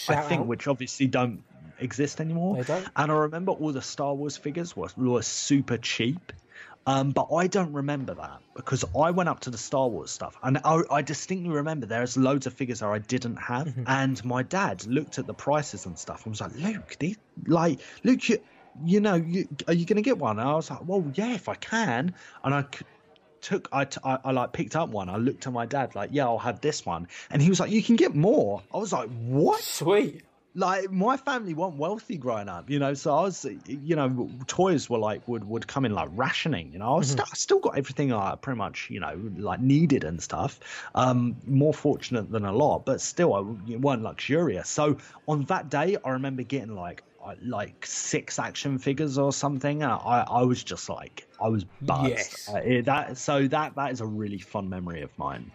[0.08, 0.46] I think, out.
[0.46, 1.44] which obviously don't
[1.78, 2.56] exist anymore.
[2.96, 6.32] And I remember all the Star Wars figures were, were super cheap.
[6.88, 10.38] Um, but I don't remember that because I went up to the Star Wars stuff
[10.42, 13.66] and I, I distinctly remember there's loads of figures there I didn't have.
[13.66, 13.82] Mm-hmm.
[13.86, 17.80] And my dad looked at the prices and stuff and was like, Luke, these, like,
[18.04, 18.38] Luke, you,
[18.86, 20.38] you know, you, are you going to get one?
[20.38, 22.14] And I was like, well, yeah, if I can.
[22.42, 22.64] And I
[23.42, 25.10] took, I, t- I, I like picked up one.
[25.10, 27.08] I looked at my dad like, yeah, I'll have this one.
[27.30, 28.62] And he was like, you can get more.
[28.72, 29.60] I was like, what?
[29.60, 30.22] Sweet.
[30.58, 32.92] Like my family weren't wealthy growing up, you know.
[32.94, 36.72] So I was, you know, toys were like would would come in like rationing.
[36.72, 37.04] You know, I, Mhm.
[37.04, 40.58] st- I still got everything I pretty much, you know, like needed and stuff.
[40.96, 43.40] Um, more fortunate than a lot, but still, I
[43.76, 44.68] weren't luxurious.
[44.68, 44.96] So
[45.28, 47.04] on that day, I remember getting like
[47.42, 49.82] like six action figures or something.
[49.82, 52.08] And I I was just like I was buzzed.
[52.10, 52.48] Yes.
[52.48, 55.52] Uh, that so that that is a really fun memory of mine.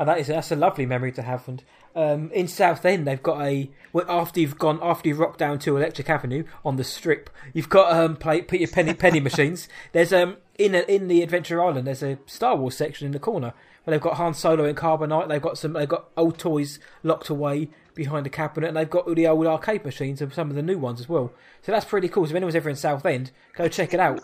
[0.00, 1.46] And that is that's a lovely memory to have.
[1.46, 1.62] And
[1.94, 5.76] um, in Southend, they've got a well, after you've gone after you've rocked down to
[5.76, 9.68] Electric Avenue on the Strip, you've got um play put your penny penny machines.
[9.92, 13.18] There's um in a, in the Adventure Island, there's a Star Wars section in the
[13.18, 13.54] corner
[13.84, 15.28] where they've got Han Solo and Carbonite.
[15.28, 19.06] They've got some they've got old toys locked away behind a cabinet, and they've got
[19.06, 21.32] all the old arcade machines and some of the new ones as well.
[21.62, 22.26] So that's pretty cool.
[22.26, 24.20] So if anyone's ever in Southend, go check it out.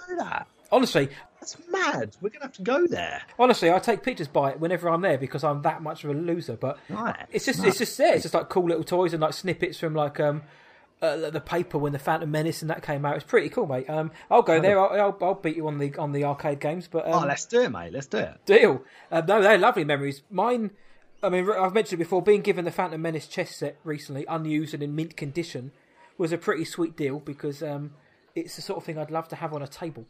[0.73, 1.09] Honestly,
[1.41, 2.17] that's mad.
[2.21, 3.23] We're gonna have to go there.
[3.39, 6.15] Honestly, I take pictures by it whenever I'm there because I'm that much of a
[6.15, 6.57] loser.
[6.57, 7.17] But Right.
[7.33, 7.69] it's just Right.
[7.69, 8.15] it's just there.
[8.15, 10.43] It's just like cool little toys and like snippets from like um
[11.03, 13.17] uh, the paper when the Phantom Menace and that came out.
[13.17, 13.89] It's pretty cool, mate.
[13.89, 14.79] Um, I'll go there.
[14.79, 16.89] I'll, I'll, I'll beat you on the on the arcade games.
[16.89, 17.93] But um, oh, let's do it, mate.
[17.95, 18.35] Let's do it.
[18.45, 18.83] deal.
[19.11, 20.23] Uh, no, they're lovely memories.
[20.31, 20.73] Mine.
[21.23, 22.21] I mean, I've mentioned it before.
[22.23, 25.73] Being given the Phantom Menace chess set recently, unused and in mint condition,
[26.19, 27.93] was a pretty sweet deal because um,
[28.35, 30.05] it's the sort of thing I'd love to have on a table,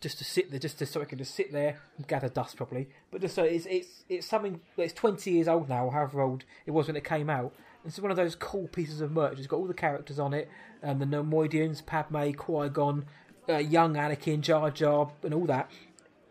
[0.00, 2.56] just to sit there, just to, so I can just sit there and gather dust,
[2.56, 2.88] probably.
[3.10, 4.60] But just so it's it's it's something.
[4.76, 7.54] that's twenty years old now, however old it was when it came out.
[7.82, 9.38] And It's one of those cool pieces of merch.
[9.38, 10.48] It's got all the characters on it,
[10.82, 13.06] and the Neimoidians, Padme, Qui Gon,
[13.48, 15.70] uh, young Anakin, Jar Jar, and all that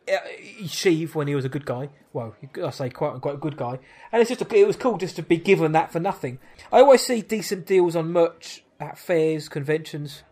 [0.07, 0.18] uh,
[0.64, 1.89] Sheev when he was a good guy.
[2.14, 3.80] Well, I say quite quite a good guy,
[4.11, 6.39] and it's just a, it was cool just to be given that for nothing.
[6.72, 10.23] I always see decent deals on merch at fairs, conventions,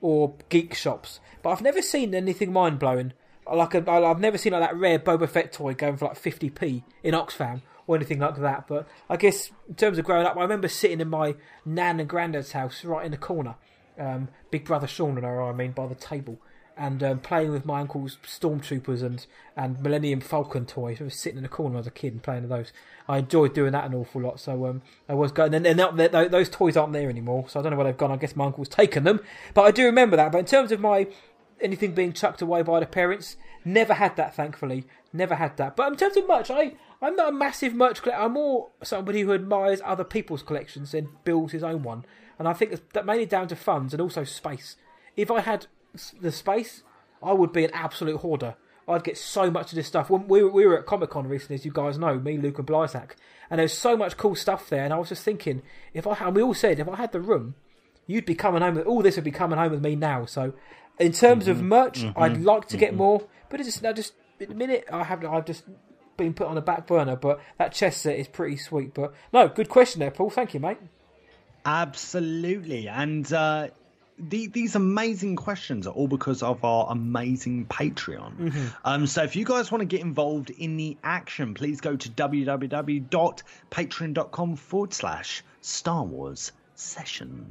[0.00, 3.12] or geek shops, but I've never seen anything mind blowing.
[3.48, 6.82] Like a, I've never seen like that rare Boba Fett toy going for like 50p
[7.04, 8.66] in Oxfam or anything like that.
[8.66, 12.08] But I guess in terms of growing up, I remember sitting in my nan and
[12.08, 13.54] granddad's house right in the corner,
[13.96, 16.40] um, Big Brother Sean and I, I mean, by the table,
[16.76, 19.24] and um, playing with my uncle's stormtroopers and
[19.56, 21.00] and Millennium Falcon toys.
[21.00, 22.72] I was sitting in the corner as a kid and playing with those.
[23.08, 24.40] I enjoyed doing that an awful lot.
[24.40, 27.48] So um, I was going, and, that, those toys aren't there anymore.
[27.48, 28.10] So I don't know where they've gone.
[28.10, 29.20] I guess my uncle's taken them,
[29.54, 30.32] but I do remember that.
[30.32, 31.06] But in terms of my
[31.60, 34.34] anything being chucked away by the parents, never had that.
[34.34, 35.76] Thankfully, never had that.
[35.76, 38.22] But in terms of merch, I I'm not a massive merch collector.
[38.22, 42.04] I'm more somebody who admires other people's collections and builds his own one.
[42.38, 44.76] And I think that mainly down to funds and also space.
[45.16, 45.66] If I had
[46.20, 46.82] the space,
[47.22, 48.56] I would be an absolute hoarder.
[48.88, 50.10] I'd get so much of this stuff.
[50.10, 52.66] When we, we were at Comic Con recently, as you guys know, me, Luke, and
[52.66, 53.12] Blysack,
[53.50, 54.84] and there's so much cool stuff there.
[54.84, 55.62] And I was just thinking,
[55.92, 57.56] if I and we all said if I had the room,
[58.06, 60.24] you'd be coming home with all this would be coming home with me now.
[60.24, 60.54] So,
[60.98, 61.52] in terms mm-hmm.
[61.52, 62.20] of merch, mm-hmm.
[62.20, 62.98] I'd like to get mm-hmm.
[62.98, 65.64] more, but it's just I just in a minute I have I've just
[66.16, 67.16] been put on a back burner.
[67.16, 68.94] But that chess set is pretty sweet.
[68.94, 70.30] But no, good question there, Paul.
[70.30, 70.78] Thank you, mate.
[71.64, 73.30] Absolutely, and.
[73.32, 73.68] uh
[74.18, 78.36] the, these amazing questions are all because of our amazing Patreon.
[78.36, 78.66] Mm-hmm.
[78.84, 82.08] Um, so if you guys want to get involved in the action, please go to
[82.08, 87.46] www.patreon.com forward slash Star Wars Sessions.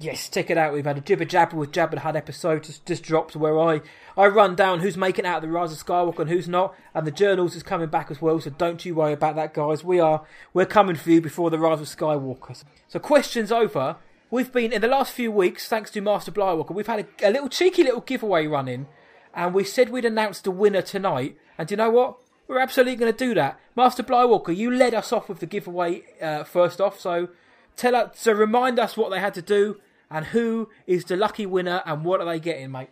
[0.00, 0.72] Yes, check it out.
[0.72, 3.80] We've had a Jibber Jabber with Jabba Had episode just, just dropped where I,
[4.16, 7.04] I run down who's making out of the Rise of Skywalker and who's not, and
[7.04, 8.40] the journals is coming back as well.
[8.40, 9.82] So don't you worry about that, guys.
[9.82, 12.62] We are we're coming for you before the Rise of Skywalker.
[12.86, 13.96] So questions over.
[14.30, 17.32] We've been in the last few weeks, thanks to Master Blywalker, we've had a, a
[17.32, 18.86] little cheeky little giveaway running,
[19.34, 21.36] and we said we'd announce the winner tonight.
[21.56, 22.18] And do you know what?
[22.46, 23.58] We're absolutely going to do that.
[23.74, 27.30] Master Blywalker, you led us off with the giveaway uh, first off, so
[27.74, 29.80] tell us, so remind us what they had to do
[30.10, 32.90] and who is the lucky winner and what are they getting, mate?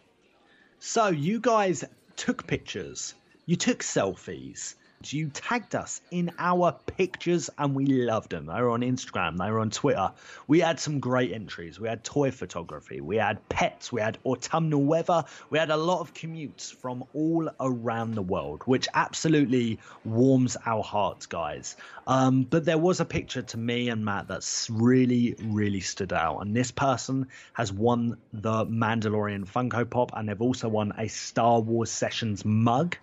[0.78, 1.84] So you guys
[2.16, 3.14] took pictures,
[3.46, 4.74] you took selfies,
[5.04, 8.46] you tagged us in our pictures and we loved them.
[8.46, 10.12] They were on Instagram, they were on Twitter.
[10.46, 11.78] We had some great entries.
[11.78, 16.00] We had toy photography, we had pets, we had autumnal weather, we had a lot
[16.00, 21.76] of commutes from all around the world, which absolutely warms our hearts, guys.
[22.06, 26.40] Um, but there was a picture to me and Matt that's really, really stood out.
[26.40, 31.60] And this person has won the Mandalorian Funko Pop and they've also won a Star
[31.60, 32.96] Wars Sessions mug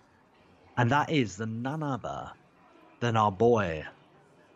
[0.76, 2.30] and that is the none other
[3.00, 3.84] than our boy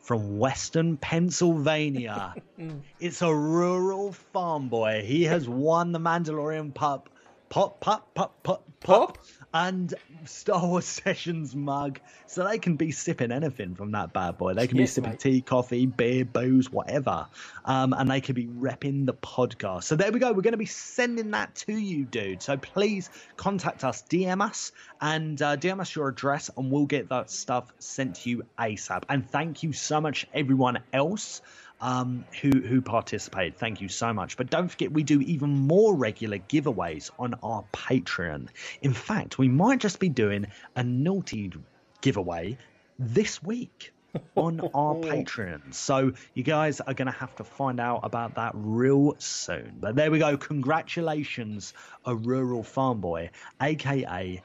[0.01, 2.35] from Western Pennsylvania.
[2.59, 2.81] Mm.
[2.99, 5.05] it's a rural farm boy.
[5.07, 7.09] He has won the Mandalorian pup.
[7.51, 9.19] Pop, pop, pop, pop, pop
[9.53, 9.95] and
[10.25, 14.55] Star Wars Sessions mug, so they can be sipping anything from that bad boy.
[14.55, 15.21] They can yes, be sipping mate.
[15.21, 17.27] tea, coffee, beer, booze, whatever,
[17.65, 19.85] um, and they can be repping the podcast.
[19.85, 20.33] So there we go.
[20.33, 22.43] We're going to be sending that to you, dude.
[22.43, 27.09] So please contact us, DM us, and uh, DM us your address, and we'll get
[27.11, 29.05] that stuff sent to you ASAP.
[29.09, 31.43] And thank you so much, everyone else
[31.81, 33.57] um, who who participated.
[33.57, 34.37] Thank you so much.
[34.37, 38.49] But don't forget, we do even more regular giveaways on our Patreon.
[38.83, 40.47] In fact, we might just be doing
[40.77, 41.53] a naughty
[42.01, 42.59] giveaway
[42.99, 43.93] this week
[44.35, 45.73] on our Patreon.
[45.73, 49.77] So you guys are going to have to find out about that real soon.
[49.81, 50.37] But there we go.
[50.37, 51.75] Congratulations,
[52.05, 53.31] a rural farm boy,
[53.61, 54.43] aka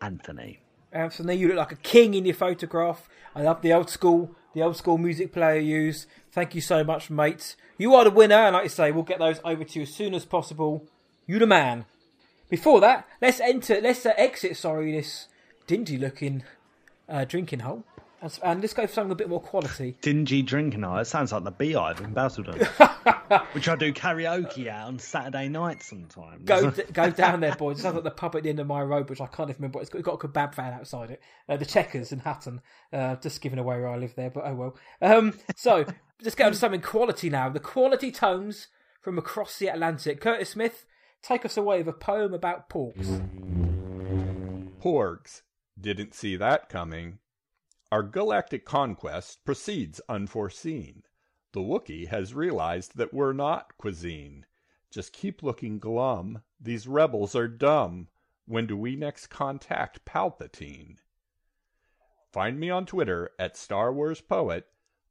[0.00, 0.60] Anthony.
[0.92, 3.08] Anthony, you look like a king in your photograph.
[3.34, 6.06] I love the old school, the old school music player you use.
[6.32, 7.56] Thank you so much, mates.
[7.76, 9.94] You are the winner, and like I say, we'll get those over to you as
[9.94, 10.86] soon as possible.
[11.26, 11.84] You the man.
[12.48, 14.56] Before that, let's enter, let's uh, exit.
[14.56, 15.28] Sorry, this
[15.66, 16.42] dingy-looking
[17.06, 17.84] uh, drinking hole.
[18.42, 19.96] And let's go for something a bit more quality.
[20.00, 20.96] Dingy drinking hole.
[20.98, 22.58] It sounds like the Beehive in Basildon,
[23.52, 26.44] which I do karaoke at on Saturday night sometimes.
[26.44, 27.78] Go go down there, boys.
[27.78, 29.62] It sounds like the pub at the end of my road, which I can't even
[29.62, 29.80] remember.
[29.80, 31.22] It's got, it's got a kebab van outside it.
[31.48, 32.62] Uh, the Checkers in Hutton.
[32.92, 34.76] Uh, just giving away where I live there, but oh well.
[35.02, 35.84] Um, so
[36.22, 37.50] let's get on to something quality now.
[37.50, 38.68] The quality tones
[39.02, 40.20] from across the Atlantic.
[40.20, 40.86] Curtis Smith,
[41.22, 43.22] take us away with a poem about porks.
[44.82, 45.42] Porks.
[45.78, 47.18] Didn't see that coming.
[47.92, 51.04] Our galactic conquest proceeds unforeseen.
[51.52, 54.44] The Wookiee has realized that we're not cuisine.
[54.90, 56.42] Just keep looking glum.
[56.60, 58.08] These rebels are dumb.
[58.44, 60.96] When do we next contact Palpatine?
[62.32, 64.66] Find me on Twitter at Star Wars Poet,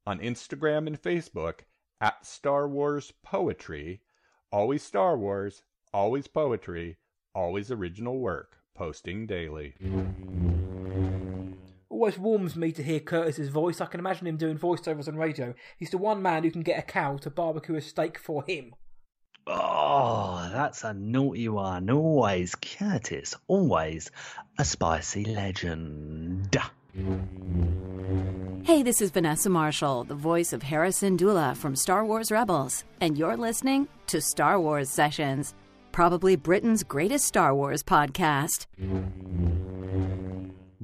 [0.06, 1.62] on Instagram and Facebook
[2.02, 4.02] at Star Wars Poetry.
[4.52, 6.98] Always Star Wars, always poetry,
[7.34, 8.58] always original work.
[8.76, 9.74] posting daily.
[11.96, 13.80] Always warms me to hear Curtis's voice.
[13.80, 15.54] I can imagine him doing voiceovers on radio.
[15.78, 18.76] He's the one man who can get a cow to barbecue a steak for him.
[19.48, 21.90] Oh, that's a naughty one.
[21.90, 23.34] Always Curtis.
[23.48, 24.12] Always
[24.60, 26.58] a spicy legend.
[28.64, 33.18] Hey, this is Vanessa Marshall, the voice of Hera Syndulla from Star Wars Rebels, and
[33.18, 35.56] you're listening to Star Wars Sessions,
[35.94, 38.66] probably Britain's greatest Star Wars podcast.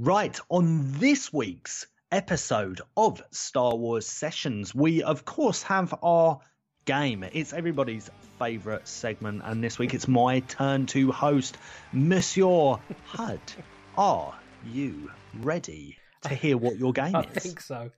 [0.04, 6.40] Right, on this week's episode of Star Wars Sessions, we of course have our
[6.86, 7.24] game.
[7.32, 8.10] It's everybody's
[8.40, 11.56] favourite segment, and this week it's my turn to host
[11.94, 13.40] Monsieur Hud.
[13.96, 14.34] Are
[14.66, 17.38] you ready to hear what your game I is?
[17.38, 17.92] I think so.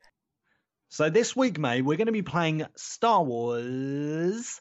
[0.89, 4.59] So this week, mate, we're going to be playing Star Wars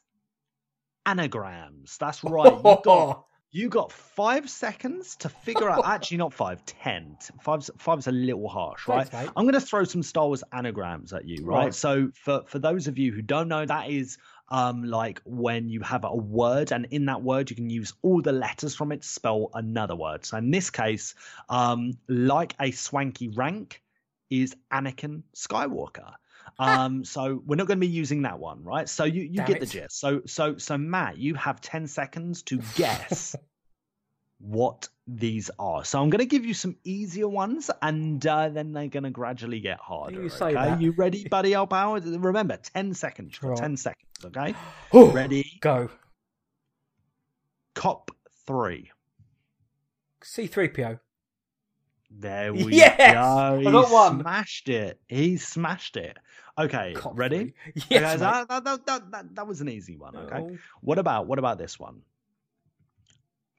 [1.04, 1.96] anagrams.
[1.98, 2.52] That's right.
[2.52, 5.82] You got you got five seconds to figure out.
[5.86, 7.18] Actually, not five, ten.
[7.42, 9.06] Five's five's a little harsh, right?
[9.06, 9.32] Thanks.
[9.36, 11.64] I'm going to throw some Star Wars anagrams at you, right?
[11.64, 11.74] Right.
[11.74, 14.16] So for for those of you who don't know, that is
[14.48, 18.20] um like when you have a word and in that word you can use all
[18.22, 20.24] the letters from it to spell another word.
[20.24, 21.14] So in this case,
[21.50, 23.82] um like a swanky rank
[24.30, 26.14] is Anakin Skywalker.
[26.58, 28.88] Um, so we're not going to be using that one, right?
[28.88, 29.98] So you, you Damn get the gist.
[29.98, 33.34] So so so Matt, you have ten seconds to guess
[34.38, 35.84] what these are.
[35.84, 39.10] So I'm going to give you some easier ones, and uh, then they're going to
[39.10, 40.22] gradually get harder.
[40.22, 40.80] You say okay, that.
[40.80, 41.54] you ready, buddy?
[41.54, 42.00] Al Power?
[42.00, 43.42] Remember, ten seconds.
[43.42, 43.56] Right.
[43.56, 44.08] Ten seconds.
[44.24, 44.54] Okay.
[44.92, 45.58] Ready?
[45.60, 45.88] Go.
[47.74, 48.10] Cop
[48.46, 48.90] three.
[50.22, 51.00] C3PO.
[52.18, 52.96] There we Yes!
[53.14, 53.60] go.
[53.60, 54.20] I got one.
[54.20, 55.00] Smashed it.
[55.08, 56.16] He smashed it.
[56.58, 57.54] Okay, ready?
[57.88, 60.14] Yes, Okay, that, that, that, that, was an easy one.
[60.14, 60.58] Okay.
[60.82, 62.02] What about what about this one?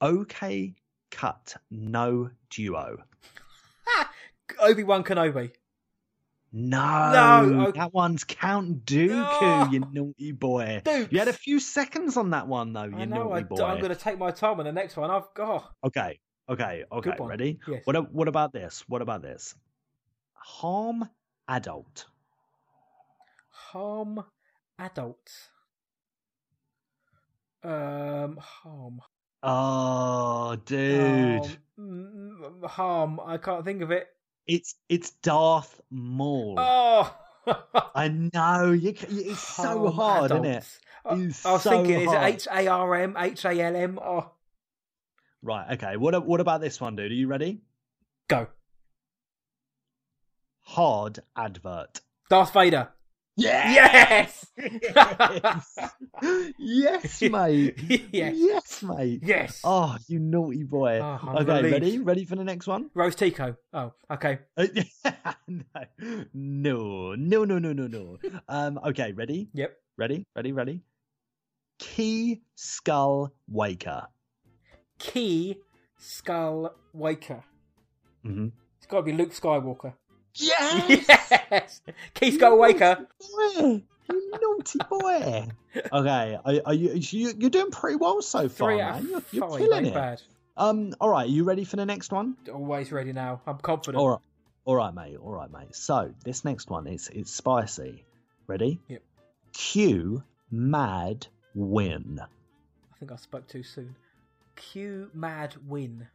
[0.01, 0.75] Okay,
[1.09, 2.97] cut no duo.
[4.59, 5.51] Obi Wan Kenobi.
[6.55, 7.79] No, No, okay.
[7.79, 9.69] that one's Count Dooku, No.
[9.71, 10.83] you naughty boy.
[11.09, 13.23] You had a few seconds on that one though, you I know.
[13.29, 13.63] naughty I, boy.
[13.63, 15.09] I'm going to take my time on the next one.
[15.09, 15.71] I've got.
[15.83, 17.09] Okay, okay, okay.
[17.11, 17.29] Good one.
[17.29, 17.59] Ready?
[17.67, 17.81] Yes.
[17.85, 18.83] What what about this?
[18.87, 19.55] What about this?
[20.33, 21.07] Harm
[21.47, 22.05] adult.
[23.49, 24.23] Harm
[24.79, 25.31] adult.
[27.63, 28.99] Um, harm.
[29.41, 31.57] Oh, dude.
[31.77, 33.19] Um, harm.
[33.25, 34.07] I can't think of it.
[34.47, 36.55] It's it's Darth Maul.
[36.57, 37.15] Oh,
[37.95, 38.71] I know.
[38.71, 40.65] You, it's so Harm hard, isn't it?
[41.05, 41.45] adults.
[41.45, 42.21] I, I was so thinking, is it.
[42.21, 43.99] H A R M, H A L M?
[43.99, 44.31] Oh,
[45.43, 45.73] Right.
[45.73, 45.97] Okay.
[45.97, 47.11] What what about this one, dude?
[47.11, 47.61] Are you ready?
[48.29, 48.47] go.
[50.61, 52.01] Hard advert.
[52.29, 52.89] Darth Vader.
[53.35, 54.45] Yes.
[54.57, 55.79] Yes.
[56.57, 57.79] yes, mate.
[58.11, 58.35] yes.
[58.37, 59.19] Yes, mate.
[59.23, 59.61] Yes.
[59.63, 60.99] Oh, you naughty boy.
[61.01, 61.73] Oh, okay, relieved.
[61.73, 61.99] ready?
[61.99, 62.89] Ready for the next one?
[62.93, 63.57] Rose Tico.
[63.73, 64.39] Oh, okay.
[66.33, 68.17] no, no, no, no, no, no.
[68.47, 69.49] Um, okay, ready?
[69.53, 69.75] Yep.
[69.97, 70.25] Ready?
[70.35, 70.51] Ready?
[70.51, 70.81] Ready?
[71.79, 74.07] Key Skull Waker.
[74.99, 75.57] Key
[75.97, 77.43] Skull Waker.
[78.25, 78.47] Mm-hmm.
[78.77, 79.93] It's got to be Luke Skywalker.
[80.35, 81.05] Yes!
[81.09, 81.81] Yes.
[82.13, 83.07] Key Skull Waker.
[83.19, 85.47] Boy, you naughty boy.
[85.91, 87.33] Okay, are, are you, you?
[87.37, 89.15] You're doing pretty well so far, Three out man.
[89.15, 89.59] of You're, you're five.
[89.59, 89.93] killing it.
[89.93, 90.21] bad.
[90.55, 92.35] Um, all right, are you ready for the next one?
[92.53, 93.41] Always ready now.
[93.47, 93.99] I'm confident.
[93.99, 94.19] All right,
[94.65, 95.17] all right, mate.
[95.17, 95.75] All right, mate.
[95.75, 98.03] So this next one is it's spicy.
[98.45, 98.79] Ready?
[98.87, 99.01] Yep.
[99.53, 101.25] Q Mad
[101.55, 102.19] Win.
[102.21, 103.95] I think I spoke too soon.
[104.55, 106.07] Q Mad Win.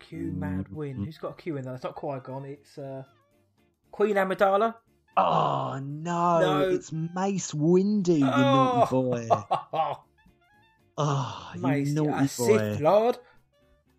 [0.00, 0.98] Q Mad Win.
[0.98, 1.04] Mm.
[1.06, 1.74] Who's got a Q in there?
[1.74, 2.44] It's not Qui Gon.
[2.44, 3.04] It's uh,
[3.90, 4.74] Queen Amidala.
[5.16, 6.70] Oh no, No.
[6.70, 9.28] it's Mace Windu, you naughty boy.
[10.96, 12.26] Oh, you Mate, naughty a boy.
[12.28, 13.18] Sith Lord.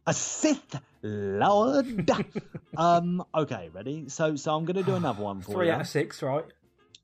[0.07, 2.09] A Sith Lord.
[2.77, 3.23] um.
[3.35, 4.07] Okay, ready?
[4.07, 5.73] So, so I'm gonna do another one for Three you.
[5.73, 6.45] out of six, right?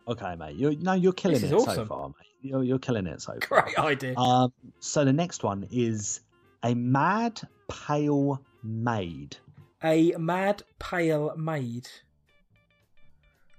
[0.08, 0.56] Okay, mate.
[0.56, 1.88] You're no, you're killing it is so awesome.
[1.88, 2.16] far, mate.
[2.42, 3.62] You're you're killing it so far.
[3.62, 4.18] Great idea.
[4.18, 4.52] Um.
[4.80, 6.22] So the next one is
[6.64, 9.38] a mad pale maid.
[9.84, 11.88] A mad pale maid.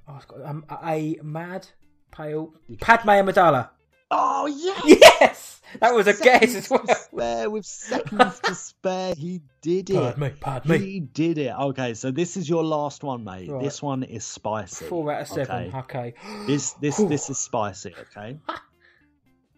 [0.08, 1.66] Oh, got um, a mad
[2.10, 3.70] pale Padme Amidala.
[4.14, 4.82] Oh yes.
[5.20, 6.84] Yes, that was a guess as well.
[6.86, 9.94] Spare with seconds to spare, he did it.
[9.94, 10.78] Pardon me, pardon me.
[10.78, 11.54] He did it.
[11.58, 13.48] Okay, so this is your last one, mate.
[13.48, 13.62] Right.
[13.62, 14.84] This one is spicy.
[14.84, 15.74] Four out of seven.
[15.74, 15.78] Okay.
[15.78, 16.14] Okay.
[16.46, 17.94] This this this is spicy.
[18.16, 18.38] Okay.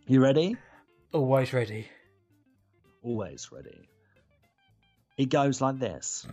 [0.06, 0.54] You ready?
[1.14, 1.88] Always ready.
[3.02, 3.88] Always ready.
[5.16, 6.26] It goes like this.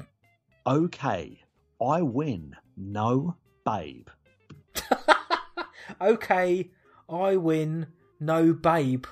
[0.68, 1.40] Okay,
[1.82, 2.54] I win.
[2.76, 4.10] No, babe.
[6.02, 6.70] Okay,
[7.10, 7.88] I win.
[8.22, 9.06] No, babe.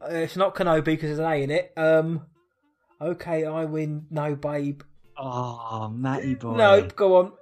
[0.00, 1.72] Uh, it's not Kenobi because there's an A in it.
[1.76, 2.26] Um,
[3.00, 4.06] Okay, I win.
[4.10, 4.82] No, babe.
[5.18, 6.56] Oh, Matty boy.
[6.56, 7.32] No, go on.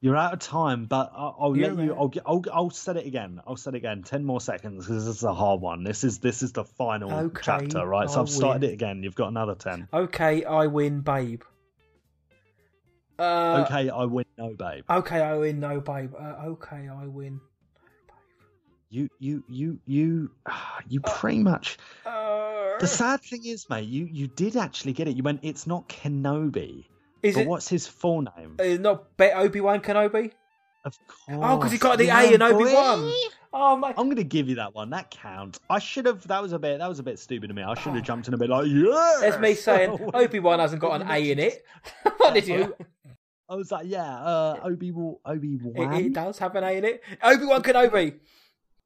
[0.00, 1.94] You're out of time, but I'll, I'll let you.
[1.94, 3.40] I'll, I'll I'll set it again.
[3.46, 4.02] I'll set it again.
[4.02, 5.84] Ten more seconds because this is a hard one.
[5.84, 8.08] This is this is the final Okay, chapter, right?
[8.08, 8.70] So I'll I've started win.
[8.70, 9.02] it again.
[9.02, 9.88] You've got another ten.
[9.92, 11.42] Okay, I win, babe.
[13.18, 14.26] Uh, okay, I win.
[14.36, 14.84] No, babe.
[14.90, 15.60] Okay, I win.
[15.60, 16.14] No, babe.
[16.14, 17.40] Uh, okay, I win.
[18.90, 20.30] You you you you
[20.88, 21.78] you pretty much.
[22.04, 25.16] Uh, The sad thing is, mate, you you did actually get it.
[25.16, 25.40] You went.
[25.42, 26.86] It's not Kenobi.
[27.22, 28.56] Is but it- what's his full name?
[28.60, 30.32] Uh, not Bet Obi Wan Kenobi.
[30.84, 31.40] Of course.
[31.42, 32.72] Oh, because he got the Yeah, A in Obi.
[32.72, 33.12] Wan.
[33.52, 33.92] Oh my!
[33.96, 34.90] I'm gonna give you that one.
[34.90, 35.58] That counts.
[35.68, 36.24] I should have.
[36.28, 36.78] That was a bit.
[36.78, 37.62] That was a bit stupid of me.
[37.64, 39.18] I should have jumped in a bit like, yeah.
[39.20, 41.64] That's me saying Obi Wan hasn't got an A in it.
[42.18, 42.76] what did you?
[43.48, 45.16] I was like, yeah, uh, Obi Wan.
[45.24, 45.94] Obi Wan.
[45.94, 47.02] It, it does have an A in it.
[47.22, 48.14] Obi Wan Kenobi.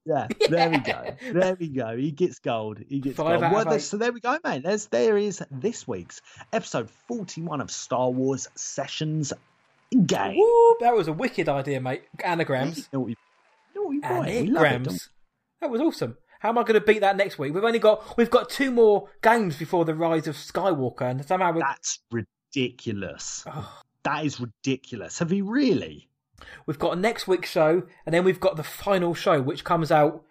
[0.06, 1.14] Yeah, there we go.
[1.32, 1.96] There we go.
[1.96, 2.78] He gets gold.
[2.88, 3.52] He gets Five gold.
[3.52, 4.62] Well, there- so there we go, mate.
[4.62, 6.22] There's there is this week's
[6.52, 9.32] episode 41 of Star Wars Sessions
[10.06, 10.36] Game.
[10.38, 12.04] Woo, that was a wicked idea, mate.
[12.24, 12.88] Anagrams.
[12.88, 13.14] Boy.
[13.74, 15.10] We love it, Anagrams.
[15.60, 16.16] That was awesome.
[16.40, 17.52] How am I going to beat that next week?
[17.52, 21.52] We've only got we've got two more games before the rise of Skywalker, and somehow
[21.52, 23.44] we're, That's ridiculous.
[24.04, 25.18] That is ridiculous.
[25.18, 26.08] Have you really?
[26.66, 30.24] We've got next week's show, and then we've got the final show, which comes out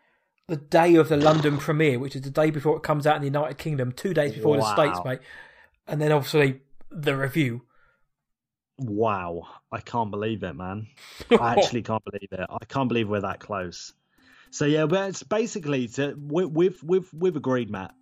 [0.47, 3.21] the day of the London premiere, which is the day before it comes out in
[3.21, 4.61] the United Kingdom, two days before Wow.
[4.63, 5.19] the States, mate.
[5.87, 6.61] And then obviously
[6.91, 7.61] the review.
[8.77, 10.87] Wow, I can't believe it, man.
[11.31, 12.39] I actually can't believe it.
[12.49, 13.93] I can't believe we're that close.
[14.51, 17.93] So yeah, but it's basically to, we, we've we've we've agreed, Matt.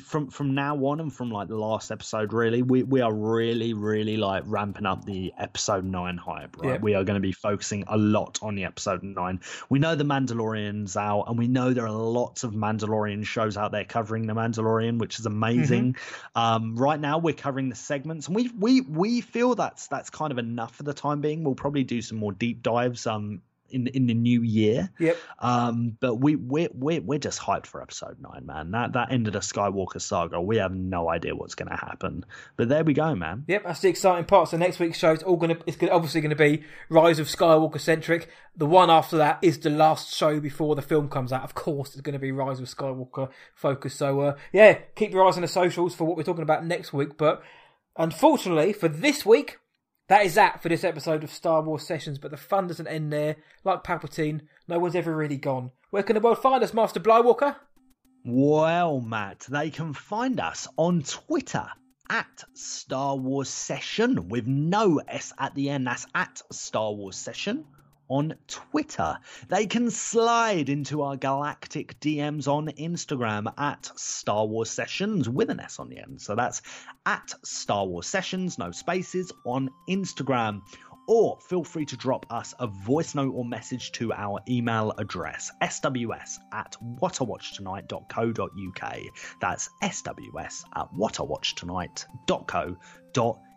[0.00, 3.74] From from now on and from like the last episode, really, we we are really
[3.74, 6.56] really like ramping up the episode nine hype.
[6.56, 6.78] Right, Yeah.
[6.78, 9.40] we are going to be focusing a lot on the episode nine.
[9.68, 13.72] We know the Mandalorian's out, and we know there are lots of Mandalorian shows out
[13.72, 15.96] there covering the Mandalorian, which is amazing.
[16.34, 20.32] Um, right now, we're covering the segments, and we we we feel that's that's kind
[20.32, 21.44] of enough for the time being.
[21.44, 24.90] We'll probably do some more deep dives um in in the new year.
[24.98, 25.16] Yep.
[25.38, 28.70] Um, but we we're we're we're just hyped for episode nine, man.
[28.70, 30.40] That that ended a Skywalker saga.
[30.40, 32.24] We have no idea what's going to happen,
[32.56, 33.44] but there we go, man.
[33.48, 34.48] Yep, that's the exciting part.
[34.48, 37.26] So next week's show is all gonna it's gonna, obviously going to be Rise of
[37.26, 38.28] Skywalker centric.
[38.56, 41.42] The one after that is the last show before the film comes out.
[41.42, 43.94] Of course, it's going to be Rise of Skywalker focus.
[43.94, 46.92] So uh, yeah, keep your eyes on the socials for what we're talking about next
[46.92, 47.16] week.
[47.16, 47.42] But
[47.96, 49.58] unfortunately for this week,
[50.08, 52.18] that is that for this episode of Star Wars Sessions.
[52.18, 53.36] But the fun doesn't end there.
[53.64, 55.70] Like Palpatine, no one's ever really gone.
[55.90, 57.56] Where can the world find us, Master Blywalker?
[58.24, 61.66] Well, Matt, they can find us on Twitter
[62.10, 65.86] at Star Wars Session with no S at the end.
[65.86, 67.64] That's at Star Wars Session
[68.08, 69.18] on Twitter.
[69.48, 75.60] They can slide into our galactic DMs on Instagram at Star Wars Sessions with an
[75.60, 76.20] S on the end.
[76.20, 76.62] So that's
[77.06, 80.62] at Star Wars Sessions, no spaces, on Instagram.
[81.06, 85.52] Or feel free to drop us a voice note or message to our email address,
[85.60, 88.98] sws at whatawatchtonight.co.uk.
[89.40, 93.53] That's sws at whatawatchtonight.co.uk.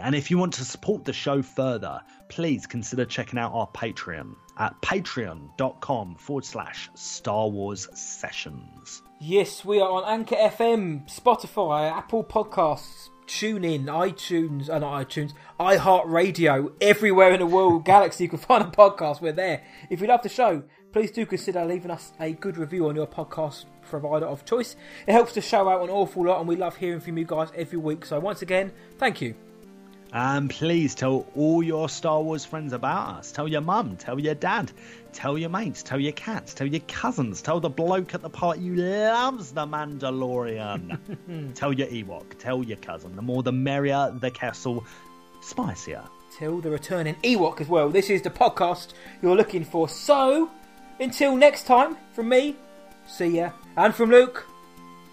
[0.00, 4.34] And if you want to support the show further, please consider checking out our Patreon
[4.58, 9.02] at patreon.com forward slash Star Wars Sessions.
[9.20, 16.72] Yes, we are on Anchor FM, Spotify, Apple Podcasts, TuneIn, iTunes, uh, not iTunes, iHeartRadio,
[16.80, 19.20] everywhere in the world, galaxy you can find a podcast.
[19.20, 19.62] We're there.
[19.90, 20.62] If you love the show,
[20.92, 24.76] please do consider leaving us a good review on your podcast provider of choice.
[25.06, 27.48] It helps the show out an awful lot, and we love hearing from you guys
[27.54, 28.04] every week.
[28.04, 29.34] So once again, thank you.
[30.12, 33.30] And please tell all your Star Wars friends about us.
[33.30, 34.72] Tell your mum, tell your dad,
[35.12, 38.66] tell your mates, tell your cats, tell your cousins, tell the bloke at the party
[38.68, 41.54] who loves the Mandalorian.
[41.54, 43.16] tell your Ewok, tell your cousin.
[43.16, 44.86] The more the merrier, the castle
[45.42, 46.02] spicier.
[46.38, 47.90] Till the returning Ewok as well.
[47.90, 49.90] This is the podcast you're looking for.
[49.90, 50.50] So,
[51.00, 52.56] until next time, from me,
[53.06, 54.46] see ya, and from Luke.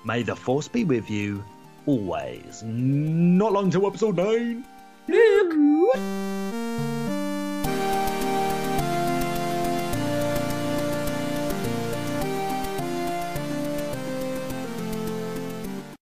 [0.03, 1.43] May the force be with you
[1.85, 2.63] always.
[2.63, 4.65] Not long till episode 9.
[5.07, 5.95] Luke!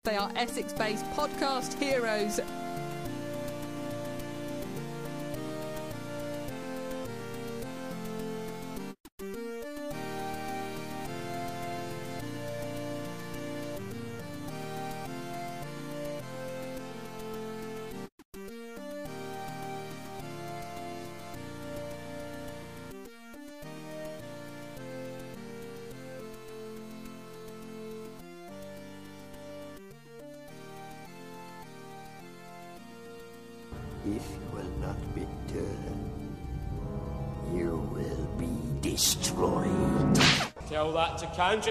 [0.06, 2.40] They are Essex based podcast heroes.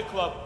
[0.01, 0.42] Club.